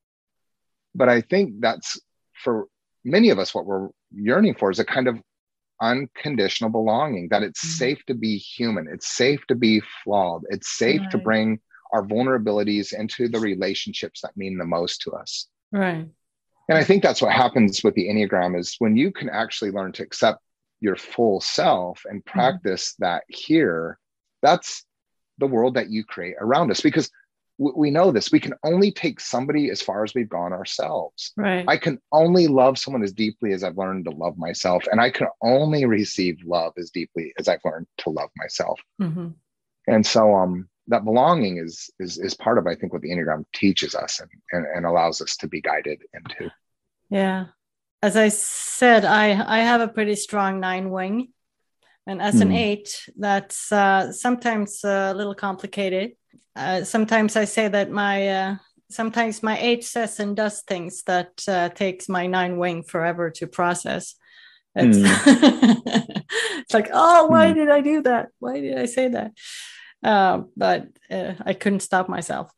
but 0.94 1.08
I 1.08 1.20
think 1.20 1.60
that's 1.60 2.00
for 2.42 2.66
many 3.04 3.28
of 3.30 3.38
us 3.38 3.54
what 3.54 3.66
we're 3.66 3.88
yearning 4.12 4.54
for 4.54 4.70
is 4.70 4.78
a 4.78 4.84
kind 4.84 5.08
of 5.08 5.20
unconditional 5.82 6.70
belonging. 6.70 7.28
That 7.30 7.42
it's 7.42 7.64
mm-hmm. 7.64 7.84
safe 7.84 8.06
to 8.06 8.14
be 8.14 8.38
human. 8.38 8.88
It's 8.90 9.14
safe 9.14 9.46
to 9.48 9.54
be 9.54 9.82
flawed. 10.04 10.42
It's 10.48 10.78
safe 10.78 11.02
right. 11.02 11.10
to 11.10 11.18
bring 11.18 11.60
our 11.92 12.06
vulnerabilities 12.06 12.92
into 12.92 13.28
the 13.28 13.40
relationships 13.40 14.20
that 14.22 14.36
mean 14.36 14.58
the 14.58 14.64
most 14.64 15.02
to 15.02 15.12
us. 15.12 15.48
Right. 15.72 16.06
And 16.68 16.78
I 16.78 16.84
think 16.84 17.02
that's 17.02 17.20
what 17.20 17.32
happens 17.32 17.82
with 17.82 17.94
the 17.94 18.08
Enneagram 18.08 18.58
is 18.58 18.76
when 18.78 18.96
you 18.96 19.10
can 19.10 19.28
actually 19.28 19.72
learn 19.72 19.92
to 19.92 20.02
accept 20.02 20.40
your 20.80 20.96
full 20.96 21.40
self 21.40 22.02
and 22.08 22.24
mm-hmm. 22.24 22.38
practice 22.38 22.92
mm-hmm. 22.92 23.04
that 23.04 23.24
here, 23.28 23.98
that's 24.42 24.84
the 25.38 25.46
world 25.46 25.74
that 25.74 25.90
you 25.90 26.04
create 26.04 26.36
around 26.38 26.70
us 26.70 26.80
because 26.80 27.10
we 27.60 27.90
know 27.90 28.10
this 28.10 28.32
we 28.32 28.40
can 28.40 28.54
only 28.64 28.90
take 28.90 29.20
somebody 29.20 29.70
as 29.70 29.82
far 29.82 30.02
as 30.02 30.14
we've 30.14 30.30
gone 30.30 30.52
ourselves 30.52 31.32
right 31.36 31.64
i 31.68 31.76
can 31.76 31.98
only 32.10 32.46
love 32.46 32.78
someone 32.78 33.02
as 33.02 33.12
deeply 33.12 33.52
as 33.52 33.62
i've 33.62 33.76
learned 33.76 34.04
to 34.04 34.10
love 34.12 34.38
myself 34.38 34.82
and 34.90 35.00
i 35.00 35.10
can 35.10 35.26
only 35.42 35.84
receive 35.84 36.38
love 36.46 36.72
as 36.78 36.90
deeply 36.90 37.34
as 37.38 37.48
i've 37.48 37.60
learned 37.64 37.86
to 37.98 38.08
love 38.08 38.30
myself 38.36 38.80
mm-hmm. 39.00 39.28
and 39.88 40.06
so 40.06 40.34
um 40.34 40.68
that 40.90 41.04
belonging 41.04 41.56
is 41.58 41.90
is 41.98 42.18
is 42.18 42.34
part 42.34 42.58
of 42.58 42.66
i 42.66 42.74
think 42.74 42.92
what 42.92 43.02
the 43.02 43.10
enneagram 43.10 43.44
teaches 43.54 43.94
us 43.94 44.20
and, 44.20 44.30
and 44.52 44.66
and 44.76 44.86
allows 44.86 45.20
us 45.20 45.36
to 45.36 45.48
be 45.48 45.60
guided 45.60 46.00
into 46.14 46.52
yeah 47.08 47.46
as 48.02 48.16
I 48.16 48.28
said, 48.28 49.04
I 49.04 49.28
I 49.46 49.60
have 49.60 49.80
a 49.80 49.88
pretty 49.88 50.16
strong 50.16 50.60
nine 50.60 50.90
wing, 50.90 51.32
and 52.06 52.22
as 52.22 52.36
mm. 52.36 52.42
an 52.42 52.52
eight, 52.52 53.06
that's 53.16 53.70
uh, 53.70 54.12
sometimes 54.12 54.82
a 54.84 55.12
little 55.14 55.34
complicated. 55.34 56.12
Uh, 56.56 56.84
sometimes 56.84 57.36
I 57.36 57.44
say 57.44 57.68
that 57.68 57.90
my 57.90 58.28
uh, 58.28 58.56
sometimes 58.90 59.42
my 59.42 59.58
eight 59.58 59.84
says 59.84 60.18
and 60.18 60.34
does 60.34 60.62
things 60.62 61.02
that 61.04 61.44
uh, 61.46 61.68
takes 61.68 62.08
my 62.08 62.26
nine 62.26 62.56
wing 62.56 62.82
forever 62.82 63.30
to 63.32 63.46
process. 63.46 64.14
It's, 64.74 64.96
mm. 64.96 66.22
it's 66.60 66.74
like, 66.74 66.90
oh, 66.92 67.26
why 67.26 67.48
mm. 67.48 67.54
did 67.54 67.68
I 67.68 67.80
do 67.80 68.02
that? 68.02 68.28
Why 68.38 68.60
did 68.60 68.78
I 68.78 68.86
say 68.86 69.08
that? 69.08 69.32
Uh, 70.02 70.42
but 70.56 70.88
uh, 71.10 71.34
I 71.44 71.54
couldn't 71.54 71.80
stop 71.80 72.08
myself. 72.08 72.52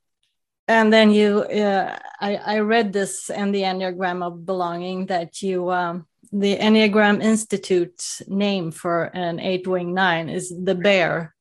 And 0.68 0.92
then 0.92 1.10
you, 1.10 1.40
uh, 1.40 1.98
I, 2.20 2.36
I 2.36 2.58
read 2.60 2.92
this 2.92 3.30
in 3.30 3.52
the 3.52 3.62
Enneagram 3.62 4.24
of 4.24 4.46
Belonging 4.46 5.06
that 5.06 5.42
you, 5.42 5.70
um, 5.70 6.06
the 6.32 6.56
Enneagram 6.56 7.22
Institute's 7.22 8.22
name 8.26 8.70
for 8.70 9.04
an 9.04 9.40
eight 9.40 9.66
wing 9.66 9.92
nine 9.92 10.28
is 10.28 10.48
the 10.64 10.74
bear. 10.74 11.34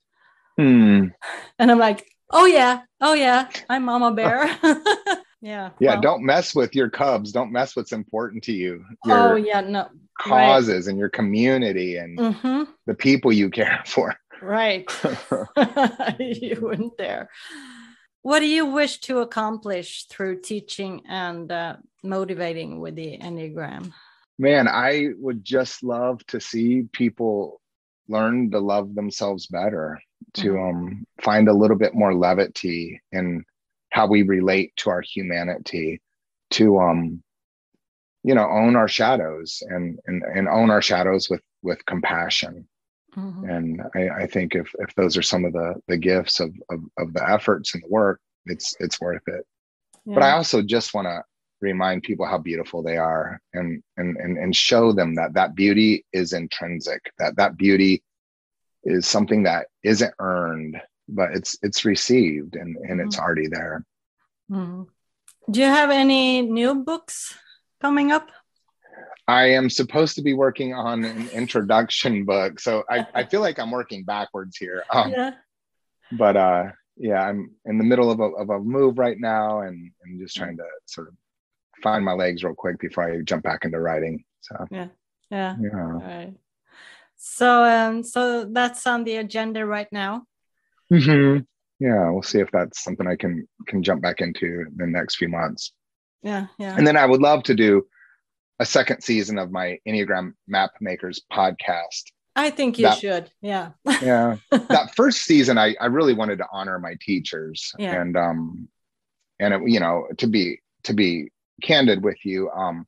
Hmm. 0.58 1.08
And 1.60 1.72
I'm 1.72 1.80
like, 1.80 2.06
oh 2.32 2.45
yeah, 2.45 2.82
oh 2.99 3.14
yeah, 3.14 3.49
I'm 3.70 3.86
Mama 3.86 4.12
Bear. 4.12 4.45
yeah. 5.41 5.70
Yeah. 5.80 5.93
Well, 5.93 6.02
don't 6.02 6.24
mess 6.24 6.54
with 6.56 6.76
your 6.76 6.89
cubs. 6.89 7.32
Don't 7.32 7.52
mess 7.52 7.76
what's 7.76 7.91
important 7.91 8.43
to 8.45 8.54
you. 8.54 8.84
Your 9.06 9.34
oh 9.34 9.36
yeah, 9.36 9.62
no 9.62 9.88
causes 10.20 10.86
right. 10.86 10.91
and 10.91 10.99
your 10.99 11.10
community 11.10 11.97
and 11.97 12.18
mm-hmm. 12.18 12.64
the 12.86 12.93
people 12.93 13.32
you 13.32 13.49
care 13.49 13.82
for. 13.86 14.16
Right. 14.42 14.89
you 16.20 16.58
wouldn't 16.62 16.98
dare. 16.98 17.30
What 18.24 18.39
do 18.39 18.48
you 18.48 18.68
wish 18.68 19.00
to 19.02 19.20
accomplish 19.20 20.06
through 20.06 20.42
teaching 20.42 21.02
and 21.08 21.52
uh, 21.52 21.78
motivating 22.04 22.80
with 22.80 22.96
the 22.96 23.18
Enneagram? 23.18 23.92
Man, 24.38 24.68
I 24.68 25.10
would 25.18 25.44
just 25.44 25.84
love 25.84 26.26
to 26.28 26.39
see 26.39 26.84
people 26.92 27.62
learn 28.08 28.52
to 28.52 28.60
love 28.60 28.94
themselves 28.94 29.48
better, 29.48 30.00
to 30.36 30.50
mm-hmm. 30.50 30.78
um, 30.78 31.08
find 31.22 31.48
a 31.48 31.54
little 31.54 31.78
bit 31.78 31.96
more 31.96 32.14
levity 32.14 33.02
in 33.12 33.44
how 33.89 34.08
we 34.08 34.24
relate 34.24 34.76
to 34.78 34.89
our 34.89 35.02
humanity, 35.02 36.02
to 36.52 36.80
um, 36.80 37.24
you 38.24 38.36
know, 38.36 38.48
own 38.48 38.76
our 38.76 38.88
shadows 38.88 39.64
and 39.68 40.00
and 40.06 40.24
and 40.24 40.48
own 40.48 40.70
our 40.70 40.82
shadows 40.82 41.30
with 41.30 41.42
with 41.64 41.86
compassion. 41.86 42.68
Mm-hmm. 43.16 43.49
And 43.49 43.82
I, 43.93 44.24
I, 44.24 44.28
think 44.28 44.55
if 44.55 44.74
if 44.80 44.95
those 44.95 45.18
are 45.18 45.22
some 45.22 45.43
of 45.43 45.51
the 45.51 45.76
the 45.88 45.97
gifts 45.97 46.39
of 46.39 46.55
of, 46.70 46.80
of 46.97 47.14
the 47.14 47.30
efforts 47.30 47.74
and 47.74 47.84
the 47.84 47.89
work, 47.89 48.22
it's 48.45 48.74
it's 48.80 49.01
worth 49.01 49.28
it. 49.28 49.45
Yeah. 50.05 50.14
But 50.14 50.24
I 50.24 50.32
also 50.32 50.62
just 50.62 50.93
want 50.93 51.07
to 51.07 51.24
remind 51.62 52.03
people 52.03 52.26
how 52.26 52.38
beautiful 52.38 52.82
they 52.82 52.97
are 52.97 53.39
and, 53.53 53.82
and 53.97 54.18
and 54.18 54.38
and 54.38 54.55
show 54.55 54.91
them 54.91 55.16
that 55.16 55.34
that 55.34 55.55
beauty 55.55 56.03
is 56.12 56.34
intrinsic 56.34 57.12
that 57.20 57.36
that 57.38 57.55
beauty 57.55 58.03
is 58.84 59.07
something 59.07 59.43
that 59.43 59.68
isn't 59.84 60.14
earned 60.20 60.82
but 61.07 61.32
it's 61.36 61.57
it's 61.62 61.86
received 61.86 62.55
and 62.55 62.76
and 62.78 62.99
it's 62.99 63.16
mm-hmm. 63.16 63.24
already 63.24 63.47
there 63.47 63.86
mm-hmm. 64.51 64.84
do 65.51 65.59
you 65.59 65.68
have 65.68 65.91
any 65.91 66.41
new 66.41 66.84
books 66.84 67.38
coming 67.80 68.12
up 68.12 68.32
i 69.28 69.46
am 69.46 69.70
supposed 69.70 70.16
to 70.16 70.22
be 70.22 70.34
working 70.34 70.74
on 70.74 71.04
an 71.04 71.30
introduction 71.30 72.26
book 72.26 72.60
so 72.60 72.84
i 72.90 73.06
i 73.14 73.24
feel 73.24 73.42
like 73.42 73.60
i'm 73.60 73.72
working 73.72 74.04
backwards 74.04 74.58
here 74.58 74.84
um, 74.92 75.12
yeah. 75.12 75.32
but 76.12 76.36
uh 76.36 76.64
yeah 76.98 77.22
i'm 77.22 77.52
in 77.66 77.78
the 77.78 77.84
middle 77.84 78.12
of 78.12 78.20
a, 78.20 78.24
of 78.24 78.50
a 78.50 78.60
move 78.60 78.98
right 78.98 79.20
now 79.20 79.62
and 79.62 79.92
I'm 80.12 80.20
just 80.20 80.36
trying 80.36 80.58
to 80.58 80.66
sort 80.86 81.08
of 81.08 81.14
find 81.82 82.06
my 82.06 82.14
legs 82.14 82.44
real 82.44 82.54
quick 82.54 82.80
before 82.80 83.12
I 83.12 83.22
jump 83.22 83.44
back 83.44 83.66
into 83.66 83.80
writing. 83.80 84.24
So 84.42 84.56
yeah, 84.72 84.88
yeah, 85.30 85.56
yeah. 85.60 85.70
All 85.74 85.92
right. 86.00 86.34
So 87.18 87.64
um, 87.64 88.04
so 88.04 88.46
that's 88.46 88.86
on 88.88 89.04
the 89.04 89.18
agenda 89.18 89.66
right 89.66 89.88
now. 89.92 90.24
Mm-hmm. 90.92 91.44
Yeah, 91.80 92.10
we'll 92.12 92.24
see 92.24 92.40
if 92.40 92.52
that's 92.52 92.84
something 92.84 93.08
I 93.08 93.16
can 93.16 93.48
can 93.68 93.84
jump 93.84 94.02
back 94.02 94.22
into 94.22 94.46
in 94.46 94.76
the 94.78 94.88
next 94.88 95.16
few 95.16 95.30
months. 95.30 95.74
Yeah, 96.24 96.48
yeah. 96.58 96.76
And 96.78 96.86
then 96.86 96.98
I 96.98 97.06
would 97.06 97.22
love 97.22 97.44
to 97.44 97.56
do 97.56 97.86
a 98.62 98.66
second 98.66 99.01
season 99.01 99.39
of 99.39 99.51
my 99.51 99.80
Enneagram 99.88 100.34
Map 100.47 100.70
Makers 100.80 101.20
podcast. 101.34 102.03
I 102.36 102.51
think 102.51 102.78
you 102.78 102.86
that, 102.86 102.99
should. 102.99 103.32
Yeah. 103.41 103.72
yeah. 104.01 104.38
That 104.51 104.93
first 104.95 105.24
season, 105.24 105.57
I, 105.57 105.76
I 105.82 105.88
really 105.88 106.14
wanted 106.14 106.38
to 106.38 106.45
honor 106.53 106.78
my 106.78 106.95
teachers. 107.01 107.74
Yeah. 107.80 107.99
And 107.99 108.16
um 108.16 108.70
and 109.39 109.55
it, 109.55 109.62
you 109.66 109.80
know, 109.80 110.07
to 110.20 110.28
be 110.28 110.62
to 110.84 110.93
be 110.93 111.32
candid 111.64 112.03
with 112.03 112.24
you, 112.24 112.51
um, 112.51 112.86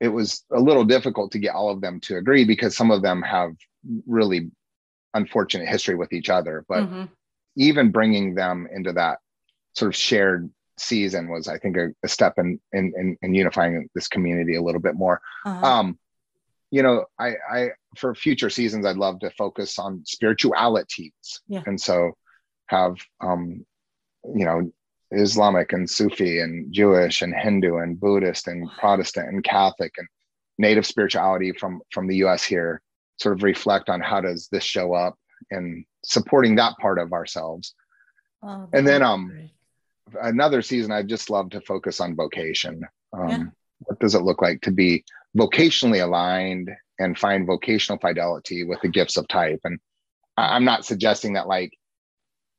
it 0.00 0.08
was 0.08 0.44
a 0.50 0.58
little 0.58 0.84
difficult 0.84 1.32
to 1.32 1.38
get 1.38 1.54
all 1.54 1.70
of 1.70 1.82
them 1.82 2.00
to 2.00 2.16
agree 2.16 2.44
because 2.44 2.74
some 2.74 2.90
of 2.90 3.02
them 3.02 3.20
have 3.20 3.52
really 4.06 4.50
unfortunate 5.12 5.68
history 5.68 5.94
with 5.94 6.14
each 6.14 6.30
other. 6.30 6.64
But 6.66 6.84
mm-hmm. 6.84 7.04
even 7.56 7.92
bringing 7.92 8.34
them 8.34 8.66
into 8.74 8.94
that 8.94 9.18
sort 9.74 9.90
of 9.90 9.96
shared 9.96 10.50
season 10.82 11.28
was, 11.28 11.48
I 11.48 11.58
think, 11.58 11.76
a, 11.76 11.88
a 12.02 12.08
step 12.08 12.34
in, 12.38 12.60
in, 12.72 12.92
in 12.96 13.16
in 13.22 13.34
unifying 13.34 13.88
this 13.94 14.08
community 14.08 14.56
a 14.56 14.62
little 14.62 14.80
bit 14.80 14.94
more. 14.94 15.20
Uh-huh. 15.44 15.66
Um, 15.66 15.98
you 16.70 16.82
know, 16.82 17.04
I, 17.18 17.34
I 17.50 17.70
for 17.96 18.14
future 18.14 18.50
seasons, 18.50 18.86
I'd 18.86 18.96
love 18.96 19.20
to 19.20 19.30
focus 19.30 19.78
on 19.78 20.02
spiritualities, 20.06 21.12
yeah. 21.46 21.62
and 21.66 21.80
so 21.80 22.12
have 22.66 22.96
um, 23.20 23.64
you 24.24 24.44
know 24.44 24.72
Islamic 25.12 25.72
and 25.72 25.88
Sufi 25.88 26.40
and 26.40 26.72
Jewish 26.72 27.22
and 27.22 27.34
Hindu 27.34 27.76
and 27.76 28.00
Buddhist 28.00 28.48
and 28.48 28.68
Protestant 28.78 29.28
and 29.28 29.44
Catholic 29.44 29.92
and 29.98 30.08
native 30.58 30.86
spirituality 30.86 31.52
from 31.52 31.82
from 31.90 32.06
the 32.06 32.16
US 32.24 32.42
here 32.42 32.80
sort 33.18 33.36
of 33.36 33.42
reflect 33.42 33.88
on 33.88 34.00
how 34.00 34.20
does 34.20 34.48
this 34.50 34.64
show 34.64 34.94
up 34.94 35.16
and 35.50 35.84
supporting 36.04 36.56
that 36.56 36.76
part 36.78 36.98
of 36.98 37.12
ourselves. 37.12 37.74
Oh, 38.42 38.68
and 38.72 38.86
then 38.86 39.02
um 39.02 39.28
great. 39.28 39.50
Another 40.20 40.62
season 40.62 40.92
I'd 40.92 41.08
just 41.08 41.30
love 41.30 41.50
to 41.50 41.60
focus 41.60 42.00
on 42.00 42.16
vocation. 42.16 42.82
Um, 43.12 43.28
yeah. 43.28 43.44
what 43.80 43.98
does 43.98 44.14
it 44.14 44.22
look 44.22 44.40
like 44.40 44.60
to 44.62 44.70
be 44.70 45.04
vocationally 45.36 46.02
aligned 46.02 46.70
and 46.98 47.18
find 47.18 47.46
vocational 47.46 47.98
fidelity 47.98 48.64
with 48.64 48.80
the 48.80 48.88
gifts 48.88 49.16
of 49.16 49.26
type 49.28 49.60
and 49.64 49.78
I'm 50.36 50.64
not 50.64 50.84
suggesting 50.84 51.34
that 51.34 51.46
like 51.46 51.72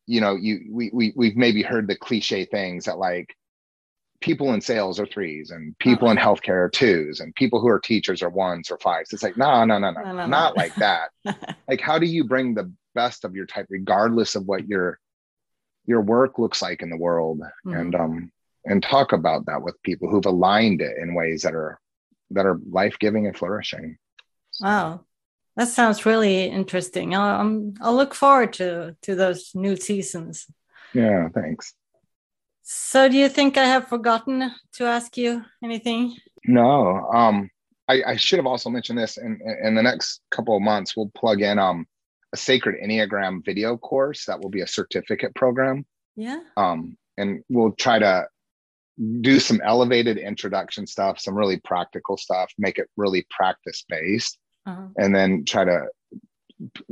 you 0.05 0.21
know 0.21 0.35
you 0.35 0.67
we, 0.71 0.91
we 0.93 1.13
we've 1.15 1.35
maybe 1.35 1.61
heard 1.63 1.87
the 1.87 1.95
cliche 1.95 2.45
things 2.45 2.85
that 2.85 2.97
like 2.97 3.35
people 4.21 4.53
in 4.53 4.61
sales 4.61 4.99
are 4.99 5.05
threes 5.05 5.51
and 5.51 5.77
people 5.79 6.09
in 6.09 6.17
uh-huh. 6.17 6.35
healthcare 6.35 6.65
are 6.65 6.69
twos 6.69 7.19
and 7.19 7.35
people 7.35 7.59
who 7.59 7.67
are 7.67 7.79
teachers 7.79 8.21
are 8.21 8.29
ones 8.29 8.69
or 8.71 8.77
fives 8.79 9.11
it's 9.11 9.23
like 9.23 9.37
no 9.37 9.65
no 9.65 9.77
no 9.79 9.91
no, 9.91 10.01
no, 10.01 10.13
no 10.13 10.25
not 10.25 10.55
no. 10.55 10.61
like 10.61 10.75
that 10.75 11.09
like 11.67 11.81
how 11.81 11.97
do 11.97 12.05
you 12.05 12.23
bring 12.23 12.53
the 12.53 12.71
best 12.95 13.25
of 13.25 13.35
your 13.35 13.45
type 13.45 13.65
regardless 13.69 14.35
of 14.35 14.45
what 14.45 14.67
your 14.67 14.99
your 15.85 16.01
work 16.01 16.39
looks 16.39 16.61
like 16.61 16.81
in 16.81 16.89
the 16.89 16.97
world 16.97 17.39
mm-hmm. 17.39 17.73
and 17.73 17.95
um 17.95 18.31
and 18.65 18.81
talk 18.81 19.11
about 19.11 19.45
that 19.45 19.61
with 19.61 19.81
people 19.83 20.09
who've 20.09 20.25
aligned 20.25 20.81
it 20.81 20.97
in 20.97 21.15
ways 21.15 21.41
that 21.41 21.53
are 21.53 21.79
that 22.31 22.45
are 22.45 22.59
life-giving 22.69 23.27
and 23.27 23.37
flourishing 23.37 23.97
wow 24.61 25.01
that 25.55 25.67
sounds 25.67 26.05
really 26.05 26.45
interesting. 26.45 27.15
I'll, 27.15 27.41
um, 27.41 27.75
I'll 27.81 27.95
look 27.95 28.13
forward 28.13 28.53
to 28.53 28.95
to 29.03 29.15
those 29.15 29.51
new 29.53 29.75
seasons. 29.75 30.47
Yeah, 30.93 31.29
thanks. 31.29 31.73
So, 32.63 33.09
do 33.09 33.17
you 33.17 33.29
think 33.29 33.57
I 33.57 33.65
have 33.65 33.87
forgotten 33.87 34.51
to 34.73 34.85
ask 34.85 35.17
you 35.17 35.43
anything? 35.63 36.15
No. 36.45 37.07
Um, 37.13 37.49
I, 37.87 38.03
I 38.07 38.15
should 38.15 38.39
have 38.39 38.47
also 38.47 38.69
mentioned 38.69 38.97
this. 38.97 39.17
In 39.17 39.39
in 39.63 39.75
the 39.75 39.83
next 39.83 40.21
couple 40.31 40.55
of 40.55 40.63
months, 40.63 40.97
we'll 40.97 41.11
plug 41.15 41.41
in 41.41 41.59
um 41.59 41.85
a 42.33 42.37
sacred 42.37 42.75
enneagram 42.83 43.45
video 43.45 43.77
course 43.77 44.25
that 44.25 44.41
will 44.41 44.49
be 44.49 44.61
a 44.61 44.67
certificate 44.67 45.33
program. 45.35 45.85
Yeah. 46.15 46.39
Um, 46.57 46.97
and 47.17 47.43
we'll 47.47 47.73
try 47.73 47.99
to 47.99 48.25
do 49.21 49.39
some 49.39 49.61
elevated 49.63 50.17
introduction 50.17 50.85
stuff, 50.87 51.19
some 51.19 51.35
really 51.35 51.57
practical 51.57 52.17
stuff, 52.17 52.51
make 52.57 52.79
it 52.79 52.89
really 52.97 53.25
practice 53.29 53.85
based 53.87 54.37
uh-huh. 54.65 54.87
and 54.97 55.15
then 55.15 55.45
try 55.45 55.63
to 55.63 55.85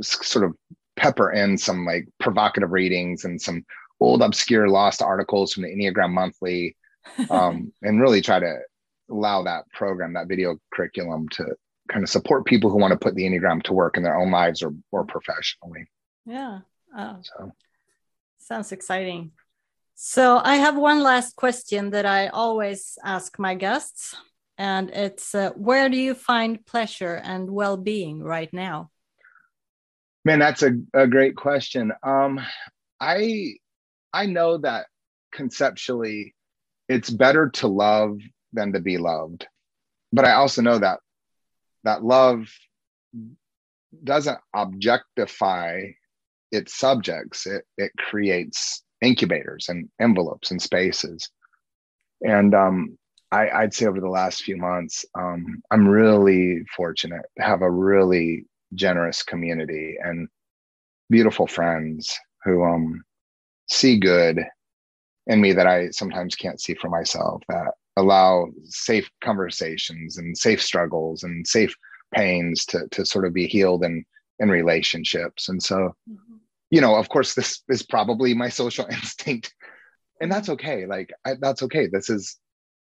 sort 0.00 0.44
of 0.44 0.54
pepper 0.96 1.32
in 1.32 1.56
some 1.56 1.84
like 1.84 2.08
provocative 2.20 2.70
readings 2.70 3.24
and 3.24 3.40
some 3.40 3.64
old 4.00 4.22
obscure 4.22 4.68
lost 4.68 5.02
articles 5.02 5.52
from 5.52 5.62
the 5.62 5.74
enneagram 5.74 6.10
monthly 6.10 6.76
um, 7.30 7.72
and 7.82 8.00
really 8.00 8.20
try 8.20 8.38
to 8.38 8.58
allow 9.10 9.42
that 9.42 9.64
program 9.72 10.12
that 10.12 10.28
video 10.28 10.56
curriculum 10.72 11.28
to 11.28 11.44
kind 11.90 12.02
of 12.02 12.08
support 12.08 12.44
people 12.44 12.70
who 12.70 12.78
want 12.78 12.92
to 12.92 12.98
put 12.98 13.14
the 13.14 13.24
enneagram 13.24 13.62
to 13.64 13.72
work 13.72 13.96
in 13.96 14.02
their 14.02 14.16
own 14.16 14.30
lives 14.30 14.62
or, 14.62 14.74
or 14.90 15.04
professionally. 15.04 15.86
Yeah. 16.26 16.60
Oh. 16.96 17.18
so. 17.22 17.52
Sounds 18.38 18.72
exciting. 18.72 19.32
So 19.94 20.40
i 20.42 20.56
have 20.56 20.76
one 20.76 21.02
last 21.02 21.36
question 21.36 21.90
that 21.90 22.06
i 22.06 22.26
always 22.28 22.98
ask 23.04 23.38
my 23.38 23.54
guests 23.54 24.16
and 24.58 24.90
it's 24.90 25.34
uh, 25.34 25.50
where 25.50 25.88
do 25.88 25.96
you 25.96 26.14
find 26.14 26.64
pleasure 26.66 27.14
and 27.14 27.50
well-being 27.50 28.20
right 28.22 28.52
now? 28.52 28.90
Man 30.24 30.38
that's 30.38 30.62
a, 30.62 30.72
a 30.92 31.06
great 31.06 31.36
question. 31.36 31.92
Um 32.02 32.40
i 33.00 33.54
i 34.12 34.26
know 34.26 34.58
that 34.58 34.86
conceptually 35.32 36.34
it's 36.88 37.10
better 37.10 37.50
to 37.50 37.68
love 37.68 38.18
than 38.52 38.72
to 38.72 38.80
be 38.80 38.98
loved 38.98 39.46
but 40.12 40.24
i 40.24 40.32
also 40.32 40.62
know 40.62 40.78
that 40.78 41.00
that 41.84 42.04
love 42.04 42.48
doesn't 44.04 44.38
objectify 44.54 45.82
its 46.50 46.78
subjects 46.78 47.46
it 47.46 47.64
it 47.76 47.92
creates 47.98 48.82
incubators 49.02 49.68
and 49.68 49.88
envelopes 50.00 50.50
and 50.50 50.60
spaces 50.62 51.28
and 52.22 52.54
um 52.54 52.96
I, 53.32 53.62
would 53.62 53.72
say 53.72 53.86
over 53.86 53.98
the 53.98 54.10
last 54.10 54.42
few 54.42 54.58
months, 54.58 55.06
um, 55.18 55.62
I'm 55.70 55.88
really 55.88 56.64
fortunate 56.76 57.24
to 57.38 57.42
have 57.42 57.62
a 57.62 57.70
really 57.70 58.44
generous 58.74 59.22
community 59.22 59.96
and 60.02 60.28
beautiful 61.08 61.46
friends 61.46 62.18
who 62.44 62.62
um, 62.62 63.02
see 63.70 63.98
good 63.98 64.40
in 65.28 65.40
me 65.40 65.54
that 65.54 65.66
I 65.66 65.90
sometimes 65.90 66.34
can't 66.34 66.60
see 66.60 66.74
for 66.74 66.90
myself. 66.90 67.42
That 67.48 67.72
allow 67.96 68.48
safe 68.64 69.10
conversations 69.22 70.18
and 70.18 70.36
safe 70.36 70.62
struggles 70.62 71.22
and 71.24 71.46
safe 71.46 71.74
pains 72.14 72.64
to 72.66 72.86
to 72.90 73.04
sort 73.04 73.26
of 73.26 73.32
be 73.32 73.46
healed 73.46 73.84
in 73.84 74.04
in 74.38 74.50
relationships. 74.50 75.48
And 75.48 75.62
so, 75.62 75.94
mm-hmm. 76.10 76.36
you 76.70 76.80
know, 76.80 76.96
of 76.96 77.08
course, 77.08 77.34
this 77.34 77.62
is 77.68 77.82
probably 77.82 78.34
my 78.34 78.48
social 78.48 78.86
instinct, 78.90 79.54
and 80.20 80.30
that's 80.30 80.48
mm-hmm. 80.48 80.66
okay. 80.66 80.86
Like 80.86 81.12
I, 81.24 81.34
that's 81.40 81.62
okay. 81.64 81.86
This 81.86 82.10
is 82.10 82.36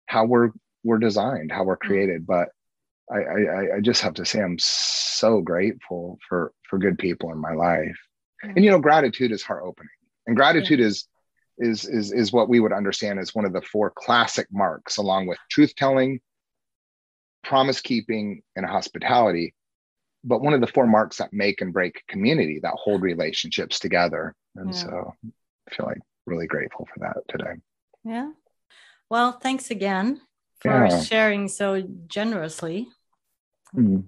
how 0.07 0.25
we're 0.25 0.51
we're 0.83 0.99
designed, 0.99 1.51
how 1.51 1.63
we're 1.63 1.77
mm-hmm. 1.77 1.87
created. 1.87 2.27
But 2.27 2.49
I, 3.11 3.17
I 3.17 3.75
I 3.77 3.79
just 3.81 4.01
have 4.01 4.15
to 4.15 4.25
say 4.25 4.41
I'm 4.41 4.59
so 4.59 5.41
grateful 5.41 6.17
for 6.27 6.51
for 6.69 6.79
good 6.79 6.97
people 6.97 7.31
in 7.31 7.37
my 7.37 7.53
life. 7.53 7.97
And 8.43 8.63
you 8.63 8.69
know, 8.69 8.79
gratitude 8.79 9.31
is 9.31 9.41
heart 9.41 9.63
opening, 9.65 9.89
and 10.27 10.35
gratitude 10.35 10.79
yeah. 10.79 10.87
is 10.87 11.07
is 11.57 11.85
is 11.85 12.11
is 12.11 12.31
what 12.31 12.49
we 12.49 12.59
would 12.59 12.73
understand 12.73 13.19
as 13.19 13.33
one 13.33 13.45
of 13.45 13.53
the 13.53 13.61
four 13.61 13.91
classic 13.95 14.47
marks, 14.51 14.97
along 14.97 15.27
with 15.27 15.37
truth 15.49 15.73
telling, 15.75 16.19
promise 17.43 17.81
keeping, 17.81 18.41
and 18.55 18.65
hospitality. 18.65 19.53
But 20.23 20.41
one 20.41 20.53
of 20.53 20.61
the 20.61 20.67
four 20.67 20.87
marks 20.87 21.17
that 21.17 21.33
make 21.33 21.61
and 21.61 21.73
break 21.73 22.03
community, 22.07 22.59
that 22.63 22.73
hold 22.73 23.01
relationships 23.01 23.79
together. 23.79 24.35
And 24.55 24.73
yeah. 24.73 24.79
so 24.79 25.13
I 25.69 25.75
feel 25.75 25.85
like 25.85 25.99
really 26.25 26.47
grateful 26.47 26.87
for 26.93 26.99
that 26.99 27.17
today. 27.29 27.53
Yeah. 28.03 28.31
Well, 29.09 29.33
thanks 29.33 29.71
again 29.71 30.21
for 30.59 30.87
yeah. 30.87 31.01
sharing 31.01 31.47
so 31.47 31.81
generously. 32.07 32.89
Mm. 33.75 34.05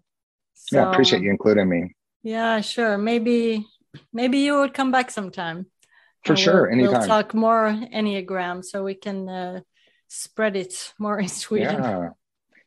So, 0.54 0.78
yeah, 0.78 0.92
appreciate 0.92 1.22
you 1.22 1.32
including 1.32 1.70
me. 1.70 1.96
Yeah, 2.22 2.62
sure. 2.62 2.98
Maybe 2.98 3.66
maybe 4.14 4.40
you 4.40 4.60
would 4.60 4.74
come 4.74 4.92
back 4.92 5.10
sometime. 5.10 5.68
For 6.26 6.36
sure, 6.36 6.64
we'll, 6.64 6.72
anytime. 6.74 7.00
We'll 7.00 7.08
talk 7.08 7.34
more 7.34 7.68
Enneagram 7.94 8.64
so 8.64 8.84
we 8.84 8.96
can 8.96 9.30
uh, 9.30 9.62
spread 10.08 10.56
it 10.56 10.94
more 11.00 11.20
in 11.20 11.28
Sweden. 11.44 11.84
Yeah. 11.84 12.10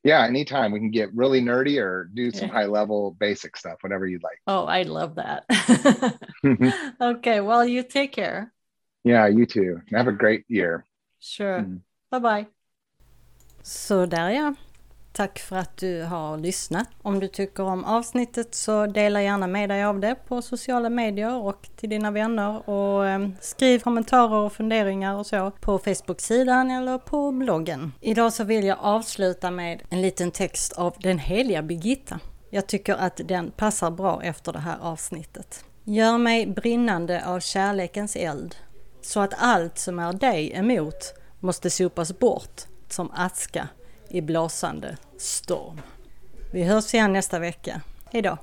Yeah, 0.05 0.25
anytime 0.25 0.73
we 0.73 0.81
can 0.81 0.91
get 0.91 1.15
really 1.15 1.41
nerdy 1.41 1.81
or 1.81 2.11
do 2.13 2.33
some 2.33 2.49
yeah. 2.49 2.55
high 2.55 2.67
level 2.67 3.13
basic 3.13 3.57
stuff, 3.57 3.79
whatever 3.83 4.05
you'd 4.05 4.25
like. 4.25 4.41
Oh, 4.49 4.65
I 4.65 4.83
love 4.83 5.15
that. 5.15 5.45
okay, 7.01 7.41
well, 7.41 7.65
you 7.65 7.85
take 7.85 8.11
care. 8.11 8.53
Yeah, 9.05 9.29
you 9.29 9.47
too. 9.47 9.81
Have 9.93 10.09
a 10.09 10.13
great 10.13 10.45
year. 10.49 10.85
Sure. 11.21 11.61
Mm. 11.61 11.83
Bye 12.11 12.21
bye. 12.21 12.47
Så 13.63 14.07
där 14.07 14.31
ja. 14.31 14.55
Tack 15.13 15.39
för 15.39 15.57
att 15.57 15.77
du 15.77 16.03
har 16.03 16.39
lyssnat. 16.39 16.89
Om 17.03 17.21
du 17.21 17.29
tycker 17.29 17.63
om 17.63 17.85
avsnittet 17.85 18.55
så 18.55 18.87
dela 18.87 19.23
gärna 19.23 19.47
med 19.47 19.69
dig 19.69 19.85
av 19.85 20.01
det 20.01 20.15
på 20.29 20.43
sociala 20.43 20.91
medier 20.91 21.35
och 21.35 21.69
till 21.77 21.91
dina 21.91 22.11
vänner 22.11 22.69
och 22.71 23.07
ehm, 23.07 23.35
skriv 23.41 23.79
kommentarer 23.79 24.37
och 24.37 24.53
funderingar 24.53 25.15
och 25.15 25.27
så 25.27 25.51
på 25.51 25.79
Facebook-sidan 25.79 26.71
eller 26.71 26.99
på 26.99 27.33
bloggen. 27.33 27.93
Idag 28.01 28.33
så 28.33 28.45
vill 28.45 28.65
jag 28.65 28.79
avsluta 28.81 29.51
med 29.51 29.83
en 29.91 30.03
liten 30.03 30.31
text 30.31 30.73
av 30.73 30.95
den 30.99 31.19
heliga 31.19 31.63
Birgitta. 31.63 32.21
Jag 32.51 32.67
tycker 32.67 32.95
att 32.95 33.21
den 33.25 33.51
passar 33.51 33.91
bra 33.91 34.23
efter 34.23 34.53
det 34.53 34.59
här 34.59 34.77
avsnittet. 34.81 35.65
Gör 35.85 36.19
mig 36.19 36.47
brinnande 36.47 37.27
av 37.27 37.41
kärlekens 37.41 38.17
eld 38.17 38.55
så 39.03 39.21
att 39.21 39.35
allt 39.39 39.79
som 39.79 39.99
är 39.99 40.13
dig 40.13 40.53
emot 40.55 41.15
måste 41.41 41.71
sopas 41.71 42.19
bort 42.19 42.61
som 42.89 43.11
aska 43.15 43.69
i 44.13 44.23
blåsande 44.23 44.97
storm. 45.19 45.81
Vi 46.53 46.63
hörs 46.63 46.95
igen 46.95 47.13
nästa 47.13 47.39
vecka. 47.39 47.81
Hejdå! 48.13 48.39